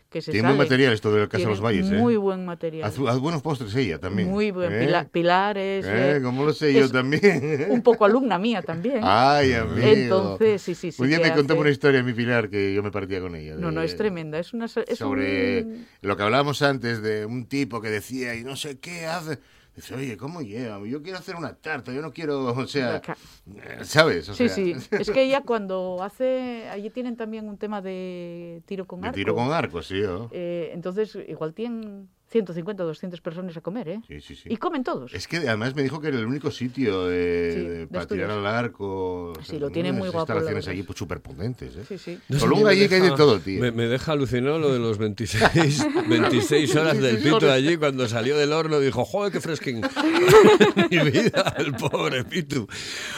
que 0.10 0.22
se 0.24 0.32
Tiene 0.32 0.48
buen 0.48 0.58
salen. 0.58 0.68
material 0.70 0.94
esto 0.94 1.14
de 1.14 1.20
la 1.22 1.28
Casa 1.28 1.44
de 1.44 1.50
los 1.52 1.62
Valles, 1.62 1.90
¿eh? 1.92 1.96
Muy 1.96 2.16
buen 2.18 2.44
material. 2.44 2.84
Haz, 2.88 2.98
haz 3.08 3.20
buenos 3.20 3.42
postres 3.44 3.76
ella 3.76 4.00
también. 4.00 4.28
Muy 4.30 4.50
buen. 4.52 4.74
¿eh? 4.74 4.86
pila- 4.86 5.08
pilares. 5.08 5.86
¿Eh? 5.86 6.18
eh, 6.18 6.20
¿Cómo 6.24 6.44
lo 6.46 6.52
sé 6.54 6.74
yo 6.74 6.90
también? 6.90 7.68
Un 7.70 7.82
poco 7.84 8.06
alumna 8.06 8.40
mía 8.40 8.62
también. 8.64 9.02
Ay, 9.04 9.54
amigo. 9.54 9.86
Entonces, 9.88 10.62
sí, 10.64 10.74
sí, 10.74 10.92
sí. 10.92 11.02
Un 11.02 11.10
día 11.10 11.20
me 11.20 11.32
contaba 11.34 11.60
hace- 11.60 11.62
una 11.62 11.70
historia 11.70 12.02
mi 12.04 12.14
Pilar 12.14 12.50
que 12.50 12.74
yo 12.74 12.82
me 12.82 12.92
partía 12.92 13.22
con 13.22 13.36
ella. 13.36 13.56
No, 13.56 13.72
no, 13.72 13.82
de- 13.82 13.86
es 13.86 13.96
tremenda. 13.96 14.40
Es 14.40 14.52
una. 14.54 14.66
Es 14.66 14.98
sobre 14.98 15.64
un- 15.64 15.86
lo 16.02 16.18
que 16.18 16.24
hablábamos 16.24 16.62
antes 16.64 17.02
de 17.04 17.26
un 17.28 17.46
tipo 17.46 17.80
que 17.80 17.90
decía 17.90 18.34
y 18.36 18.44
no 18.44 18.56
sé 18.56 18.80
qué 18.80 19.06
hace. 19.06 19.38
Dice, 19.80 19.96
oye, 19.96 20.18
¿cómo 20.18 20.42
lleva? 20.42 20.86
Yo 20.86 21.02
quiero 21.02 21.20
hacer 21.20 21.38
una 21.38 21.54
tarta, 21.56 21.94
yo 21.94 22.02
no 22.02 22.12
quiero, 22.12 22.44
o 22.54 22.68
sea, 22.68 22.98
eh, 22.98 23.78
¿sabes? 23.84 24.28
O 24.28 24.34
Sí, 24.34 24.48
sea, 24.50 24.56
sí. 24.56 24.74
Es 24.92 25.10
que 25.10 25.24
ella 25.24 25.42
cuando 25.46 26.04
hace. 26.04 26.68
Allí 26.70 26.90
tienen 26.90 27.16
también 27.16 27.48
un 27.48 27.58
tema 27.58 27.82
de 27.82 28.62
tiro 28.66 28.86
con 28.86 29.00
Me 29.00 29.08
arco. 29.08 29.16
tiro 29.16 29.34
con 29.36 29.54
arco, 29.54 29.82
sí, 29.82 30.02
yo. 30.02 30.28
Eh, 30.32 30.72
entonces, 30.74 31.18
igual 31.30 31.54
tienen 31.54 32.10
150 32.32 32.84
o 32.84 32.86
200 32.88 33.22
personas 33.22 33.58
a 33.58 33.62
comer, 33.62 33.88
¿eh? 33.90 34.02
Sí, 34.08 34.22
sí, 34.22 34.36
sí. 34.36 34.50
Y 34.50 34.58
comen 34.58 34.84
todos. 34.84 35.14
Es 35.14 35.28
que 35.28 35.38
además 35.38 35.76
me 35.76 35.82
dijo 35.84 36.00
que 36.00 36.10
era 36.10 36.18
el 36.20 36.26
único 36.26 36.52
sitio 36.52 37.08
de, 37.08 37.52
Sí, 37.56 37.60
de- 37.62 37.70
de 37.80 37.88
para 37.88 38.06
tirar 38.06 38.30
al 38.32 38.46
arco. 38.46 39.34
Sí, 39.44 39.58
lo 39.60 39.70
tiene 39.72 39.92
muy 39.92 40.10
guapo, 40.10 40.18
la 40.34 40.40
instalaciones 40.40 40.68
allí 40.68 40.84
pues, 40.84 40.98
súper 41.00 41.22
potentes, 41.22 41.76
¿eh? 41.76 41.84
Sí, 41.88 41.98
sí. 41.98 42.20
Allí 42.68 42.88
que 42.88 42.96
hay 42.96 43.02
de 43.02 43.08
deja- 43.08 43.16
todo, 43.16 43.40
tío. 43.40 43.60
Me, 43.62 43.72
me 43.72 43.88
deja 43.88 44.12
alucinado 44.12 44.60
lo 44.60 44.72
de 44.72 44.80
los 44.80 44.98
26, 45.00 45.88
26 46.08 46.76
horas 46.76 47.00
del 47.02 47.18
pito 47.18 47.52
allí 47.52 47.78
cuando 47.78 48.08
salió 48.08 48.38
del 48.38 48.54
horno 48.54 48.80
dijo, 48.80 49.06
joder, 49.06 49.32
qué 49.32 49.42
fresquín. 49.42 49.82
Mi 50.92 50.98
vida, 51.12 51.56
el 51.58 51.74
pobre 51.74 52.24
pitu. 52.26 52.68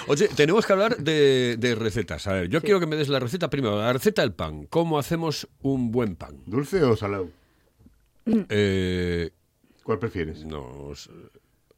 Oye, 0.08 0.30
tenemos 0.30 0.66
que 0.66 0.74
hablar 0.74 0.98
de, 0.98 1.58
de 1.60 1.76
recetas. 1.76 2.28
A 2.28 2.34
ver, 2.34 2.48
yo 2.50 2.62
quiero 2.62 2.80
que 2.80 2.86
me 2.88 2.96
des 2.96 3.10
la 3.10 3.20
receta 3.20 3.50
primero, 3.50 3.78
la 3.78 3.92
receta 3.94 4.22
del 4.22 4.34
pan. 4.34 4.66
¿Cómo 4.70 4.98
hacemos 4.98 5.48
un 5.62 5.92
buen 5.92 6.16
pan? 6.16 6.38
¿Dulce 6.46 6.82
o 6.84 6.96
salado? 6.96 7.30
Eh, 8.50 9.32
¿Cuál 9.84 10.00
prefieres? 10.00 10.46
nos- 10.46 11.10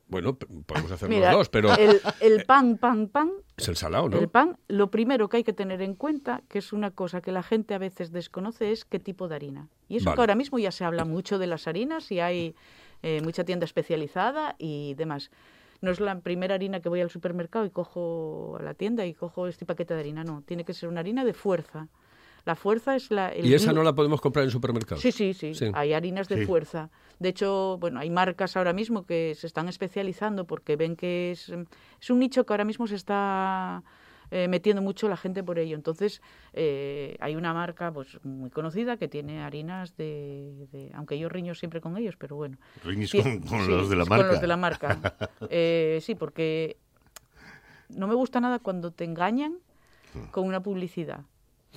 bueno, 0.07 0.35
podemos 0.37 0.91
hacer 0.91 1.09
Mira, 1.09 1.31
los 1.31 1.39
dos, 1.39 1.49
pero 1.49 1.75
el, 1.75 1.99
el 2.19 2.45
pan, 2.45 2.77
pan, 2.77 3.07
pan, 3.07 3.31
es 3.57 3.67
el 3.67 3.75
salado, 3.77 4.09
¿no? 4.09 4.19
el 4.19 4.27
pan, 4.29 4.57
lo 4.67 4.91
primero 4.91 5.27
que 5.27 5.37
hay 5.37 5.43
que 5.43 5.53
tener 5.53 5.81
en 5.81 5.95
cuenta, 5.95 6.43
que 6.49 6.59
es 6.59 6.71
una 6.71 6.91
cosa 6.91 7.21
que 7.21 7.31
la 7.31 7.41
gente 7.41 7.73
a 7.73 7.79
veces 7.79 8.11
desconoce, 8.11 8.71
es 8.71 8.85
qué 8.85 8.99
tipo 8.99 9.27
de 9.27 9.35
harina. 9.35 9.69
Y 9.89 9.97
eso 9.97 10.05
Vale. 10.05 10.15
que 10.15 10.21
ahora 10.21 10.35
mismo 10.35 10.59
ya 10.59 10.71
se 10.71 10.83
habla 10.85 11.03
mucho 11.05 11.39
de 11.39 11.47
las 11.47 11.67
harinas 11.67 12.11
y 12.11 12.19
hay 12.19 12.53
eh, 13.01 13.21
mucha 13.23 13.43
tienda 13.43 13.65
especializada 13.65 14.55
y 14.59 14.93
demás. 14.95 15.31
No 15.81 15.89
es 15.89 15.99
la 15.99 16.19
primera 16.19 16.55
harina 16.55 16.79
que 16.79 16.89
voy 16.89 17.01
al 17.01 17.09
supermercado 17.09 17.65
y 17.65 17.69
cojo 17.71 18.57
a 18.59 18.63
la 18.63 18.73
tienda 18.75 19.05
y 19.05 19.13
cojo 19.15 19.47
este 19.47 19.65
paquete 19.65 19.93
de 19.95 20.01
harina, 20.01 20.23
no. 20.23 20.43
Tiene 20.45 20.63
que 20.63 20.73
ser 20.73 20.89
una 20.89 20.99
harina 20.99 21.25
de 21.25 21.33
fuerza. 21.33 21.87
La 22.45 22.55
fuerza 22.55 22.95
es 22.95 23.09
la... 23.09 23.29
el 23.29 23.45
Y 23.45 23.53
esa 23.53 23.71
no 23.71 23.83
la 23.83 23.93
podemos 23.93 24.19
comprar 24.19 24.43
en 24.45 24.51
supermercados. 24.51 25.01
Sí, 25.01 25.11
sí, 25.11 25.33
sí, 25.33 25.53
Sí. 25.53 25.71
Hay 25.73 25.93
harinas 25.93 26.27
de 26.27 26.39
Sí. 26.39 26.45
fuerza. 26.45 26.89
De 27.19 27.29
hecho, 27.29 27.77
bueno, 27.79 27.99
hay 28.01 28.09
marcas 28.09 28.57
ahora 28.57 28.73
mismo 28.73 29.05
que 29.05 29.33
se 29.35 29.47
están 29.47 29.69
especializando 29.69 30.45
porque 30.45 30.75
ven 30.75 30.95
que 30.97 31.31
es, 31.31 31.49
es 32.01 32.09
un 32.09 32.19
nicho 32.19 32.45
que 32.45 32.51
ahora 32.53 32.65
mismo 32.65 32.85
se 32.87 32.95
está 32.95 33.81
eh, 34.31 34.47
metiendo 34.49 34.81
mucho 34.81 35.07
la 35.07 35.15
gente 35.15 35.41
por 35.43 35.57
ello. 35.59 35.75
Entonces, 35.75 36.21
eh, 36.53 37.15
hay 37.21 37.35
una 37.37 37.53
marca 37.53 37.91
pues 37.93 38.19
muy 38.25 38.49
conocida 38.49 38.97
que 38.97 39.07
tiene 39.07 39.41
harinas 39.43 39.95
de, 39.95 40.67
de- 40.71 40.91
aunque 40.95 41.17
yo 41.19 41.29
riño 41.29 41.55
siempre 41.55 41.79
con 41.81 41.95
ellos, 41.97 42.15
pero 42.17 42.35
bueno. 42.35 42.57
Riñes 42.83 43.11
con, 43.11 43.39
con 43.41 43.61
sí, 43.61 43.67
los 43.71 43.89
de 43.89 43.95
la 43.95 44.03
con 44.05 44.09
marca. 44.17 44.31
los 44.31 44.41
de 44.41 44.47
la 44.47 44.57
marca. 44.57 44.99
Eh, 45.49 45.99
sí, 46.01 46.15
porque 46.15 46.77
no 47.89 48.07
me 48.07 48.15
gusta 48.15 48.41
nada 48.41 48.59
cuando 48.59 48.91
te 48.91 49.03
engañan 49.05 49.59
con 50.31 50.45
una 50.47 50.61
publicidad. 50.61 51.21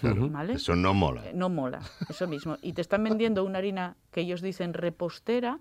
Claro, 0.00 0.28
¿Vale? 0.28 0.54
Eso 0.54 0.76
no 0.76 0.92
mola. 0.94 1.26
Eh, 1.26 1.32
No 1.34 1.48
mola, 1.48 1.80
eso 2.08 2.26
mismo. 2.26 2.56
Y 2.62 2.72
te 2.74 2.80
están 2.82 3.02
vendiendo 3.04 3.44
una 3.44 3.58
harina 3.58 3.96
que 4.10 4.20
ellos 4.20 4.42
dicen 4.42 4.74
repostera, 4.74 5.58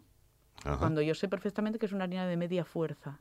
Ajá. 0.63 0.77
cuando 0.77 1.01
yo 1.01 1.15
sé 1.15 1.27
perfectamente 1.27 1.79
que 1.79 1.85
es 1.85 1.93
una 1.93 2.03
harina 2.03 2.27
de 2.27 2.35
media 2.37 2.65
fuerza. 2.65 3.19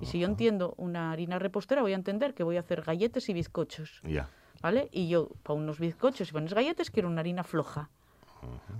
Y 0.00 0.06
si 0.06 0.18
yo 0.18 0.26
entiendo 0.26 0.74
una 0.78 1.12
harina 1.12 1.38
repostera, 1.38 1.80
voy 1.82 1.92
a 1.92 1.96
entender 1.96 2.34
que 2.34 2.42
voy 2.42 2.56
a 2.56 2.60
hacer 2.60 2.82
galletes 2.82 3.28
y 3.28 3.32
bizcochos. 3.34 4.00
Ya. 4.04 4.28
¿Vale? 4.60 4.88
Y 4.92 5.08
yo, 5.08 5.30
para 5.42 5.58
unos 5.58 5.78
bizcochos 5.78 6.28
y 6.28 6.32
para 6.32 6.42
unas 6.42 6.54
galletas, 6.54 6.90
quiero 6.90 7.08
una 7.08 7.20
harina 7.20 7.44
floja, 7.44 7.88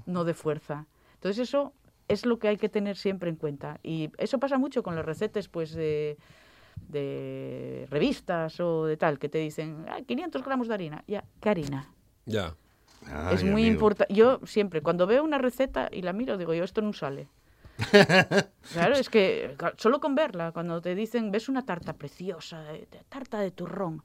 no 0.07 0.25
de 0.25 0.35
fuerza. 0.35 0.87
Entonces 1.15 1.49
eso 1.49 1.73
es 2.09 2.27
lo 2.27 2.39
que 2.39 2.49
hay 2.49 2.57
que 2.57 2.69
tener 2.69 2.97
siempre 2.97 3.31
en 3.31 3.37
cuenta. 3.37 3.79
Y 3.83 4.11
eso 4.19 4.39
pasa 4.39 4.59
mucho 4.59 4.83
con 4.83 4.97
las 4.97 5.05
recetas, 5.05 5.49
pues, 5.49 5.73
de, 5.73 6.19
de 6.77 7.87
revistas 7.91 8.59
o 8.61 8.85
de 8.87 8.97
tal, 8.97 9.19
que 9.19 9.29
te 9.29 9.39
dicen, 9.39 9.85
ah, 9.89 10.01
500 10.07 10.43
gramos 10.45 10.69
de 10.69 10.75
harina. 10.75 11.05
Ya, 11.07 11.25
¿qué 11.41 11.49
harina? 11.51 11.89
Ya. 12.27 12.55
Ay, 13.11 13.35
es 13.35 13.45
muy 13.45 13.65
importante. 13.67 14.15
Yo 14.15 14.41
siempre, 14.45 14.81
cuando 14.83 15.07
veo 15.07 15.25
una 15.25 15.39
receta 15.39 15.89
y 15.91 16.03
la 16.03 16.13
miro, 16.13 16.37
digo, 16.37 16.55
yo, 16.55 16.63
esto 16.65 16.83
no 16.83 16.93
sale. 16.93 17.29
claro, 18.73 18.95
es 18.95 19.09
que 19.09 19.57
solo 19.77 20.01
con 20.01 20.15
verla, 20.15 20.53
cuando 20.53 20.81
te 20.81 20.95
dicen, 20.95 21.31
ves 21.31 21.49
una 21.49 21.65
tarta 21.65 21.95
preciosa, 21.95 22.63
de- 22.63 22.87
de- 22.91 23.05
tarta 23.09 23.41
de 23.41 23.51
turrón, 23.51 24.03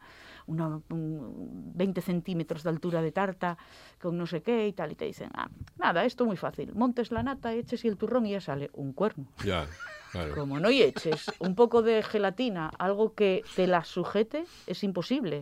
una, 0.48 0.82
un 0.89 1.72
20 1.76 2.02
centímetros 2.02 2.64
de 2.64 2.70
altura 2.70 3.02
de 3.02 3.12
tarta, 3.12 3.58
con 4.02 4.18
no 4.18 4.26
sé 4.26 4.41
qué 4.41 4.68
y 4.68 4.74
tal, 4.74 4.91
y 4.91 4.95
te 4.95 5.06
dicen, 5.06 5.30
ah, 5.34 5.50
nada, 5.78 6.04
esto 6.06 6.26
muy 6.26 6.38
fácil, 6.38 6.74
montes 6.74 7.12
la 7.12 7.22
nata, 7.24 7.54
eches 7.54 7.86
y 7.86 7.88
el 7.88 7.98
turrón 7.98 8.26
y 8.26 8.32
ya 8.32 8.41
sale 8.41 8.70
un 8.74 8.93
cuerno. 8.93 9.28
Ya. 9.45 9.68
Claro. 10.12 10.34
Como 10.36 10.60
no 10.60 10.72
y 10.72 10.82
eches 10.82 11.26
un 11.39 11.54
poco 11.54 11.82
de 11.82 12.02
gelatina, 12.02 12.72
algo 12.80 13.14
que 13.14 13.43
te 13.56 13.68
la 13.68 13.84
sujete, 13.84 14.45
es 14.66 14.84
imposible. 14.84 15.41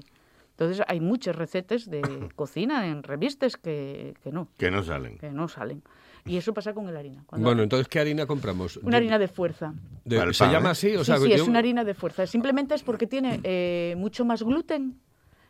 Entonces 0.52 0.84
hay 0.88 1.02
muchas 1.02 1.36
recetas 1.36 1.90
de 1.90 2.30
cocina 2.36 2.88
en 2.88 3.04
revistas 3.04 3.58
que, 3.58 4.16
que 4.24 4.32
no, 4.32 4.48
Que 4.58 4.72
no 4.72 4.82
salen. 4.84 5.18
que 5.18 5.30
no 5.30 5.48
salen. 5.48 5.84
Y 6.28 6.38
eso 6.38 6.54
pasa 6.54 6.74
con 6.74 6.92
la 6.92 7.00
harina. 7.00 7.24
Cuando- 7.28 7.48
Bueno, 7.48 7.62
entonces, 7.64 7.88
¿qué 7.88 8.00
harina 8.00 8.26
compramos? 8.26 8.78
una 8.78 8.98
harina 8.98 9.20
de 9.20 9.28
fuerza. 9.28 9.74
De- 10.04 10.18
el 10.18 10.34
¿Se 10.34 10.44
pan, 10.44 10.54
llama 10.54 10.72
así? 10.72 10.96
O 10.96 11.00
sí, 11.00 11.06
sea, 11.06 11.18
sí, 11.20 11.32
es 11.32 11.42
una 11.48 11.60
harina 11.60 11.84
de 11.84 11.94
fuerza. 11.94 12.26
Simplemente 12.26 12.74
es 12.74 12.82
porque 12.84 13.06
tiene 13.06 13.40
eh, 13.44 13.94
mucho 13.98 14.26
más 14.26 14.42
gluten 14.42 15.00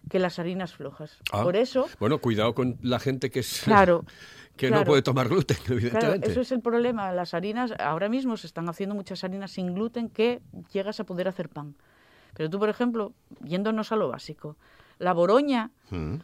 que 0.09 0.19
las 0.19 0.37
harinas 0.37 0.73
flojas. 0.73 1.17
Ah. 1.31 1.43
Por 1.43 1.55
eso, 1.55 1.87
Bueno, 1.99 2.19
cuidado 2.19 2.53
con 2.53 2.77
la 2.81 2.99
gente 2.99 3.29
que 3.31 3.39
es 3.39 3.61
claro, 3.63 4.03
que 4.57 4.69
no 4.69 4.83
puede 4.83 5.01
tomar 5.01 5.29
gluten, 5.29 5.57
Claro, 5.57 5.75
evidentemente. 5.79 6.29
eso 6.31 6.41
es 6.41 6.51
el 6.51 6.59
problema. 6.61 7.11
Las 7.13 7.33
harinas, 7.33 7.73
ahora 7.79 8.09
mismo 8.09 8.35
se 8.35 8.45
están 8.47 8.67
haciendo 8.67 8.95
muchas 8.95 9.23
harinas 9.23 9.51
sin 9.51 9.73
gluten 9.73 10.09
que 10.09 10.41
llegas 10.73 10.99
a 10.99 11.05
poder 11.05 11.29
hacer 11.29 11.47
pan. 11.49 11.75
Pero 12.35 12.49
tú, 12.49 12.59
por 12.59 12.67
ejemplo, 12.67 13.13
yéndonos 13.45 13.93
a 13.93 13.95
lo 13.95 14.09
básico, 14.09 14.57
la 14.99 15.13
boroña, 15.13 15.71
Mm. 15.89 16.15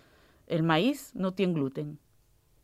el 0.48 0.64
maíz, 0.64 1.12
no 1.16 1.32
tiene 1.32 1.54
gluten. 1.54 2.00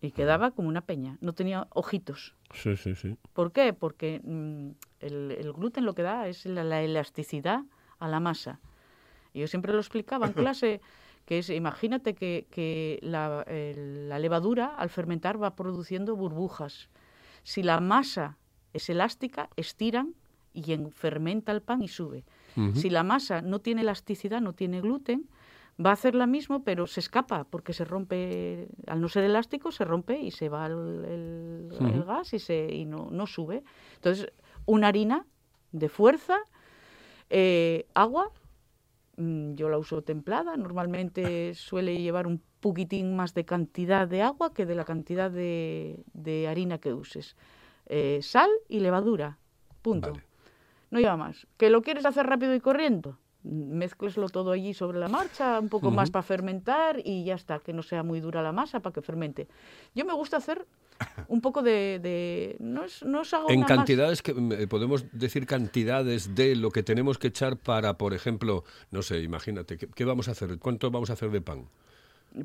Y 0.02 0.12
quedaba 0.12 0.52
como 0.52 0.68
una 0.70 0.82
peña, 0.82 1.18
no 1.22 1.34
tenía 1.34 1.68
ojitos. 1.72 2.36
Sí, 2.54 2.78
sí, 2.78 2.94
sí. 2.96 3.18
¿Por 3.34 3.52
qué? 3.52 3.74
Porque 3.74 4.22
mm, 4.24 4.70
el, 5.00 5.32
el 5.32 5.54
gluten 5.54 5.86
lo 5.86 5.94
que 5.96 6.04
da 6.04 6.28
es 6.28 6.46
la, 6.46 6.64
la 6.64 6.82
elasticidad 6.84 7.64
a 8.00 8.08
la 8.08 8.20
masa. 8.20 8.60
Y 9.34 9.40
yo 9.40 9.48
siempre 9.48 9.74
lo 9.74 9.80
explicaba 9.80 10.28
en 10.28 10.34
clase, 10.54 10.82
que 11.26 11.40
es, 11.40 11.50
imagínate 11.50 12.14
que, 12.14 12.46
que 12.52 13.00
la, 13.02 13.44
el- 13.48 14.08
la 14.10 14.20
levadura 14.20 14.68
al 14.76 14.90
fermentar 14.90 15.42
va 15.42 15.56
produciendo 15.56 16.16
burbujas. 16.16 16.90
Si 17.44 17.64
la 17.64 17.80
masa 17.80 18.38
es 18.74 18.90
elástica, 18.90 19.50
estiran 19.56 20.14
y 20.54 20.74
en- 20.74 20.92
fermenta 20.92 21.52
el 21.52 21.62
pan 21.62 21.82
y 21.82 21.88
sube. 21.88 22.24
Si 22.76 22.90
la 22.90 23.04
masa 23.04 23.42
no 23.42 23.60
tiene 23.60 23.82
elasticidad, 23.82 24.42
no 24.42 24.54
tiene 24.54 24.82
gluten, 24.82 25.28
va 25.84 25.92
a 25.92 25.94
hacer 25.94 26.16
la 26.16 26.26
mismo, 26.28 26.64
pero 26.64 26.88
se 26.88 27.00
escapa 27.00 27.44
porque 27.44 27.74
se 27.74 27.86
rompe, 27.86 28.68
al 28.88 29.00
no 29.02 29.10
ser 29.10 29.24
elástico, 29.24 29.72
se 29.72 29.86
rompe 29.86 30.20
y 30.20 30.32
se 30.32 30.50
va 30.50 30.66
el, 30.68 31.06
el- 31.06 31.70
el 31.94 32.04
gas 32.04 32.34
y, 32.34 32.40
se, 32.40 32.74
y 32.74 32.86
no, 32.86 33.10
no 33.12 33.28
sube. 33.28 33.64
Entonces, 33.96 34.32
una 34.66 34.88
harina 34.88 35.26
de 35.72 35.90
fuerza, 35.90 36.38
eh, 37.30 37.86
agua, 37.94 38.32
mm, 39.18 39.54
yo 39.56 39.70
la 39.70 39.78
uso 39.78 40.02
templada, 40.02 40.58
normalmente 40.58 41.54
suele 41.54 41.98
llevar 42.02 42.26
un 42.28 42.42
poquitín 42.60 43.16
más 43.16 43.34
de 43.36 43.46
cantidad 43.46 44.08
de 44.08 44.22
agua 44.24 44.54
que 44.54 44.66
de 44.66 44.76
la 44.76 44.84
cantidad 44.86 45.30
de, 45.30 46.04
de 46.14 46.48
harina 46.48 46.80
que 46.80 46.94
uses. 46.94 47.36
Eh, 47.86 48.20
sal 48.24 48.50
y 48.68 48.80
levadura, 48.80 49.38
punto. 49.82 50.12
Vale. 50.14 50.24
No 50.90 51.00
lleva 51.00 51.18
más. 51.18 51.46
¿Que 51.58 51.70
lo 51.70 51.82
quieres 51.82 52.06
hacer 52.06 52.26
rápido 52.26 52.56
y 52.56 52.60
corriendo? 52.62 53.18
Mezcleslo 53.50 54.28
todo 54.30 54.52
allí 54.52 54.74
sobre 54.74 55.00
la 55.00 55.08
marcha, 55.08 55.60
un 55.60 55.70
poco 55.70 55.90
más 55.92 56.12
para 56.12 56.24
fermentar 56.24 57.00
y 57.04 57.24
ya 57.24 57.36
está, 57.36 57.60
que 57.60 57.72
no 57.74 57.82
sea 57.84 58.04
muy 58.04 58.20
dura 58.20 58.42
la 58.42 58.52
masa 58.52 58.80
para 58.82 58.94
que 58.94 59.02
fermente. 59.02 59.48
Yo 59.96 60.04
me 60.06 60.14
gusta 60.14 60.38
hacer 60.38 60.66
un 61.28 61.42
poco 61.42 61.62
de... 61.62 62.00
de- 62.02 62.56
no, 62.60 62.84
es, 62.84 63.04
no 63.04 63.22
os 63.22 63.34
hago 63.34 63.50
En 63.50 63.62
masa- 63.62 63.76
cantidades, 63.76 64.22
que 64.22 64.34
mm, 64.34 64.68
podemos 64.68 65.06
decir 65.12 65.46
cantidades 65.46 66.36
de 66.36 66.56
lo 66.56 66.72
que 66.72 66.84
tenemos 66.84 67.18
que 67.18 67.28
echar 67.28 67.58
para, 67.58 67.98
por 67.98 68.14
ejemplo, 68.14 68.64
no 68.92 69.02
sé, 69.02 69.20
imagínate, 69.22 69.78
¿qué, 69.78 69.88
qué 69.88 70.06
vamos 70.06 70.28
a 70.28 70.32
hacer? 70.32 70.60
¿Cuánto 70.60 70.92
vamos 70.92 71.10
a 71.10 71.14
hacer 71.14 71.30
de 71.32 71.42
pan? 71.42 71.68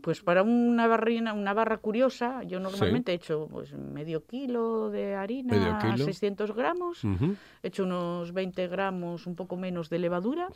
Pues 0.00 0.22
para 0.22 0.42
una 0.42 0.86
barrina, 0.86 1.34
una 1.34 1.52
barra 1.52 1.76
curiosa, 1.78 2.42
yo 2.44 2.60
normalmente 2.60 3.12
echo 3.12 3.48
pues, 3.50 3.72
medio 3.74 4.24
kilo 4.24 4.88
de 4.90 5.14
harina, 5.14 5.78
kilo. 5.80 6.04
600 6.04 6.54
gramos, 6.54 7.04
Ujú, 7.04 7.36
echo 7.62 7.84
unos 7.84 8.32
20 8.32 8.68
gramos, 8.68 9.26
un 9.26 9.36
poco 9.36 9.56
menos 9.56 9.90
de 9.90 9.98
levadura 9.98 10.48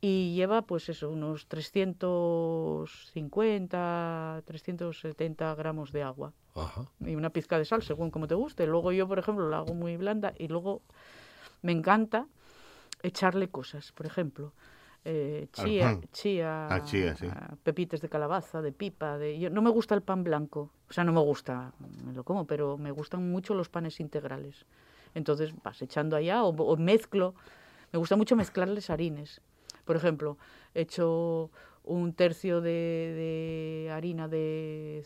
y 0.00 0.34
lleva 0.34 0.62
pues 0.62 0.88
eso, 0.88 1.10
unos 1.10 1.46
350, 1.48 4.40
370 4.44 5.54
gramos 5.54 5.92
de 5.92 6.02
agua 6.02 6.32
Ajá. 6.54 6.86
y 7.00 7.14
una 7.14 7.28
pizca 7.30 7.58
de 7.58 7.66
sal, 7.66 7.82
según 7.82 8.10
como 8.10 8.26
te 8.26 8.34
guste. 8.34 8.66
Luego 8.66 8.90
yo, 8.92 9.06
por 9.06 9.18
ejemplo, 9.18 9.50
la 9.50 9.58
hago 9.58 9.74
muy 9.74 9.98
blanda 9.98 10.32
y 10.38 10.48
luego 10.48 10.80
me 11.60 11.72
encanta 11.72 12.26
echarle 13.02 13.48
cosas, 13.48 13.92
por 13.92 14.06
ejemplo. 14.06 14.54
Eh, 15.04 15.48
chía, 15.52 15.98
chía, 16.12 16.68
Ah, 16.68 16.84
chía, 16.84 17.16
sí. 17.16 17.26
ah, 17.28 17.54
pepitas 17.62 18.00
de 18.00 18.08
calabaza, 18.08 18.62
de 18.62 18.72
pipa, 18.72 19.18
de 19.18 19.38
yo, 19.38 19.50
no 19.50 19.62
me 19.62 19.70
gusta 19.70 19.94
el 19.94 20.02
pan 20.02 20.22
blanco, 20.24 20.70
o 20.88 20.92
sea, 20.92 21.04
no 21.04 21.12
me 21.12 21.20
gusta, 21.20 21.72
me 22.04 22.12
lo 22.12 22.24
como, 22.24 22.46
pero 22.46 22.78
me 22.78 22.90
gustan 22.90 23.30
mucho 23.30 23.54
los 23.54 23.68
panes 23.68 24.00
integrales. 24.00 24.64
Entonces 25.14 25.52
vas 25.62 25.82
echando 25.82 26.16
allá 26.16 26.44
o, 26.44 26.50
o 26.50 26.76
mezclo, 26.76 27.34
me 27.92 27.98
gusta 27.98 28.16
mucho 28.16 28.36
mezclarles 28.36 28.90
harines. 28.90 29.40
Por 29.84 29.96
ejemplo, 29.96 30.38
echo 30.74 31.50
un 31.84 32.12
tercio 32.12 32.60
de, 32.60 32.70
de 32.70 33.90
harina 33.92 34.28
de, 34.28 35.02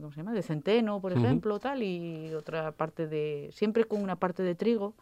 ¿cómo 0.00 0.10
se 0.12 0.16
llama? 0.18 0.32
de 0.32 0.42
centeno, 0.42 1.00
por 1.00 1.12
ejemplo, 1.12 1.60
tal, 1.60 1.82
y 1.82 2.34
otra 2.34 2.72
parte 2.72 3.06
de, 3.06 3.48
siempre 3.52 3.84
con 3.84 4.02
una 4.02 4.16
parte 4.16 4.42
de 4.42 4.54
trigo, 4.56 4.94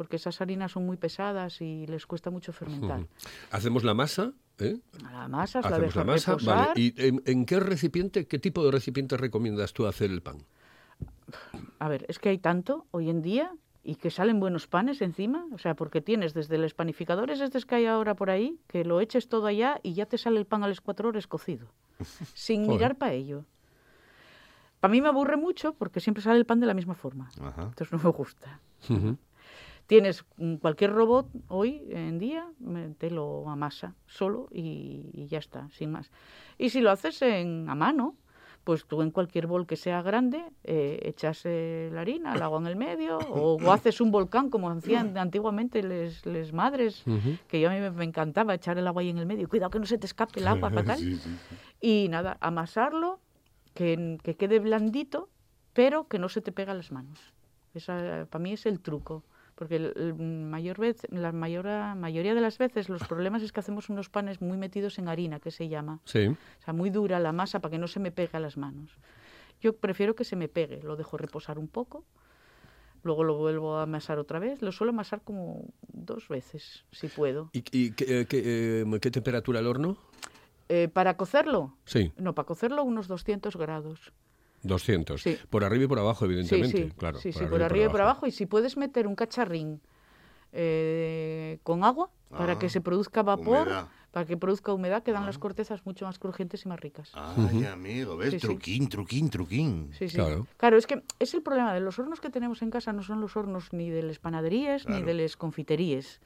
porque 0.00 0.16
esas 0.16 0.40
harinas 0.40 0.72
son 0.72 0.86
muy 0.86 0.96
pesadas 0.96 1.60
y 1.60 1.86
les 1.86 2.06
cuesta 2.06 2.30
mucho 2.30 2.54
fermentar. 2.54 3.00
Ujú. 3.00 3.08
Hacemos 3.50 3.84
la 3.84 3.92
masa, 3.92 4.32
¿eh? 4.58 4.78
La 5.02 5.28
masa 5.28 5.60
la 5.60 5.78
dejas 5.78 5.94
la 5.96 6.04
masa, 6.04 6.32
reposar. 6.32 6.56
vale. 6.68 6.80
¿Y 6.80 6.94
en, 7.06 7.22
en 7.26 7.44
qué 7.44 7.60
recipiente, 7.60 8.26
qué 8.26 8.38
tipo 8.38 8.64
de 8.64 8.70
recipiente 8.70 9.18
recomiendas 9.18 9.74
tú 9.74 9.86
hacer 9.86 10.10
el 10.10 10.22
pan? 10.22 10.38
A 11.80 11.88
ver, 11.88 12.06
es 12.08 12.18
que 12.18 12.30
hay 12.30 12.38
tanto 12.38 12.86
hoy 12.92 13.10
en 13.10 13.20
día 13.20 13.52
y 13.84 13.96
que 13.96 14.10
salen 14.10 14.40
buenos 14.40 14.66
panes 14.68 15.02
encima, 15.02 15.44
o 15.52 15.58
sea, 15.58 15.74
porque 15.74 16.00
tienes 16.00 16.32
desde 16.32 16.56
los 16.56 16.72
panificadores 16.72 17.38
estos 17.42 17.66
que 17.66 17.74
hay 17.74 17.84
ahora 17.84 18.14
por 18.14 18.30
ahí, 18.30 18.58
que 18.68 18.86
lo 18.86 19.02
eches 19.02 19.28
todo 19.28 19.48
allá 19.48 19.80
y 19.82 19.92
ya 19.92 20.06
te 20.06 20.16
sale 20.16 20.38
el 20.38 20.46
pan 20.46 20.64
a 20.64 20.68
las 20.68 20.80
cuatro 20.80 21.10
horas 21.10 21.26
cocido, 21.26 21.66
sin 22.32 22.66
mirar 22.66 22.96
para 22.96 23.12
ello. 23.12 23.44
Para 24.80 24.92
mí 24.92 25.02
me 25.02 25.08
aburre 25.08 25.36
mucho 25.36 25.74
porque 25.74 26.00
siempre 26.00 26.22
sale 26.22 26.38
el 26.38 26.46
pan 26.46 26.58
de 26.58 26.66
la 26.66 26.72
misma 26.72 26.94
forma, 26.94 27.28
Ajá. 27.38 27.64
entonces 27.64 27.92
no 27.92 27.98
me 28.02 28.08
gusta. 28.16 28.60
Ujú. 28.88 29.18
Tienes 29.90 30.24
cualquier 30.60 30.92
robot 30.92 31.26
hoy 31.48 31.82
en 31.90 32.20
día, 32.20 32.46
te 32.98 33.10
lo 33.10 33.48
amasa 33.48 33.96
solo 34.06 34.46
y, 34.52 35.10
y 35.12 35.26
ya 35.26 35.38
está, 35.38 35.68
sin 35.70 35.90
más. 35.90 36.12
Y 36.58 36.70
si 36.70 36.80
lo 36.80 36.92
haces 36.92 37.20
en, 37.22 37.68
a 37.68 37.74
mano, 37.74 38.14
pues 38.62 38.86
tú 38.86 39.02
en 39.02 39.10
cualquier 39.10 39.48
bol 39.48 39.66
que 39.66 39.74
sea 39.74 40.00
grande, 40.00 40.44
eh, 40.62 41.00
echas 41.02 41.42
eh, 41.44 41.90
la 41.92 42.02
harina, 42.02 42.34
el 42.34 42.42
agua 42.42 42.60
en 42.60 42.68
el 42.68 42.76
medio, 42.76 43.18
o, 43.18 43.56
o 43.60 43.72
haces 43.72 44.00
un 44.00 44.12
volcán 44.12 44.48
como 44.48 44.70
hacían 44.70 45.18
antiguamente 45.18 45.82
les, 45.82 46.24
les 46.24 46.52
madres, 46.52 47.02
que 47.48 47.60
yo 47.60 47.68
a 47.68 47.72
mí 47.72 47.80
me, 47.80 47.90
me 47.90 48.04
encantaba 48.04 48.54
echar 48.54 48.78
el 48.78 48.86
agua 48.86 49.02
ahí 49.02 49.08
en 49.08 49.18
el 49.18 49.26
medio. 49.26 49.48
Cuidado 49.48 49.70
que 49.72 49.80
no 49.80 49.86
se 49.86 49.98
te 49.98 50.06
escape 50.06 50.38
el 50.38 50.46
agua, 50.46 50.70
fatal. 50.70 50.98
Sí, 51.00 51.16
sí, 51.16 51.36
sí. 51.48 51.56
Y 51.80 52.08
nada, 52.10 52.36
amasarlo, 52.40 53.18
que, 53.74 54.18
que 54.22 54.36
quede 54.36 54.60
blandito, 54.60 55.28
pero 55.72 56.06
que 56.06 56.20
no 56.20 56.28
se 56.28 56.42
te 56.42 56.52
pega 56.52 56.70
a 56.70 56.76
las 56.76 56.92
manos. 56.92 57.18
Esa, 57.74 58.28
para 58.30 58.40
mí 58.40 58.52
es 58.52 58.66
el 58.66 58.78
truco. 58.78 59.24
Porque 59.60 59.76
el, 59.76 59.92
el 59.94 60.14
mayor 60.14 60.78
vez, 60.78 61.02
la 61.10 61.32
mayor, 61.32 61.66
mayoría 61.94 62.34
de 62.34 62.40
las 62.40 62.56
veces 62.56 62.88
los 62.88 63.06
problemas 63.06 63.42
es 63.42 63.52
que 63.52 63.60
hacemos 63.60 63.90
unos 63.90 64.08
panes 64.08 64.40
muy 64.40 64.56
metidos 64.56 64.98
en 64.98 65.06
harina, 65.06 65.38
que 65.38 65.50
se 65.50 65.68
llama. 65.68 66.00
Sí. 66.06 66.28
O 66.28 66.64
sea, 66.64 66.72
muy 66.72 66.88
dura 66.88 67.20
la 67.20 67.32
masa 67.32 67.60
para 67.60 67.72
que 67.72 67.76
no 67.78 67.86
se 67.86 68.00
me 68.00 68.10
pegue 68.10 68.38
a 68.38 68.40
las 68.40 68.56
manos. 68.56 68.96
Yo 69.60 69.76
prefiero 69.76 70.14
que 70.14 70.24
se 70.24 70.34
me 70.34 70.48
pegue, 70.48 70.82
lo 70.82 70.96
dejo 70.96 71.18
reposar 71.18 71.58
un 71.58 71.68
poco, 71.68 72.06
luego 73.02 73.22
lo 73.22 73.36
vuelvo 73.36 73.76
a 73.76 73.82
amasar 73.82 74.18
otra 74.18 74.38
vez. 74.38 74.62
Lo 74.62 74.72
suelo 74.72 74.92
amasar 74.92 75.20
como 75.20 75.66
dos 75.92 76.26
veces, 76.28 76.86
si 76.90 77.08
puedo. 77.08 77.50
¿Y, 77.52 77.58
y 77.70 77.90
qué, 77.90 78.20
eh, 78.20 78.24
qué, 78.24 78.40
eh, 78.80 78.98
qué 78.98 79.10
temperatura 79.10 79.60
el 79.60 79.66
horno? 79.66 79.98
Eh, 80.70 80.88
¿Para 80.88 81.18
cocerlo? 81.18 81.76
Sí, 81.84 82.12
No, 82.16 82.34
para 82.34 82.46
cocerlo 82.46 82.82
unos 82.82 83.08
200 83.08 83.56
grados. 83.56 84.14
200. 84.62 85.22
Sí. 85.22 85.38
Por 85.48 85.64
arriba 85.64 85.84
y 85.84 85.86
por 85.88 85.98
abajo, 85.98 86.24
evidentemente. 86.24 86.84
sí, 86.88 86.92
claro, 86.96 87.18
sí, 87.18 87.32
sí, 87.32 87.44
por 87.46 87.62
arriba 87.62 87.86
y 87.86 87.88
por 87.88 88.00
abajo. 88.02 88.26
Y 88.26 88.30
si 88.32 88.46
puedes 88.46 88.76
meter 88.76 89.06
un 89.06 89.14
cacharrín 89.14 89.80
eh, 90.52 91.58
con 91.62 91.84
agua 91.84 92.10
para 92.28 92.52
Ah, 92.54 92.58
que 92.58 92.68
se 92.68 92.80
produzca 92.80 93.22
vapor, 93.22 93.66
humedad. 93.66 93.88
para 94.12 94.26
que 94.26 94.36
produzca 94.36 94.72
humedad, 94.72 95.02
quedan 95.02 95.26
las 95.26 95.38
cortezas 95.38 95.84
mucho 95.86 96.04
más 96.06 96.18
crujientes 96.18 96.64
y 96.64 96.68
más 96.68 96.78
ricas. 96.80 97.10
Ay, 97.14 97.64
amigo, 97.64 98.16
¿ves? 98.16 98.30
Sí, 98.30 98.40
sí. 98.40 98.46
Truquín, 98.46 98.88
truquín, 98.88 99.30
truquín. 99.30 99.90
Sí, 99.98 100.08
sí. 100.08 100.16
Claro. 100.16 100.46
Claro, 100.56 100.76
es 100.76 100.86
que 100.86 101.02
es 101.18 101.34
el 101.34 101.42
problema 101.42 101.74
de 101.74 101.80
los 101.80 101.98
hornos 101.98 102.20
que 102.20 102.30
tenemos 102.30 102.62
en 102.62 102.70
casa, 102.70 102.92
no 102.92 103.02
son 103.02 103.20
los 103.20 103.36
hornos 103.36 103.72
ni 103.72 103.90
de 103.90 104.02
las 104.02 104.18
panaderías 104.18 104.88
ni 104.88 105.02
de 105.02 105.14
las 105.14 105.36
confiterías. 105.36 106.20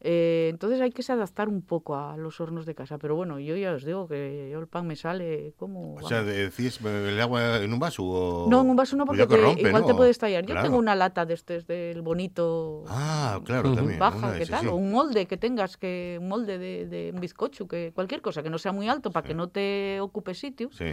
Eh, 0.00 0.46
entonces 0.50 0.80
hay 0.80 0.90
que 0.92 1.02
se 1.02 1.12
adaptar 1.12 1.48
un 1.48 1.60
poco 1.62 1.96
a 1.96 2.16
los 2.16 2.40
hornos 2.40 2.66
de 2.66 2.74
casa. 2.74 2.98
Pero 2.98 3.16
bueno, 3.16 3.40
yo 3.40 3.56
ya 3.56 3.72
os 3.72 3.84
digo 3.84 4.06
que 4.06 4.48
yo 4.52 4.60
el 4.60 4.68
pan 4.68 4.86
me 4.86 4.94
sale 4.96 5.54
como... 5.56 5.94
O 5.96 6.08
sea, 6.08 6.22
decís 6.22 6.78
el 6.84 7.20
agua 7.20 7.58
en 7.62 7.72
un 7.72 7.78
vaso 7.80 8.04
o... 8.04 8.48
no, 8.48 8.60
en 8.62 8.70
un 8.70 8.76
vaso 8.76 8.96
no, 8.96 9.04
porque 9.06 9.26
Cuidado 9.26 9.28
que 9.28 9.36
te- 9.36 9.42
rompe, 9.62 9.68
igual 9.68 9.86
te 9.86 9.94
puede 9.94 10.10
estallar. 10.10 10.46
Yo 10.46 10.60
tengo 10.62 10.76
una 10.78 10.94
lata 10.94 11.26
de 11.26 11.34
este, 11.34 11.60
del 11.62 12.02
bonito 12.02 12.84
Ah, 12.88 13.40
claro, 13.44 13.74
también. 13.74 13.98
baja, 13.98 14.38
¿qué 14.38 14.46
tal? 14.46 14.60
sí. 14.62 14.66
O 14.68 14.74
un 14.76 14.92
molde 14.92 15.26
que 15.26 15.36
tengas, 15.36 15.76
que 15.76 16.18
un 16.20 16.28
molde 16.28 16.58
de, 16.58 16.86
de 16.86 17.10
un 17.12 17.20
bizcocho, 17.20 17.66
que 17.66 17.92
cualquier 17.94 18.22
cosa 18.22 18.42
que 18.42 18.50
no 18.50 18.58
sea 18.58 18.72
muy 18.72 18.88
alto 18.88 19.10
para 19.10 19.26
que 19.26 19.34
no 19.34 19.48
te 19.48 19.98
ocupe 20.00 20.34
sitio 20.34 20.68
Sí. 20.72 20.84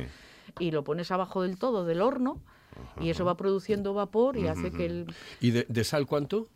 y 0.60 0.72
lo 0.72 0.84
pones 0.84 1.12
abajo 1.12 1.42
del 1.44 1.58
todo 1.60 1.86
del 1.86 2.02
horno 2.02 2.40
y 3.00 3.10
eso 3.10 3.24
va 3.24 3.38
produciendo 3.38 3.94
vapor 3.94 4.36
y 4.38 4.48
hace 4.48 4.72
que 4.72 4.86
el... 4.86 5.06
¿Y 5.40 5.52
de, 5.52 5.66
de 5.70 5.84
sal 5.84 6.06
cuánto? 6.08 6.48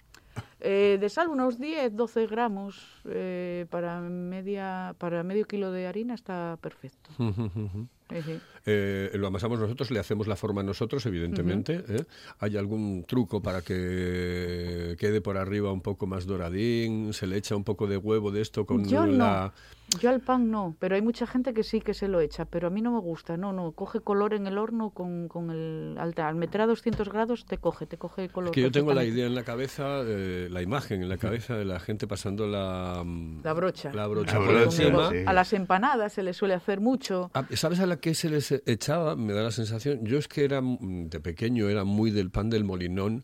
Eh, 0.61 0.97
de 0.99 1.09
sal 1.09 1.29
unos 1.29 1.57
10, 1.57 1.95
12 1.95 2.27
gramos 2.27 2.75
eh, 3.05 3.65
para, 3.69 4.01
media, 4.01 4.93
para 4.97 5.23
medio 5.23 5.45
kilo 5.45 5.71
de 5.71 5.87
harina 5.87 6.13
está 6.13 6.57
perfecto. 6.61 7.09
Sí. 8.25 8.39
Eh, 8.65 9.11
lo 9.13 9.27
amasamos 9.27 9.59
nosotros, 9.59 9.91
le 9.91 9.99
hacemos 9.99 10.25
la 10.25 10.35
forma 10.35 10.63
nosotros, 10.63 11.05
evidentemente. 11.05 11.83
¿eh? 11.87 12.05
¿Hay 12.39 12.57
algún 12.57 13.05
truco 13.07 13.39
para 13.39 13.61
que 13.61 14.95
quede 14.97 15.21
por 15.21 15.37
arriba 15.37 15.71
un 15.71 15.81
poco 15.81 16.07
más 16.07 16.25
doradín? 16.25 17.13
¿Se 17.13 17.27
le 17.27 17.37
echa 17.37 17.55
un 17.55 17.63
poco 17.63 17.85
de 17.85 17.97
huevo 17.97 18.31
de 18.31 18.41
esto 18.41 18.65
con 18.65 18.83
Yo 18.89 19.05
la... 19.05 19.53
no, 19.53 19.53
yo 19.99 20.09
al 20.09 20.19
pan 20.21 20.51
no, 20.51 20.75
pero 20.79 20.95
hay 20.95 21.01
mucha 21.01 21.25
gente 21.25 21.53
que 21.53 21.63
sí 21.63 21.81
que 21.81 21.93
se 21.93 22.07
lo 22.07 22.19
echa, 22.21 22.45
pero 22.45 22.67
a 22.67 22.69
mí 22.69 22.81
no 22.81 22.91
me 22.91 22.99
gusta, 22.99 23.37
no, 23.37 23.53
no, 23.53 23.71
coge 23.71 24.01
color 24.01 24.33
en 24.33 24.45
el 24.47 24.57
horno 24.57 24.91
con, 24.91 25.27
con 25.27 25.49
el... 25.49 25.95
Al, 25.99 26.13
al 26.17 26.35
meter 26.35 26.61
a 26.61 26.67
200 26.67 27.09
grados 27.09 27.45
te 27.45 27.57
coge, 27.57 27.85
te 27.87 27.97
coge 27.97 28.29
color. 28.29 28.49
Es 28.49 28.53
que 28.55 28.61
yo 28.61 28.71
tengo 28.71 28.93
la 28.93 29.03
idea 29.03 29.25
en 29.25 29.35
la 29.35 29.43
cabeza, 29.43 30.01
eh, 30.05 30.47
la 30.51 30.61
imagen 30.61 31.01
en 31.01 31.09
la 31.09 31.17
cabeza 31.17 31.55
de 31.57 31.65
la 31.65 31.79
gente 31.79 32.07
pasando 32.07 32.47
la... 32.47 33.01
mm, 33.05 33.41
La 33.43 33.53
brocha. 33.53 33.91
La 33.93 34.07
brocha 34.07 34.33
La 34.39 34.45
por 34.45 34.53
brocha, 34.55 34.83
encima. 34.83 35.09
sí. 35.09 35.17
A 35.25 35.33
las 35.33 35.53
empanadas 35.53 36.13
se 36.13 36.23
le 36.23 36.33
suele 36.33 36.53
hacer 36.53 36.79
mucho. 36.81 37.31
Ah, 37.33 37.45
¿Sabes 37.55 37.79
a 37.79 37.85
la 37.85 37.97
que 37.97 38.13
se 38.13 38.29
les 38.29 38.51
echaba? 38.65 39.15
Me 39.15 39.33
da 39.33 39.41
la 39.43 39.51
sensación. 39.51 40.05
Yo 40.05 40.17
es 40.17 40.27
que 40.27 40.43
era 40.43 40.61
mm, 40.61 41.09
de 41.09 41.19
pequeño, 41.19 41.67
era 41.69 41.83
muy 41.83 42.11
del 42.11 42.29
pan 42.31 42.49
del 42.49 42.63
molinón 42.63 43.23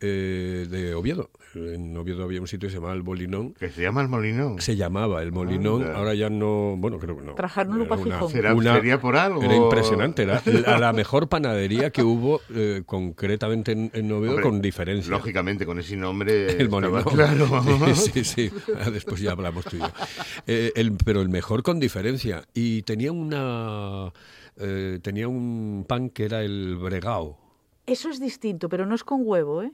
eh, 0.00 0.66
de 0.70 0.94
Oviedo. 0.94 1.30
En 1.54 1.96
Oviedo 1.96 2.22
había 2.22 2.40
un 2.40 2.46
sitio 2.46 2.66
que 2.68 2.72
se 2.72 2.76
llamaba 2.76 2.94
el 2.94 3.02
Molinón. 3.02 3.54
Que 3.54 3.70
se 3.70 3.80
llama 3.82 4.02
el 4.02 4.08
molinón. 4.08 4.60
Se 4.60 4.76
llamaba 4.76 5.22
el 5.22 5.32
Molinón. 5.32 5.82
Ahora 5.96 6.14
ya 6.14 6.30
no, 6.30 6.76
bueno, 6.78 6.98
creo 6.98 7.16
que 7.16 7.22
no. 7.22 7.34
Era 7.34 7.88
pa' 7.88 7.96
una-. 7.96 8.28
¿Será- 8.28 8.54
una- 8.54 8.74
sería 8.76 9.00
por 9.00 9.16
algo? 9.16 9.42
Era 9.42 9.56
impresionante, 9.56 10.22
era 10.22 10.42
la, 10.44 10.78
la 10.78 10.92
mejor 10.92 11.28
panadería 11.28 11.90
que 11.90 12.02
hubo 12.02 12.40
eh, 12.54 12.82
concretamente 12.86 13.72
en, 13.72 13.90
en 13.92 14.12
Hombre, 14.12 14.42
con 14.42 14.60
diferencia. 14.62 15.10
Lógicamente, 15.10 15.66
con 15.66 15.78
ese 15.78 15.96
nombre. 15.96 16.52
El 16.52 16.68
Molinón. 16.68 17.04
Claro. 17.04 17.46
Sí, 17.94 18.24
sí, 18.24 18.24
sí. 18.24 18.50
Ah, 18.80 18.90
Después 18.90 19.20
ya 19.20 19.32
hablamos 19.32 19.64
tú 19.64 19.76
y 19.76 19.80
yo. 19.80 19.86
Eh, 20.46 20.72
el- 20.76 20.92
pero 21.04 21.20
el 21.22 21.28
mejor 21.28 21.62
con 21.62 21.78
diferencia. 21.80 22.44
Y 22.54 22.82
tenía 22.82 23.12
una 23.12 24.12
eh, 24.58 24.98
tenía 25.02 25.28
un 25.28 25.84
pan 25.88 26.10
que 26.10 26.24
era 26.24 26.42
el 26.42 26.76
bregao. 26.76 27.38
Eso 27.86 28.08
es 28.10 28.18
distinto, 28.20 28.68
pero 28.68 28.84
no 28.86 28.94
es 28.94 29.04
con 29.04 29.20
huevo, 29.24 29.62
¿eh? 29.62 29.70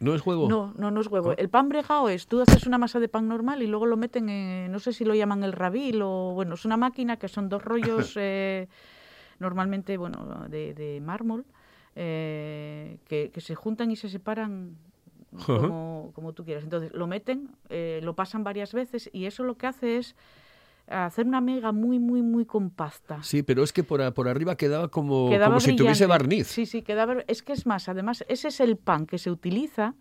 ¿No 0.00 0.14
es 0.14 0.26
huevo? 0.26 0.48
No, 0.48 0.74
no, 0.76 0.90
no 0.90 1.00
es 1.00 1.06
huevo. 1.06 1.32
El 1.36 1.48
pan 1.48 1.68
bregao 1.68 2.08
es, 2.08 2.26
tú 2.26 2.40
haces 2.40 2.66
una 2.66 2.78
masa 2.78 3.00
de 3.00 3.08
pan 3.08 3.28
normal 3.28 3.62
y 3.62 3.66
luego 3.66 3.86
lo 3.86 3.96
meten 3.96 4.28
en, 4.28 4.70
no 4.70 4.78
sé 4.78 4.92
si 4.92 5.04
lo 5.04 5.14
llaman 5.14 5.42
el 5.42 5.52
rabil 5.52 6.02
o, 6.02 6.32
bueno, 6.34 6.54
es 6.54 6.64
una 6.64 6.76
máquina 6.76 7.16
que 7.16 7.28
son 7.28 7.48
dos 7.48 7.62
rollos, 7.64 8.12
eh, 8.16 8.68
normalmente, 9.38 9.96
bueno, 9.96 10.46
de, 10.48 10.74
de 10.74 11.00
mármol, 11.00 11.46
eh, 11.94 12.98
que, 13.06 13.30
que 13.30 13.40
se 13.40 13.54
juntan 13.54 13.90
y 13.90 13.96
se 13.96 14.08
separan 14.08 14.76
como, 15.44 16.12
como 16.14 16.32
tú 16.32 16.44
quieras. 16.44 16.64
Entonces, 16.64 16.92
lo 16.92 17.06
meten, 17.06 17.50
eh, 17.68 18.00
lo 18.02 18.14
pasan 18.14 18.44
varias 18.44 18.72
veces 18.72 19.10
y 19.12 19.26
eso 19.26 19.44
lo 19.44 19.56
que 19.56 19.66
hace 19.66 19.98
es 19.98 20.14
hacer 20.86 21.26
una 21.26 21.40
mega 21.40 21.72
muy, 21.72 21.98
muy, 21.98 22.22
muy 22.22 22.44
compacta. 22.44 23.22
Sí, 23.22 23.42
pero 23.42 23.62
es 23.62 23.72
que 23.72 23.82
por, 23.82 24.12
por 24.14 24.28
arriba 24.28 24.56
quedaba 24.56 24.88
como, 24.88 25.28
Quedaba 25.28 25.54
como 25.54 25.60
si 25.60 25.76
tuviese 25.76 26.06
barniz. 26.06 26.46
Sí, 26.46 26.66
sí, 26.66 26.82
quedaba. 26.82 27.16
Es 27.26 27.42
que 27.42 27.52
es 27.52 27.66
más, 27.66 27.88
además, 27.88 28.24
ese 28.28 28.48
es 28.48 28.60
el 28.60 28.76
pan 28.76 29.06
que 29.06 29.18
se 29.18 29.30
utiliza 29.30 29.94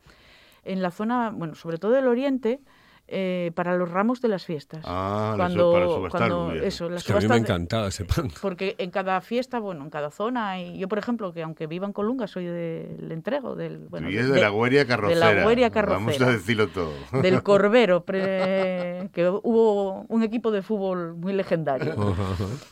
en 0.63 0.81
la 0.81 0.91
zona, 0.91 1.31
bueno, 1.31 1.55
sobre 1.55 1.77
todo 1.77 1.91
del 1.91 2.07
oriente, 2.07 2.59
eh, 3.07 3.51
para 3.55 3.75
los 3.77 3.89
ramos 3.89 4.19
de 4.21 4.27
las 4.29 4.45
fiestas. 4.45 4.83
Ah, 4.85 5.33
cuando, 5.37 5.71
para 5.73 5.85
subastarlo, 5.85 6.35
cuando- 6.37 6.53
bien. 6.53 6.63
eso, 6.65 6.89
las 6.89 7.01
Es 7.01 7.07
que 7.07 7.13
a 7.13 7.21
mí 7.21 7.27
me 7.27 7.37
encantaba 7.37 7.87
ese 7.89 8.03
pan. 8.05 8.29
porque 8.41 8.75
en 8.79 8.89
cada 8.91 9.21
fiesta, 9.21 9.59
bueno, 9.59 9.83
en 9.83 9.89
cada 9.89 10.09
zona, 10.11 10.59
y 10.61 10.77
yo 10.79 10.87
por 10.87 10.97
ejemplo, 10.97 11.31
que 11.33 11.43
aunque 11.43 11.67
viva 11.67 11.85
en 11.85 11.93
Colunga, 11.93 12.27
soy 12.27 12.45
del 12.45 13.11
entrego, 13.11 13.55
del, 13.55 13.77
bueno, 13.89 14.09
y 14.09 14.17
es 14.17 14.27
de, 14.29 14.41
la 14.41 14.49
carrocera. 14.87 15.29
de 15.29 15.35
la 15.35 15.47
Gueria 15.47 15.69
Vamos 15.69 15.85
Carrocera. 16.15 16.27
a 16.27 16.31
decirlo 16.31 16.67
todo. 16.69 16.91
del 17.21 17.43
Corbero, 17.43 18.03
pre- 18.03 19.09
que 19.13 19.29
hubo 19.29 20.05
un 20.07 20.23
equipo 20.23 20.51
de 20.51 20.61
fútbol 20.63 21.13
muy 21.15 21.33
legendario. 21.33 21.95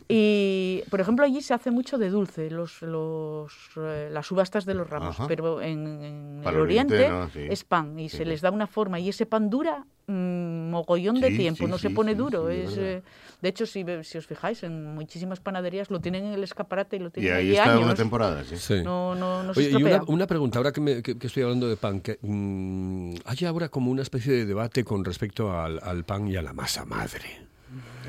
Y, 0.07 0.83
por 0.89 0.99
ejemplo, 1.01 1.25
allí 1.25 1.41
se 1.41 1.53
hace 1.53 1.71
mucho 1.71 1.97
de 1.97 2.09
dulce, 2.09 2.49
los, 2.49 2.81
los, 2.81 3.53
eh, 3.77 4.09
las 4.11 4.25
subastas 4.27 4.65
de 4.65 4.73
los 4.73 4.89
ramos, 4.89 5.19
Ajá. 5.19 5.27
pero 5.27 5.61
en, 5.61 6.41
el 6.45 6.57
oriente, 6.57 6.95
oriente 7.07 7.09
¿no? 7.09 7.29
Sí. 7.29 7.45
es 7.49 7.63
pan 7.63 7.99
y 7.99 8.09
Sí, 8.09 8.17
se 8.17 8.25
les 8.25 8.41
da 8.41 8.51
una 8.51 8.67
forma 8.67 8.99
y 8.99 9.09
ese 9.09 9.25
pan 9.25 9.49
dura 9.49 9.85
mm, 10.07 10.22
mogollón 10.71 11.19
de 11.21 11.31
tiempo, 11.31 11.65
sí, 11.65 11.69
no 11.71 11.77
se 11.77 11.89
pone 11.89 12.11
sí, 12.13 12.17
duro. 12.17 12.49
es, 12.49 12.77
eh, 12.77 13.03
de 13.41 13.49
hecho, 13.49 13.65
si, 13.65 13.83
ve- 13.83 14.03
si 14.03 14.17
os 14.17 14.25
fijáis, 14.27 14.63
en 14.63 14.95
muchísimas 14.95 15.39
panaderías 15.39 15.89
lo 15.91 15.99
tienen 15.99 16.25
en 16.25 16.33
el 16.33 16.43
escaparate 16.43 16.95
y 16.95 16.99
lo 16.99 17.07
Y 17.07 17.11
tienen 17.11 17.33
ahí 17.33 17.39
allí 17.49 17.51
está 17.57 17.71
años. 17.73 17.83
una 17.85 17.95
temporada, 17.95 18.43
sí. 18.43 18.57
Sí. 18.57 18.81
No, 18.83 19.15
no, 19.15 19.43
no 19.43 19.53
se 19.53 19.59
Oye, 19.61 19.69
y 19.71 19.83
una, 19.83 20.03
una 20.07 20.27
pregunta, 20.27 20.59
ahora 20.59 20.71
que, 20.71 20.81
me- 20.81 21.01
que- 21.03 21.17
que 21.17 21.27
estoy 21.27 21.43
hablando 21.43 21.67
de 21.67 21.77
pan, 21.77 21.99
que, 22.01 22.17
mm, 22.21 23.15
hay 23.25 23.45
ahora 23.45 23.69
como 23.69 23.91
una 23.91 24.01
especie 24.01 24.33
de 24.33 24.45
debate 24.45 24.83
con 24.83 25.03
respecto 25.05 25.51
al, 25.57 25.79
al 25.83 26.03
pan 26.05 26.27
y 26.27 26.35
a 26.35 26.41
la 26.41 26.53
masa 26.53 26.85
madre. 26.85 27.47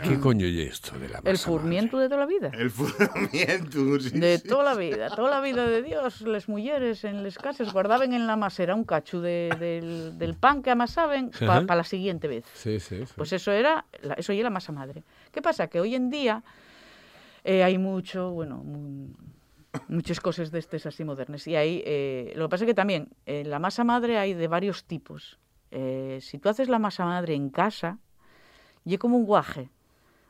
¿Qué 0.03 0.19
coño 0.21 0.47
es 0.47 0.55
esto 0.73 0.99
de 0.99 1.09
la 1.09 1.19
masa 1.19 1.31
El 1.31 1.39
furmiento 1.39 1.99
de 1.99 2.09
toda 2.09 2.21
la 2.21 2.27
vida. 2.27 2.51
El 2.53 2.71
fundamiento. 2.71 4.01
sí, 4.01 4.19
De 4.19 4.39
sí. 4.39 4.49
toda 4.49 4.65
la 4.65 4.75
vida, 4.75 5.09
toda 5.15 5.31
la 5.31 5.41
vida 5.41 5.67
de 5.67 5.83
Dios, 5.83 6.21
las 6.23 6.49
mujeres 6.49 7.05
en 7.05 7.23
las 7.23 7.39
casas 7.39 7.73
guardaban 7.73 8.13
en 8.13 8.27
la 8.27 8.37
masera 8.37 8.75
un 8.75 8.85
cacho 8.85 9.21
de- 9.21 9.55
del, 9.59 10.19
del 10.19 10.35
pan 10.35 10.63
que 10.63 10.71
amasaban 10.71 11.31
para 11.39 11.77
la 11.77 11.85
siguiente 11.85 12.29
vez. 12.29 12.45
Sí, 12.55 12.81
sí, 12.81 13.07
sí. 13.07 13.13
Pues 13.17 13.33
eso 13.33 13.53
era, 13.53 13.85
eso 14.17 14.33
ya 14.33 14.43
la 14.43 14.51
masa 14.51 14.73
madre. 14.73 15.05
¿Qué 15.33 15.41
pasa? 15.43 15.69
Que 15.69 15.81
hoy 15.81 15.95
en 15.95 16.11
día 16.11 16.43
eh, 17.45 17.63
hay 17.63 17.79
mucho, 17.79 18.31
bueno, 18.31 18.57
mu- 18.59 19.09
muchas 19.89 20.21
cosas 20.21 20.51
de 20.51 20.59
estas 20.59 20.87
así 20.87 21.05
modernas. 21.05 21.47
Y 21.47 21.57
hay, 21.57 21.83
eh, 21.85 22.33
lo 22.37 22.47
que 22.47 22.51
pasa 22.51 22.65
es 22.65 22.69
que 22.69 22.75
también 22.75 23.09
eh, 23.27 23.45
la 23.45 23.59
masa 23.59 23.85
madre 23.85 24.19
hay 24.19 24.35
de 24.35 24.49
varios 24.49 24.85
tipos. 24.85 25.39
Eh, 25.71 26.19
si 26.23 26.39
tú 26.39 26.49
haces 26.49 26.69
la 26.69 26.79
masa 26.79 27.05
madre 27.05 27.35
en 27.35 27.51
casa, 27.51 27.99
y 28.85 28.97
como 28.99 29.17
un 29.17 29.25
guaje. 29.25 29.71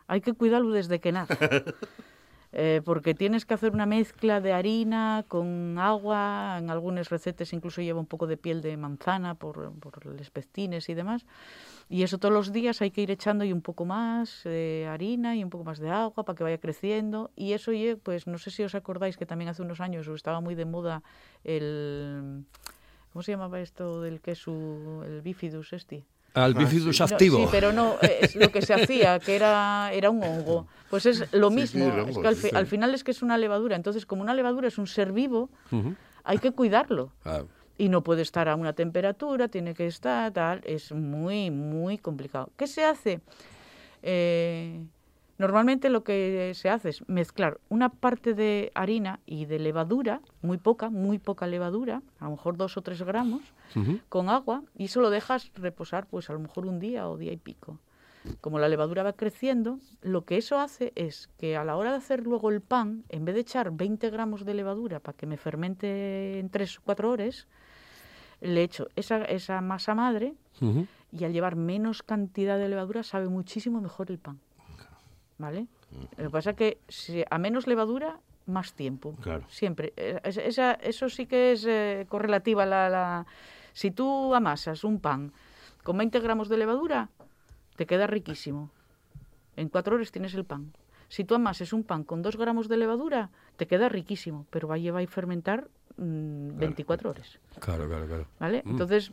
Hay 0.07 0.21
que 0.21 0.35
cuidarlo 0.35 0.71
desde 0.71 1.01
que 1.01 1.13
nace. 1.13 1.37
Eh, 2.57 2.83
porque 2.85 3.15
tienes 3.15 3.45
que 3.45 3.55
hacer 3.55 3.73
una 3.73 3.85
mezcla 3.85 4.41
de 4.41 4.53
harina 4.53 5.25
con 5.27 5.77
agua, 5.77 6.55
en 6.61 6.71
algunas 6.71 7.11
recetas 7.11 7.53
incluso 7.53 7.83
lleva 7.83 7.99
un 7.99 8.07
poco 8.07 8.29
de 8.29 8.37
piel 8.37 8.63
de 8.63 8.77
manzana 8.77 9.35
por, 9.35 9.73
por 9.81 10.07
los 10.07 10.31
pectines 10.31 10.89
y 10.89 10.95
demás. 10.95 11.27
Y 11.89 12.05
eso 12.05 12.19
todos 12.19 12.33
los 12.33 12.53
días 12.53 12.81
hay 12.81 12.93
que 12.93 13.01
ir 13.03 13.11
echando 13.11 13.45
y 13.45 13.53
un 13.53 13.61
poco 13.61 13.85
más 13.85 14.43
de 14.45 14.87
harina 14.89 15.35
y 15.35 15.43
un 15.43 15.51
poco 15.51 15.65
más 15.65 15.81
de 15.81 15.91
agua 15.91 16.25
para 16.25 16.37
que 16.37 16.45
vaya 16.45 16.59
creciendo. 16.59 17.33
Y 17.35 17.55
eso, 17.55 17.73
pues 18.05 18.29
no 18.29 18.39
sé 18.39 18.53
si 18.53 18.63
os 18.63 18.77
acordáis 18.77 19.17
que 19.17 19.27
también 19.27 19.49
hace 19.49 19.63
unos 19.63 19.81
años 19.81 20.07
estaba 20.07 20.41
muy 20.41 20.55
de 20.55 20.65
moda 20.65 21.03
el... 21.43 22.45
¿Cómo 23.13 23.25
se 23.25 23.33
llamaba 23.33 23.61
esto 23.61 24.01
del 24.01 24.21
queso? 24.21 25.03
El 25.05 25.23
bifidus 25.23 25.73
este. 25.73 26.05
Al 26.35 26.55
bifidus 26.55 26.99
No, 27.01 27.07
activo. 27.07 27.37
sí, 27.39 27.47
pero 27.51 27.73
no, 27.73 27.99
eh, 28.03 28.19
es 28.23 28.35
lo 28.37 28.51
que 28.51 28.61
se 28.61 28.75
hacía, 28.75 29.21
que 29.21 29.37
era, 29.37 29.91
era 29.93 30.11
un 30.11 30.23
hongo. 30.23 30.67
Pues 30.91 31.07
es 31.07 31.25
lo 31.33 31.49
Sí, 31.51 31.57
mismo, 31.57 31.85
sí, 31.85 31.91
el 31.91 32.01
hongo, 32.01 32.11
es 32.11 32.19
que 32.19 32.27
al, 32.29 32.35
sí, 32.37 32.43
fi- 32.43 32.49
sí. 32.51 32.57
al 32.57 32.67
final 32.67 32.95
es 32.95 33.05
que 33.05 33.11
es 33.13 33.23
una 33.23 33.39
levadura. 33.39 33.77
Entonces, 33.77 34.05
como 34.05 34.23
una 34.23 34.35
levadura 34.35 34.67
es 34.69 34.77
un 34.79 34.87
ser 34.87 35.13
vivo, 35.13 35.49
hay 36.25 36.39
que 36.39 36.51
cuidarlo. 36.51 37.13
Ah, 37.25 37.43
Y 37.79 37.89
no 37.89 38.03
puede 38.03 38.23
estar 38.23 38.49
a 38.49 38.55
una 38.57 38.73
temperatura, 38.73 39.49
tiene 39.49 39.75
que 39.75 39.87
estar 39.87 40.33
tal. 40.33 40.61
Es 40.65 40.93
muy, 40.93 41.51
muy 41.51 41.99
complicado. 41.99 42.51
¿Qué 42.57 42.67
se 42.67 42.85
hace? 42.85 43.21
Eh, 44.03 44.81
normalmente 45.39 45.91
lo 45.91 46.05
que 46.05 46.53
se 46.55 46.69
hace 46.69 46.91
es 46.91 47.09
mezclar 47.09 47.59
una 47.69 47.89
parte 47.89 48.35
de 48.35 48.71
harina 48.75 49.21
y 49.27 49.47
de 49.47 49.59
levadura, 49.59 50.21
muy 50.43 50.59
poca, 50.59 50.91
muy 50.91 51.19
poca 51.19 51.47
levadura, 51.47 52.03
a 52.21 52.25
lo 52.25 52.33
mejor 52.33 52.57
dos 52.57 52.77
o 52.77 52.83
tres 52.83 53.03
gramos, 53.03 53.43
con 54.09 54.29
agua 54.29 54.63
y 54.77 54.85
eso 54.85 55.01
lo 55.01 55.11
dejas 55.11 55.51
reposar 55.55 56.07
pues 56.07 56.31
a 56.31 56.33
lo 56.33 56.39
mejor 56.39 56.67
un 56.67 56.79
día 56.79 57.09
o 57.09 57.17
día 57.17 57.33
y 57.33 57.37
pico. 57.37 57.81
como 58.41 58.59
la 58.59 58.69
levadura 58.69 59.03
va 59.03 59.13
creciendo, 59.13 59.79
lo 60.01 60.25
que 60.25 60.39
eso 60.39 60.59
hace 60.59 60.93
es 60.95 61.29
que 61.37 61.57
a 61.57 61.65
la 61.65 61.77
hora 61.77 61.91
de 61.91 61.99
hacer 61.99 62.23
luego 62.23 62.51
el 62.51 62.63
pan, 62.63 63.05
en 63.11 63.25
vez 63.27 63.35
de 63.35 63.43
echar 63.43 63.71
20 63.71 64.09
gramos 64.11 64.47
de 64.47 64.55
levadura 64.55 64.99
para 65.01 65.17
que 65.17 65.27
me 65.27 65.37
fermente 65.37 66.39
en 66.39 66.49
3 66.49 66.79
o 66.79 66.83
4 66.85 67.11
horas, 67.11 67.47
le 68.41 68.63
echo 68.63 68.89
esa, 68.97 69.25
esa 69.25 69.61
masa 69.61 69.95
madre 69.95 70.35
y 71.13 71.25
al 71.25 71.33
llevar 71.33 71.57
menos 71.57 72.03
cantidad 72.03 72.59
de 72.59 72.69
levadura 72.69 73.03
sabe 73.03 73.29
muchísimo 73.29 73.81
mejor 73.81 74.11
el 74.11 74.19
pan. 74.19 74.39
¿Vale? 75.39 75.67
Lo 76.17 76.25
que 76.25 76.31
pasa 76.31 76.51
es 76.51 76.57
que 76.57 76.79
si 76.89 77.25
a 77.29 77.39
menos 77.39 77.67
levadura, 77.67 78.19
más 78.47 78.75
tiempo. 78.75 79.17
Claro. 79.23 79.45
Siempre. 79.49 79.93
Eh, 79.97 80.21
es- 80.25 80.37
esa- 80.37 80.75
eso 80.75 81.09
sí 81.09 81.27
que 81.27 81.53
es 81.53 81.65
eh, 81.67 82.07
correlativa. 82.09 82.67
La, 82.67 82.89
la- 82.89 83.27
Si 83.73 83.91
tú 83.91 84.35
amasas 84.35 84.85
un 84.85 85.01
pan 85.01 85.33
con 85.83 85.97
20 85.99 86.21
gramos 86.21 86.49
de 86.49 86.57
levadura, 86.59 87.09
te 87.77 87.87
queda 87.87 88.07
riquísimo. 88.07 88.71
En 89.57 89.69
cuatro 89.69 89.97
horas 89.97 90.13
tienes 90.13 90.35
el 90.35 90.45
pan. 90.45 90.73
Si 91.09 91.25
tú 91.25 91.35
amases 91.35 91.73
un 91.73 91.83
pan 91.85 92.05
con 92.05 92.23
2 92.23 92.37
gramos 92.37 92.69
de 92.69 92.77
levadura, 92.77 93.31
te 93.57 93.67
queda 93.67 93.89
riquísimo, 93.89 94.47
pero 94.51 94.69
va 94.69 94.77
a 94.77 94.79
llevar 94.79 95.03
a 95.03 95.07
fermentar 95.07 95.69
mm, 95.97 96.57
24 96.59 97.11
horas. 97.11 97.39
Claro, 97.61 97.89
claro, 97.89 98.07
claro. 98.07 98.27
¿Vale? 98.41 98.63
Entonces, 98.67 99.11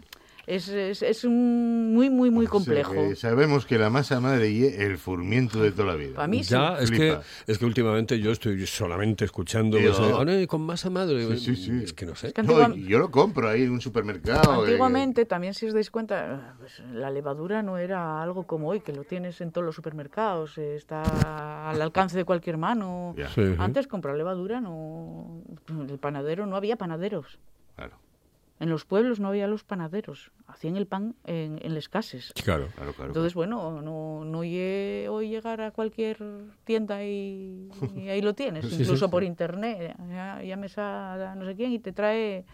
es, 0.48 0.68
es, 0.70 1.02
es 1.02 1.24
un 1.24 1.94
muy, 1.94 2.10
muy, 2.10 2.30
muy 2.32 2.48
complejo. 2.48 2.94
que 2.94 3.16
sabemos 3.16 3.66
que 3.66 3.78
la 3.78 3.90
masa 3.90 4.20
madre 4.20 4.50
y 4.50 4.64
el 4.66 4.98
furmiento 4.98 5.62
de 5.62 5.72
toda 5.72 5.90
la 5.90 5.96
vida. 5.96 6.16
Pa' 6.16 6.28
mí 6.28 6.44
sí. 6.44 6.56
Es 6.80 6.92
que, 6.92 7.18
es 7.48 7.58
que 7.58 7.66
últimamente 7.66 8.20
yo 8.20 8.32
estoy 8.32 8.66
solamente 8.66 9.26
escuchando 9.26 9.78
eso 9.78 10.08
de, 10.08 10.14
"Ah, 10.20 10.26
no, 10.26 10.40
y 10.40 10.48
con 10.48 10.62
masa 10.62 10.90
madre. 10.90 11.26
Sí, 11.38 11.56
sí, 11.56 11.56
sí. 11.56 11.82
Es 11.84 11.94
que 11.94 12.06
no 12.06 12.16
sé. 12.16 12.28
Es 12.28 12.34
que 12.34 12.44
No, 12.44 12.76
yo 12.76 13.00
lo 13.00 13.12
compro 13.12 13.48
ahí 13.50 13.64
en 13.64 13.72
un 13.72 13.82
supermercado. 13.82 14.54
eh, 14.66 14.70
Antiguamente, 14.70 15.26
también 15.26 15.54
si 15.54 15.68
os 15.68 15.74
dais 15.74 15.92
cuenta, 15.92 16.56
pues, 16.60 16.82
la 16.94 17.10
levadura 17.10 17.62
no 17.64 17.78
era 17.78 18.22
algo 18.22 18.44
como 18.44 18.70
hoy, 18.70 18.80
que 18.82 18.94
lo 18.94 19.04
tienes 19.04 19.42
en 19.42 19.52
todos 19.52 19.66
los 19.66 19.76
supermercados, 19.76 20.58
eh, 20.58 20.76
está 20.76 21.70
al 21.70 21.82
alcance 21.82 22.18
de 22.18 22.26
cualquier 22.26 22.58
mano. 22.58 23.16
Antes 23.60 23.88
comprar 23.88 24.16
levadura, 24.16 24.60
no, 24.62 25.42
el 25.90 26.00
panadero, 26.00 26.46
no 26.46 26.56
había 26.56 26.76
panaderos. 26.76 27.40
claro, 27.76 27.96
En 28.62 28.70
los 28.70 28.86
pueblos 28.86 29.20
no 29.20 29.28
había 29.30 29.48
los 29.48 29.64
panaderos, 29.64 30.32
hacían 30.46 30.78
el 30.78 30.86
pan 30.86 31.16
en, 31.26 31.60
en 31.64 31.74
las 31.74 31.90
casas. 31.90 32.32
Claro. 32.44 32.68
claro, 32.76 32.94
claro. 32.94 33.10
Entonces, 33.10 33.34
bueno, 33.34 33.82
no, 33.82 34.24
no 34.24 34.44
lle- 34.44 35.08
hoy 35.10 35.30
llegar 35.30 35.62
a 35.62 35.72
cualquier 35.72 36.18
tienda 36.64 37.04
y, 37.04 37.70
y 37.98 38.10
ahí 38.10 38.22
lo 38.22 38.36
tienes, 38.36 38.64
Sí, 38.70 38.76
incluso 38.84 39.08
sí. 39.08 39.12
por 39.12 39.24
internet. 39.24 39.96
Ya, 40.10 40.42
llames 40.44 40.78
a 40.78 41.34
no 41.36 41.44
sé 41.46 41.56
quién 41.56 41.72
y 41.74 41.80
te 41.80 41.92
trae 41.92 42.46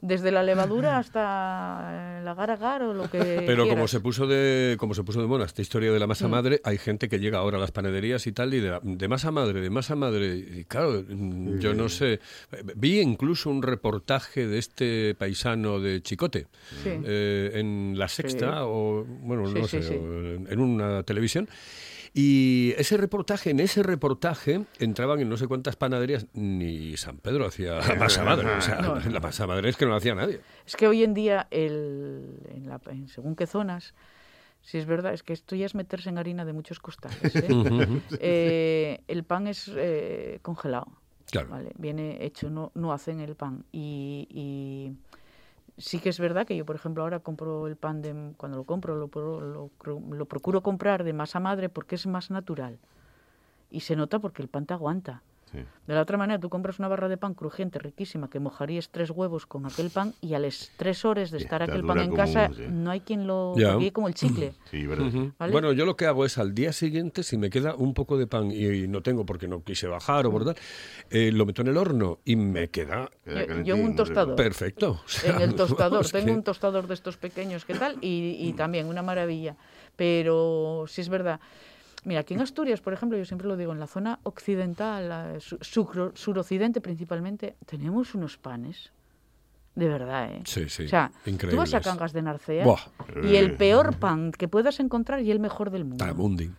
desde 0.00 0.30
la 0.30 0.42
levadura 0.42 0.98
hasta 0.98 2.18
el 2.20 2.28
agar 2.28 2.50
agar 2.50 2.82
o 2.82 2.94
lo 2.94 3.10
que 3.10 3.18
Pero 3.46 3.68
como 3.68 3.88
se 3.88 4.00
puso 4.00 4.26
de 4.26 4.76
como 4.78 4.94
se 4.94 5.02
puso 5.02 5.20
de 5.20 5.26
moda 5.26 5.44
esta 5.46 5.62
historia 5.62 5.92
de 5.92 5.98
la 5.98 6.06
masa 6.06 6.28
madre, 6.28 6.60
hay 6.64 6.78
gente 6.78 7.08
que 7.08 7.18
llega 7.18 7.38
ahora 7.38 7.58
a 7.58 7.60
las 7.60 7.70
panaderías 7.72 8.26
y 8.26 8.32
tal 8.32 8.54
y 8.54 8.60
de, 8.60 8.70
la- 8.70 8.80
de 8.82 9.08
masa 9.08 9.30
madre, 9.30 9.60
de 9.60 9.70
masa 9.70 9.94
madre. 9.96 10.36
Y 10.36 10.64
claro, 10.64 11.02
mm, 11.08 11.58
yo 11.58 11.74
no 11.74 11.88
sé. 11.88 12.20
Vi 12.76 13.00
incluso 13.00 13.50
un 13.50 13.62
reportaje 13.62 14.46
de 14.46 14.58
este 14.58 15.14
paisano 15.16 15.80
de 15.80 16.02
Chicote 16.02 16.46
Sí. 16.82 16.90
eh, 17.04 17.52
en 17.54 17.94
la 17.98 18.08
Sexta 18.08 18.66
o 18.66 19.04
bueno 19.04 19.46
Sí, 19.48 19.54
no 19.60 19.66
sí, 19.68 19.82
sé 19.82 19.96
en 19.96 20.60
una 20.60 21.02
televisión. 21.02 21.48
Y 22.16 22.72
ese 22.78 22.96
reportaje, 22.96 23.50
en 23.50 23.58
ese 23.58 23.82
reportaje, 23.82 24.64
entraban 24.78 25.18
en 25.20 25.28
no 25.28 25.36
sé 25.36 25.48
cuántas 25.48 25.74
panaderías, 25.74 26.26
ni 26.32 26.96
San 26.96 27.18
Pedro 27.18 27.44
hacía 27.44 27.80
masa 27.98 28.24
madre. 28.24 28.48
O 28.54 28.60
sea, 28.60 28.80
No. 28.80 28.94
la 29.00 29.18
masa 29.20 29.48
madre 29.48 29.68
es 29.68 29.76
que 29.76 29.84
no 29.84 29.90
la 29.90 29.96
hacía 29.96 30.14
nadie. 30.14 30.40
Es 30.64 30.76
que 30.76 30.86
hoy 30.86 31.02
en 31.02 31.12
día, 31.12 31.48
el, 31.50 32.38
en, 32.54 32.68
la- 32.68 32.80
en 32.88 33.08
según 33.08 33.34
qué 33.34 33.48
zonas, 33.48 33.94
si 34.62 34.78
es 34.78 34.86
verdad, 34.86 35.12
es 35.12 35.24
que 35.24 35.32
esto 35.32 35.56
ya 35.56 35.66
es 35.66 35.74
meterse 35.74 36.08
en 36.08 36.18
harina 36.18 36.44
de 36.44 36.52
muchos 36.52 36.78
costales. 36.78 37.34
¿eh? 37.34 37.48
Eh, 38.20 39.00
el 39.08 39.24
pan 39.24 39.48
es 39.48 39.68
eh, 39.74 40.38
congelado. 40.42 40.86
Claro. 41.32 41.48
¿vale? 41.48 41.72
Viene 41.76 42.24
hecho, 42.24 42.48
no, 42.48 42.70
no 42.76 42.92
hacen 42.92 43.18
el 43.18 43.34
pan. 43.34 43.64
Y, 43.72 44.28
y 44.30 44.92
sí 45.76 45.98
que 45.98 46.08
es 46.08 46.18
verdad 46.18 46.46
que 46.46 46.56
yo, 46.56 46.64
por 46.64 46.76
ejemplo, 46.76 47.02
ahora 47.02 47.20
compro 47.20 47.66
el 47.66 47.76
pan 47.76 48.02
de 48.02 48.32
cuando 48.36 48.56
lo 48.58 48.64
compro, 48.64 48.96
lo, 48.96 49.08
lo, 49.40 49.70
lo 49.84 50.26
procuro 50.26 50.62
comprar 50.62 51.04
de 51.04 51.12
masa 51.12 51.40
madre 51.40 51.68
porque 51.68 51.94
es 51.96 52.06
más 52.06 52.30
natural. 52.30 52.78
Y 53.70 53.80
se 53.80 53.96
nota 53.96 54.18
porque 54.18 54.42
el 54.42 54.48
pan 54.48 54.66
te 54.66 54.74
aguanta. 54.74 55.22
Sí. 55.54 55.64
De 55.86 55.94
la 55.94 56.00
otra 56.02 56.16
manera, 56.18 56.40
tú 56.40 56.48
compras 56.48 56.78
una 56.78 56.88
barra 56.88 57.08
de 57.08 57.16
pan 57.16 57.34
crujiente, 57.34 57.78
riquísima, 57.78 58.28
que 58.28 58.40
mojarías 58.40 58.88
tres 58.90 59.10
huevos 59.10 59.46
con 59.46 59.66
aquel 59.66 59.90
pan 59.90 60.14
y 60.20 60.34
a 60.34 60.38
las 60.38 60.72
tres 60.76 61.04
horas 61.04 61.30
de 61.30 61.38
estar 61.38 61.62
está 61.62 61.72
aquel 61.72 61.86
pan 61.86 61.98
en 62.00 62.12
casa, 62.14 62.48
un- 62.48 62.54
sí. 62.56 62.62
no 62.68 62.90
hay 62.90 63.00
quien 63.00 63.26
lo... 63.26 63.54
Porque 63.54 63.92
como 63.92 64.08
el 64.08 64.14
chicle. 64.14 64.54
Sí, 64.70 64.86
verdad. 64.86 65.06
Ujú. 65.06 65.32
¿Vale? 65.38 65.52
Bueno, 65.52 65.72
yo 65.72 65.86
lo 65.86 65.94
que 65.96 66.06
hago 66.06 66.24
es 66.24 66.38
al 66.38 66.54
día 66.54 66.72
siguiente, 66.72 67.22
si 67.22 67.36
me 67.38 67.50
queda 67.50 67.74
un 67.76 67.94
poco 67.94 68.18
de 68.18 68.26
pan 68.26 68.50
y, 68.50 68.88
no 68.88 69.02
tengo 69.02 69.24
porque 69.24 69.46
no 69.46 69.62
quise 69.62 69.86
bajar 69.86 70.26
o 70.26 70.30
bordar, 70.30 70.56
eh, 71.10 71.30
lo 71.32 71.46
meto 71.46 71.62
en 71.62 71.68
el 71.68 71.76
horno 71.76 72.18
y 72.24 72.36
me 72.36 72.68
queda 72.68 73.10
Queda 73.24 73.62
Yo- 73.62 73.74
en 73.76 73.80
un 73.80 73.86
muy 73.88 73.96
tostador. 73.96 74.36
perfecto. 74.36 75.00
O 75.04 75.08
sea, 75.08 75.36
en 75.36 75.42
el 75.42 75.54
tostador. 75.54 76.06
Tengo 76.10 76.26
que- 76.26 76.32
un 76.32 76.42
tostador 76.42 76.86
de 76.88 76.94
estos 76.94 77.16
pequeños 77.16 77.64
que 77.64 77.74
tal 77.74 77.96
y, 78.00 78.36
y 78.40 78.52
también 78.54 78.86
una 78.86 79.02
maravilla. 79.02 79.56
Pero 79.96 80.84
sí 80.88 81.00
es 81.00 81.08
verdad. 81.08 81.40
Mira, 82.04 82.20
aquí 82.20 82.34
en 82.34 82.40
Asturias, 82.40 82.80
por 82.80 82.92
ejemplo, 82.92 83.16
yo 83.16 83.24
siempre 83.24 83.48
lo 83.48 83.56
digo, 83.56 83.72
en 83.72 83.80
la 83.80 83.86
zona 83.86 84.20
occidental, 84.24 85.38
suroccidente 85.40 86.80
principalmente, 86.80 87.56
tenemos 87.66 88.14
unos 88.14 88.36
panes. 88.36 88.92
De 89.74 89.88
verdad, 89.88 90.30
¿eh? 90.30 90.42
Sí, 90.44 90.68
sí, 90.68 90.84
O 90.84 90.88
sea, 90.88 91.10
tú 91.10 91.16
vas 91.16 91.26
a 91.26 91.30
increíbles. 91.30 91.82
Cangas 91.82 92.12
de 92.12 92.22
Narcea 92.22 92.64
Buah. 92.64 92.80
y 93.24 93.34
el 93.34 93.56
peor 93.56 93.96
pan 93.96 94.30
que 94.30 94.46
puedas 94.46 94.78
encontrar 94.78 95.20
y 95.22 95.32
el 95.32 95.40
mejor 95.40 95.70
del 95.70 95.84
mundo. 95.84 95.96
Taramundi. 95.96 96.50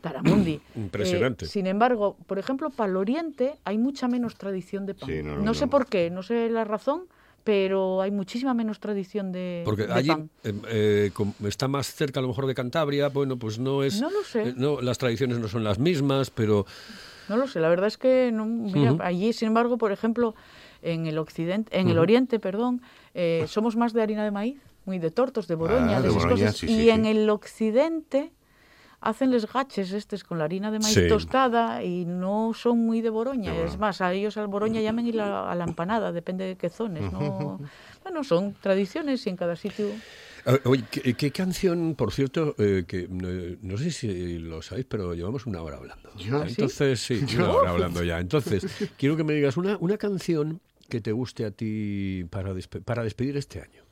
Taramundi. 0.00 0.60
Impresionante. 0.74 1.44
Eh, 1.44 1.48
sin 1.48 1.68
embargo, 1.68 2.16
por 2.26 2.40
ejemplo, 2.40 2.70
para 2.70 2.90
el 2.90 2.96
oriente 2.96 3.54
hay 3.62 3.78
mucha 3.78 4.08
menos 4.08 4.34
tradición 4.34 4.84
de 4.84 4.94
pan. 4.94 5.08
Sí, 5.08 5.22
no, 5.22 5.36
no, 5.36 5.42
no, 5.42 5.54
sé 5.54 5.66
no. 5.66 5.70
por 5.70 5.86
qué, 5.86 6.10
no 6.10 6.24
sé 6.24 6.50
la 6.50 6.64
razón, 6.64 7.04
pero 7.46 8.02
hay 8.02 8.10
muchísima 8.10 8.54
menos 8.54 8.80
tradición 8.80 9.30
de, 9.30 9.62
Porque 9.64 9.86
de 9.86 9.92
allí 9.92 10.08
pan. 10.08 10.28
eh, 10.42 10.52
eh, 10.68 11.10
está 11.46 11.68
más 11.68 11.86
cerca 11.94 12.18
a 12.18 12.22
lo 12.22 12.26
mejor 12.28 12.46
de 12.48 12.56
Cantabria, 12.56 13.08
bueno, 13.08 13.36
pues 13.38 13.60
no 13.60 13.84
es... 13.84 14.00
No 14.00 14.10
lo 14.10 14.24
sé. 14.24 14.48
eh, 14.48 14.54
no, 14.56 14.80
las 14.80 14.98
tradiciones 14.98 15.38
no 15.38 15.46
son 15.46 15.62
las 15.62 15.78
mismas, 15.78 16.30
pero... 16.30 16.66
No 17.28 17.36
lo 17.36 17.46
sé, 17.46 17.60
la 17.60 17.68
verdad 17.68 17.86
es 17.86 17.98
que 17.98 18.32
no, 18.32 18.46
mira, 18.46 18.96
allí, 19.00 19.32
sin 19.32 19.46
embargo, 19.46 19.78
por 19.78 19.92
ejemplo, 19.92 20.34
en 20.82 21.06
el 21.06 21.18
occidente, 21.18 21.78
en 21.78 21.88
el 21.88 21.98
oriente, 21.98 22.40
perdón, 22.40 22.82
eh, 23.14 23.44
somos 23.46 23.76
más 23.76 23.92
de 23.92 24.02
harina 24.02 24.24
de 24.24 24.32
maíz, 24.32 24.58
muy 24.84 24.98
de 24.98 25.12
tortos, 25.12 25.46
de 25.46 25.54
boroña, 25.54 25.98
Ah, 25.98 26.00
de, 26.00 26.08
de 26.08 26.08
esas 26.08 26.22
boroña, 26.24 26.46
cosas. 26.46 26.56
sí, 26.56 26.66
y 26.66 26.68
sí, 26.82 26.90
en 26.90 27.04
sí. 27.04 27.10
el 27.10 27.30
occidente 27.30 28.32
hacen 29.00 29.30
los 29.30 29.50
gaches 29.52 29.92
estos 29.92 30.24
con 30.24 30.38
la 30.38 30.44
harina 30.44 30.70
de 30.70 30.78
maíz 30.78 30.94
Sí. 30.94 31.08
tostada 31.08 31.82
y 31.84 32.04
no 32.04 32.52
son 32.54 32.78
muy 32.78 33.00
de 33.02 33.10
boroña. 33.10 33.54
Es 33.64 33.78
más, 33.78 34.00
a 34.00 34.12
ellos 34.12 34.36
al 34.36 34.48
boroña 34.48 34.80
llaman 34.80 35.06
y 35.06 35.12
la- 35.12 35.50
a 35.50 35.54
la 35.54 35.64
empanada, 35.64 36.12
depende 36.12 36.44
de 36.44 36.56
qué 36.56 36.68
zonas. 36.70 37.12
¿no? 37.12 37.60
bueno, 38.02 38.24
son 38.24 38.54
tradiciones 38.60 39.26
y 39.26 39.30
en 39.30 39.36
cada 39.36 39.56
sitio. 39.56 39.90
Oye, 40.64 40.84
¿qué, 40.90 41.14
qué 41.14 41.32
canción, 41.32 41.96
por 41.96 42.12
cierto, 42.12 42.54
eh, 42.58 42.84
que 42.86 43.08
eh, 43.10 43.58
no 43.62 43.76
sé 43.76 43.90
si 43.90 44.38
lo 44.38 44.62
sabéis, 44.62 44.86
pero 44.88 45.12
llevamos 45.14 45.44
una 45.46 45.60
hora 45.60 45.76
hablando? 45.78 46.10
Entonces, 46.46 47.00
sí, 47.00 47.24
una 47.36 47.50
hora 47.52 47.70
hablando 47.70 48.04
ya. 48.04 48.20
Entonces, 48.20 48.64
quiero 48.96 49.16
que 49.16 49.24
me 49.24 49.32
digas 49.34 49.56
una, 49.56 49.76
una 49.80 49.96
canción 49.98 50.60
que 50.88 51.00
te 51.00 51.10
guste 51.10 51.44
a 51.46 51.50
ti 51.50 52.24
para, 52.30 52.52
despe- 52.54 52.80
para 52.80 53.02
despedir 53.02 53.36
este 53.36 53.60
año. 53.60 53.82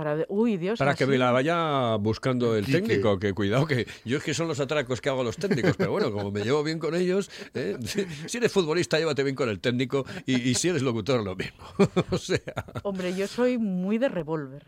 Para 0.00 0.16
de- 0.16 0.24
Uy, 0.30 0.56
Dios. 0.56 0.78
Para 0.78 0.94
que 0.94 1.04
me 1.04 1.18
la 1.18 1.30
vaya 1.30 1.96
buscando 1.96 2.56
el 2.56 2.64
Quique. 2.64 2.80
técnico, 2.80 3.18
que 3.18 3.34
cuidado, 3.34 3.66
que 3.66 3.86
yo 4.06 4.16
es 4.16 4.24
que 4.24 4.32
son 4.32 4.48
los 4.48 4.58
atracos 4.58 4.98
que 5.02 5.10
hago 5.10 5.20
a 5.20 5.24
los 5.24 5.36
técnicos, 5.36 5.74
pero 5.76 5.90
bueno, 5.90 6.10
como 6.10 6.30
me 6.30 6.40
llevo 6.42 6.62
bien 6.64 6.78
con 6.78 6.94
ellos, 6.94 7.30
¿eh? 7.52 7.76
si, 8.26 8.38
eres 8.38 8.50
futbolista, 8.50 8.98
llévate 8.98 9.22
bien 9.22 9.36
con 9.36 9.50
el 9.50 9.60
técnico 9.60 10.06
y, 10.24 10.40
y 10.48 10.54
si 10.54 10.70
eres 10.70 10.80
locutor, 10.80 11.22
lo 11.22 11.36
mismo. 11.36 11.58
o 12.10 12.16
sea, 12.16 12.38
Hombre, 12.82 13.14
yo 13.14 13.26
soy 13.26 13.58
muy 13.58 13.98
de 13.98 14.08
revólver. 14.08 14.64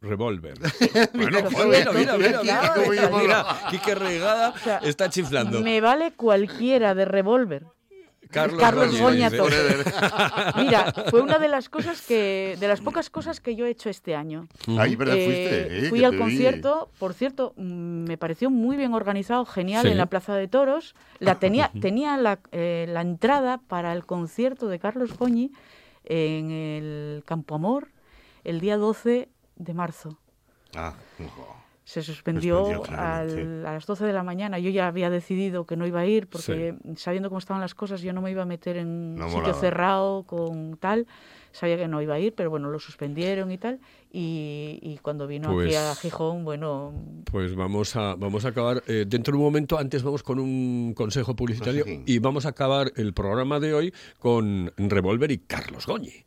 revólver. 0.00 0.54
bueno, 1.12 1.92
mira, 1.92 2.16
mira, 2.16 2.16
mira, 2.16 3.10
mira, 3.10 3.60
Quique 3.70 3.96
Regada 3.96 4.54
está 4.84 5.10
chiflando. 5.10 5.60
Me 5.60 5.80
vale 5.80 6.12
cualquiera 6.12 6.94
de 6.94 7.04
revólver. 7.04 7.66
Carlos, 8.30 8.60
Carlos 8.60 8.90
tope. 8.96 9.54
Mira, 10.56 10.92
fue 11.10 11.22
una 11.22 11.38
de 11.38 11.48
las 11.48 11.68
cosas 11.68 12.02
que, 12.02 12.56
de 12.60 12.68
las 12.68 12.80
pocas 12.80 13.10
cosas 13.10 13.40
que 13.40 13.56
yo 13.56 13.66
he 13.66 13.70
hecho 13.70 13.88
este 13.90 14.14
año. 14.14 14.48
Ahí, 14.78 14.96
¿verdad? 14.96 15.16
Eh, 15.16 15.24
Fuiste. 15.24 15.86
eh, 15.86 15.88
fui 15.88 16.04
al 16.04 16.12
vi. 16.12 16.18
concierto, 16.18 16.90
por 16.98 17.14
cierto, 17.14 17.54
mm, 17.56 17.62
me 18.08 18.18
pareció 18.18 18.50
muy 18.50 18.76
bien 18.76 18.92
organizado, 18.94 19.44
genial, 19.46 19.82
Sí. 19.82 19.88
en 19.92 19.98
la 19.98 20.06
Plaza 20.06 20.34
de 20.34 20.48
Toros. 20.48 20.94
La 21.18 21.36
tenía, 21.36 21.70
tenía 21.80 22.16
la, 22.16 22.38
eh, 22.52 22.86
la 22.88 23.00
entrada 23.00 23.58
para 23.66 23.92
el 23.92 24.04
concierto 24.04 24.68
de 24.68 24.78
Carlos 24.78 25.16
Goñi 25.16 25.52
en 26.04 26.50
el 26.50 27.22
Campo 27.24 27.54
Amor 27.54 27.88
el 28.44 28.60
día 28.60 28.76
12 28.76 29.28
de 29.56 29.74
marzo. 29.74 30.18
Ah, 30.74 30.94
ojo. 31.24 31.56
Se 31.88 32.02
suspendió, 32.02 32.66
Suspendió, 32.66 33.00
al- 33.00 33.64
a 33.66 33.72
las 33.72 33.86
12 33.86 34.04
de 34.04 34.12
la 34.12 34.22
mañana. 34.22 34.58
Yo 34.58 34.68
ya 34.68 34.88
había 34.88 35.08
decidido 35.08 35.64
que 35.64 35.74
no 35.74 35.86
iba 35.86 36.00
a 36.00 36.06
ir 36.06 36.26
porque 36.26 36.74
sabiendo 36.96 37.30
cómo 37.30 37.38
estaban 37.38 37.62
las 37.62 37.74
cosas 37.74 38.02
yo 38.02 38.12
no 38.12 38.20
me 38.20 38.30
iba 38.30 38.42
a 38.42 38.44
meter 38.44 38.76
en 38.76 38.88
un 38.88 39.14
No 39.16 39.24
sitio 39.28 39.38
molaba. 39.40 39.58
cerrado 39.58 40.22
con 40.24 40.76
tal. 40.76 41.06
Sabía 41.50 41.78
que 41.78 41.88
no 41.88 42.02
iba 42.02 42.12
a 42.12 42.18
ir, 42.18 42.34
pero 42.34 42.50
bueno, 42.50 42.68
lo 42.68 42.78
suspendieron 42.78 43.50
y 43.50 43.56
tal. 43.56 43.80
Y, 44.12 44.78
y 44.82 44.98
cuando 44.98 45.26
vino 45.26 45.50
Pues- 45.50 45.68
aquí 45.68 45.76
a 45.76 45.94
Gijón, 45.94 46.44
bueno, 46.44 46.92
Pues 47.24 47.54
vamos 47.56 47.96
a, 47.96 48.16
vamos 48.16 48.44
a 48.44 48.48
acabar 48.48 48.82
eh, 48.86 49.06
dentro 49.08 49.32
de 49.32 49.38
un 49.38 49.44
momento. 49.44 49.78
Antes 49.78 50.02
vamos 50.02 50.22
con 50.22 50.38
un 50.40 50.92
consejo 50.94 51.34
publicitario 51.34 51.86
y 52.04 52.18
vamos 52.18 52.44
a 52.44 52.50
acabar 52.50 52.92
el 52.96 53.14
programa 53.14 53.60
de 53.60 53.72
hoy 53.72 53.94
con 54.18 54.70
Revolver 54.76 55.30
y 55.30 55.38
Carlos 55.38 55.86
Goñi. 55.86 56.26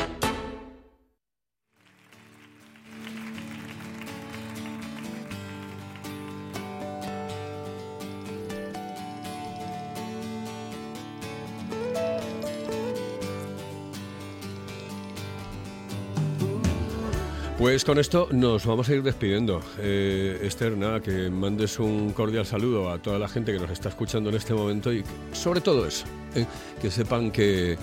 Pues 17.61 17.85
con 17.85 17.99
esto 17.99 18.27
nos 18.31 18.65
vamos 18.65 18.89
a 18.89 18.95
ir 18.95 19.03
despidiendo. 19.03 19.61
Eh, 19.77 20.39
Esther, 20.41 20.75
nada, 20.75 20.99
que 20.99 21.29
mandes 21.29 21.77
un 21.77 22.11
cordial 22.11 22.43
saludo 22.43 22.89
a 22.89 22.97
toda 22.97 23.19
la 23.19 23.27
gente 23.27 23.53
que 23.53 23.59
nos 23.59 23.69
está 23.69 23.89
escuchando 23.89 24.31
en 24.31 24.35
este 24.35 24.51
momento 24.55 24.91
y 24.91 25.03
sobre 25.31 25.61
todo 25.61 25.85
eso, 25.85 26.07
eh, 26.33 26.47
que 26.81 26.89
sepan 26.89 27.29
que, 27.29 27.77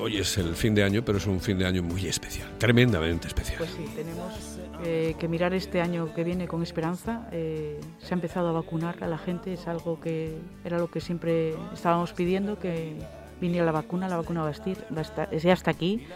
hoy 0.00 0.16
es 0.16 0.38
el 0.38 0.54
fin 0.54 0.74
de 0.74 0.82
año, 0.82 1.02
pero 1.04 1.18
es 1.18 1.26
un 1.26 1.42
fin 1.42 1.58
de 1.58 1.66
año 1.66 1.82
muy 1.82 2.06
especial, 2.06 2.48
tremendamente 2.56 3.28
especial. 3.28 3.58
Pues 3.58 3.72
sí, 3.72 3.84
tenemos 3.94 4.32
eh, 4.82 5.14
que 5.18 5.28
mirar 5.28 5.52
este 5.52 5.82
año 5.82 6.14
que 6.14 6.24
viene 6.24 6.48
con 6.48 6.62
esperanza. 6.62 7.28
Eh, 7.32 7.78
se 7.98 8.14
ha 8.14 8.16
empezado 8.16 8.48
a 8.48 8.52
vacunar 8.52 9.04
a 9.04 9.08
la 9.08 9.18
gente, 9.18 9.52
es 9.52 9.68
algo 9.68 10.00
que 10.00 10.38
era 10.64 10.78
lo 10.78 10.90
que 10.90 11.02
siempre 11.02 11.54
estábamos 11.74 12.14
pidiendo, 12.14 12.58
que 12.58 12.94
viniera 13.42 13.66
la 13.66 13.72
vacuna, 13.72 14.08
la 14.08 14.16
vacuna 14.16 14.40
va 14.40 14.48
a 14.48 15.00
estar 15.02 15.30
ya 15.36 15.52
está 15.52 15.70
aquí. 15.70 16.06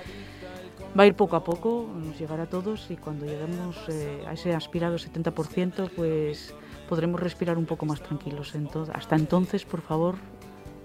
Va 0.98 1.04
a 1.04 1.06
ir 1.06 1.14
poco 1.14 1.36
a 1.36 1.44
poco, 1.44 1.88
nos 1.94 2.18
llegará 2.18 2.44
a 2.44 2.48
todos 2.48 2.90
y 2.90 2.96
cuando 2.96 3.24
lleguemos 3.24 3.76
eh, 3.88 4.24
a 4.26 4.32
ese 4.32 4.54
aspirado 4.54 4.96
70%, 4.96 5.90
pues 5.94 6.52
podremos 6.88 7.20
respirar 7.20 7.56
un 7.58 7.66
poco 7.66 7.86
más 7.86 8.02
tranquilos. 8.02 8.54
Entonces, 8.56 8.94
hasta 8.94 9.14
entonces, 9.14 9.64
por 9.64 9.82
favor, 9.82 10.16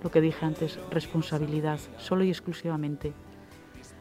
lo 0.03 0.11
que 0.11 0.21
dije 0.21 0.45
antes, 0.45 0.79
responsabilidad, 0.91 1.79
solo 1.97 2.23
y 2.23 2.29
exclusivamente. 2.29 3.13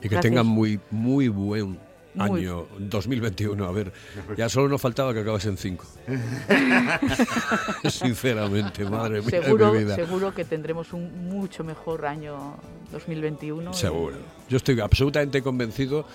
Y 0.01 0.03
que 0.03 0.09
Gracias. 0.09 0.23
tengan 0.31 0.47
muy, 0.47 0.79
muy 0.91 1.29
buen 1.29 1.79
año 2.19 2.67
2021. 2.79 3.65
A 3.65 3.73
ver, 3.73 3.93
ya 4.37 4.49
solo 4.49 4.69
nos 4.69 4.81
faltaba 4.81 5.13
que 5.15 5.21
acabas 5.21 5.45
en 5.47 5.57
5. 5.57 5.85
Sinceramente, 7.91 8.85
madre 8.85 9.21
mía 9.21 9.31
seguro, 9.31 9.73
de 9.73 9.79
mi 9.79 9.85
vida. 9.85 9.95
seguro 9.95 10.35
que 10.35 10.45
tendremos 10.45 10.93
un 10.93 11.29
mucho 11.29 11.65
mejor 11.65 12.07
año 12.07 12.57
2021. 12.93 13.71
y- 13.71 13.75
Seguro. 13.75 14.17
Yo 14.49 14.57
estoy 14.57 14.81
absolutamente 14.81 15.43
convencido. 15.43 16.07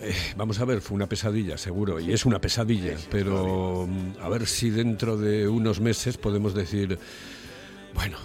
Eh, 0.00 0.14
vamos 0.36 0.60
a 0.60 0.64
ver, 0.64 0.80
fue 0.80 0.94
una 0.94 1.08
pesadilla, 1.08 1.58
seguro, 1.58 1.98
y 1.98 2.12
es 2.12 2.24
una 2.24 2.40
pesadilla, 2.40 2.94
pero 3.10 3.84
mm, 3.88 4.22
a 4.22 4.28
ver 4.28 4.46
si 4.46 4.70
dentro 4.70 5.16
de 5.16 5.48
unos 5.48 5.80
meses 5.80 6.16
podemos 6.16 6.54
decir, 6.54 6.96
bueno, 7.94 8.16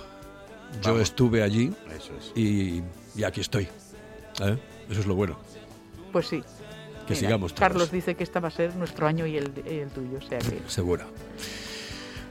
yo 0.83 0.91
Vamos. 0.91 1.01
estuve 1.01 1.41
allí 1.41 1.73
Eso 1.97 2.11
es. 2.19 2.31
y, 2.37 2.83
y 3.15 3.23
aquí 3.23 3.41
estoy. 3.41 3.63
¿Eh? 4.39 4.57
Eso 4.87 4.99
es 4.99 5.07
lo 5.07 5.15
bueno. 5.15 5.39
Pues 6.13 6.27
sí. 6.27 6.41
Que 7.05 7.15
sigamos 7.15 7.53
todos. 7.53 7.59
Carlos 7.59 7.91
dice 7.91 8.15
que 8.15 8.23
este 8.23 8.39
va 8.39 8.47
a 8.47 8.51
ser 8.51 8.73
nuestro 8.77 9.05
año 9.07 9.25
y 9.27 9.35
el, 9.35 9.51
y 9.69 9.79
el 9.79 9.89
tuyo, 9.89 10.19
o 10.19 10.21
sea 10.21 10.39
que 10.39 10.61
Seguro. 10.67 11.03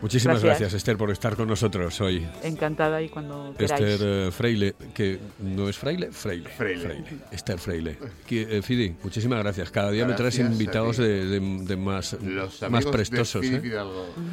Muchísimas 0.00 0.42
gracias. 0.42 0.58
Gracias. 0.72 0.78
Esther, 0.78 0.96
por 0.96 1.12
estar 1.12 1.36
con 1.36 1.46
nosotros 1.46 2.00
hoy. 2.00 2.26
encantada 2.42 3.00
y 3.00 3.08
cuando 3.08 3.54
queráis. 3.56 3.80
Esther 3.92 4.00
eh, 4.02 4.30
Freile, 4.32 4.74
que 4.92 5.20
no 5.38 5.68
es 5.68 5.78
Fraile, 5.78 6.10
Freile. 6.10 6.48
Freile. 6.50 7.04
Esther 7.30 7.56
Freile. 7.60 7.98
Que, 8.26 8.58
eh, 8.58 8.62
Fidi, 8.62 8.96
muchísimas 9.04 9.38
gracias. 9.38 9.70
Cada 9.70 9.92
día 9.92 10.04
me 10.04 10.14
traes 10.14 10.36
Gracias 10.38 10.52
invitados 10.60 10.96
de, 10.96 11.24
de- 11.26 11.64
de 11.64 11.76
más, 11.76 12.14
Los 12.20 12.60
más 12.68 12.84
prestosos. 12.86 13.42
de 13.42 13.56
¿eh? 13.56 13.60
Fidi. 13.60 13.74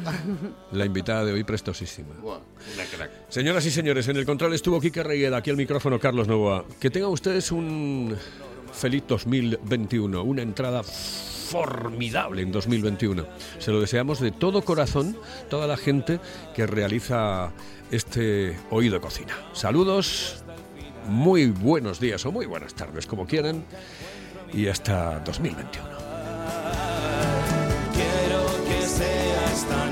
La 0.72 0.84
invitada 0.86 1.24
de 1.24 1.34
hoy 1.34 1.44
prestosísima. 1.44 2.14
Buah, 2.20 2.38
una 2.74 2.84
crack. 2.86 3.10
Señoras 3.28 3.64
y 3.64 3.70
señores, 3.70 4.08
en 4.08 4.16
el 4.16 4.26
control 4.26 4.54
estuvo 4.54 4.80
Quique 4.80 5.04
Regueda, 5.04 5.36
aquí 5.36 5.50
al 5.50 5.56
micrófono 5.56 6.00
Carlos 6.00 6.26
Novoa. 6.26 6.64
Que 6.80 6.90
tengan 6.90 7.10
ustedes 7.10 7.52
un 7.52 8.16
feliz 8.80 9.04
2021, 9.06 10.22
una 10.22 10.40
entrada 10.40 10.82
formidable 10.82 12.40
en 12.40 12.50
2021. 12.50 13.26
Se 13.58 13.70
lo 13.70 13.80
deseamos 13.80 14.20
de 14.20 14.30
todo 14.30 14.62
corazón, 14.62 15.18
toda 15.50 15.66
la 15.66 15.76
gente 15.76 16.18
que 16.54 16.66
realiza 16.66 17.52
este 17.90 18.56
Oído 18.70 18.98
Cocina. 19.02 19.36
Saludos, 19.52 20.42
muy 21.06 21.48
buenos 21.48 22.00
días 22.00 22.24
o 22.24 22.32
muy 22.32 22.46
buenas 22.46 22.72
tardes, 22.72 23.06
como 23.06 23.26
quieran, 23.26 23.64
y 24.54 24.66
hasta 24.66 25.20
2021. 25.20 25.88
Quiero 27.92 28.46
que 28.64 28.86
sea 28.86 29.44
esta 29.52 29.90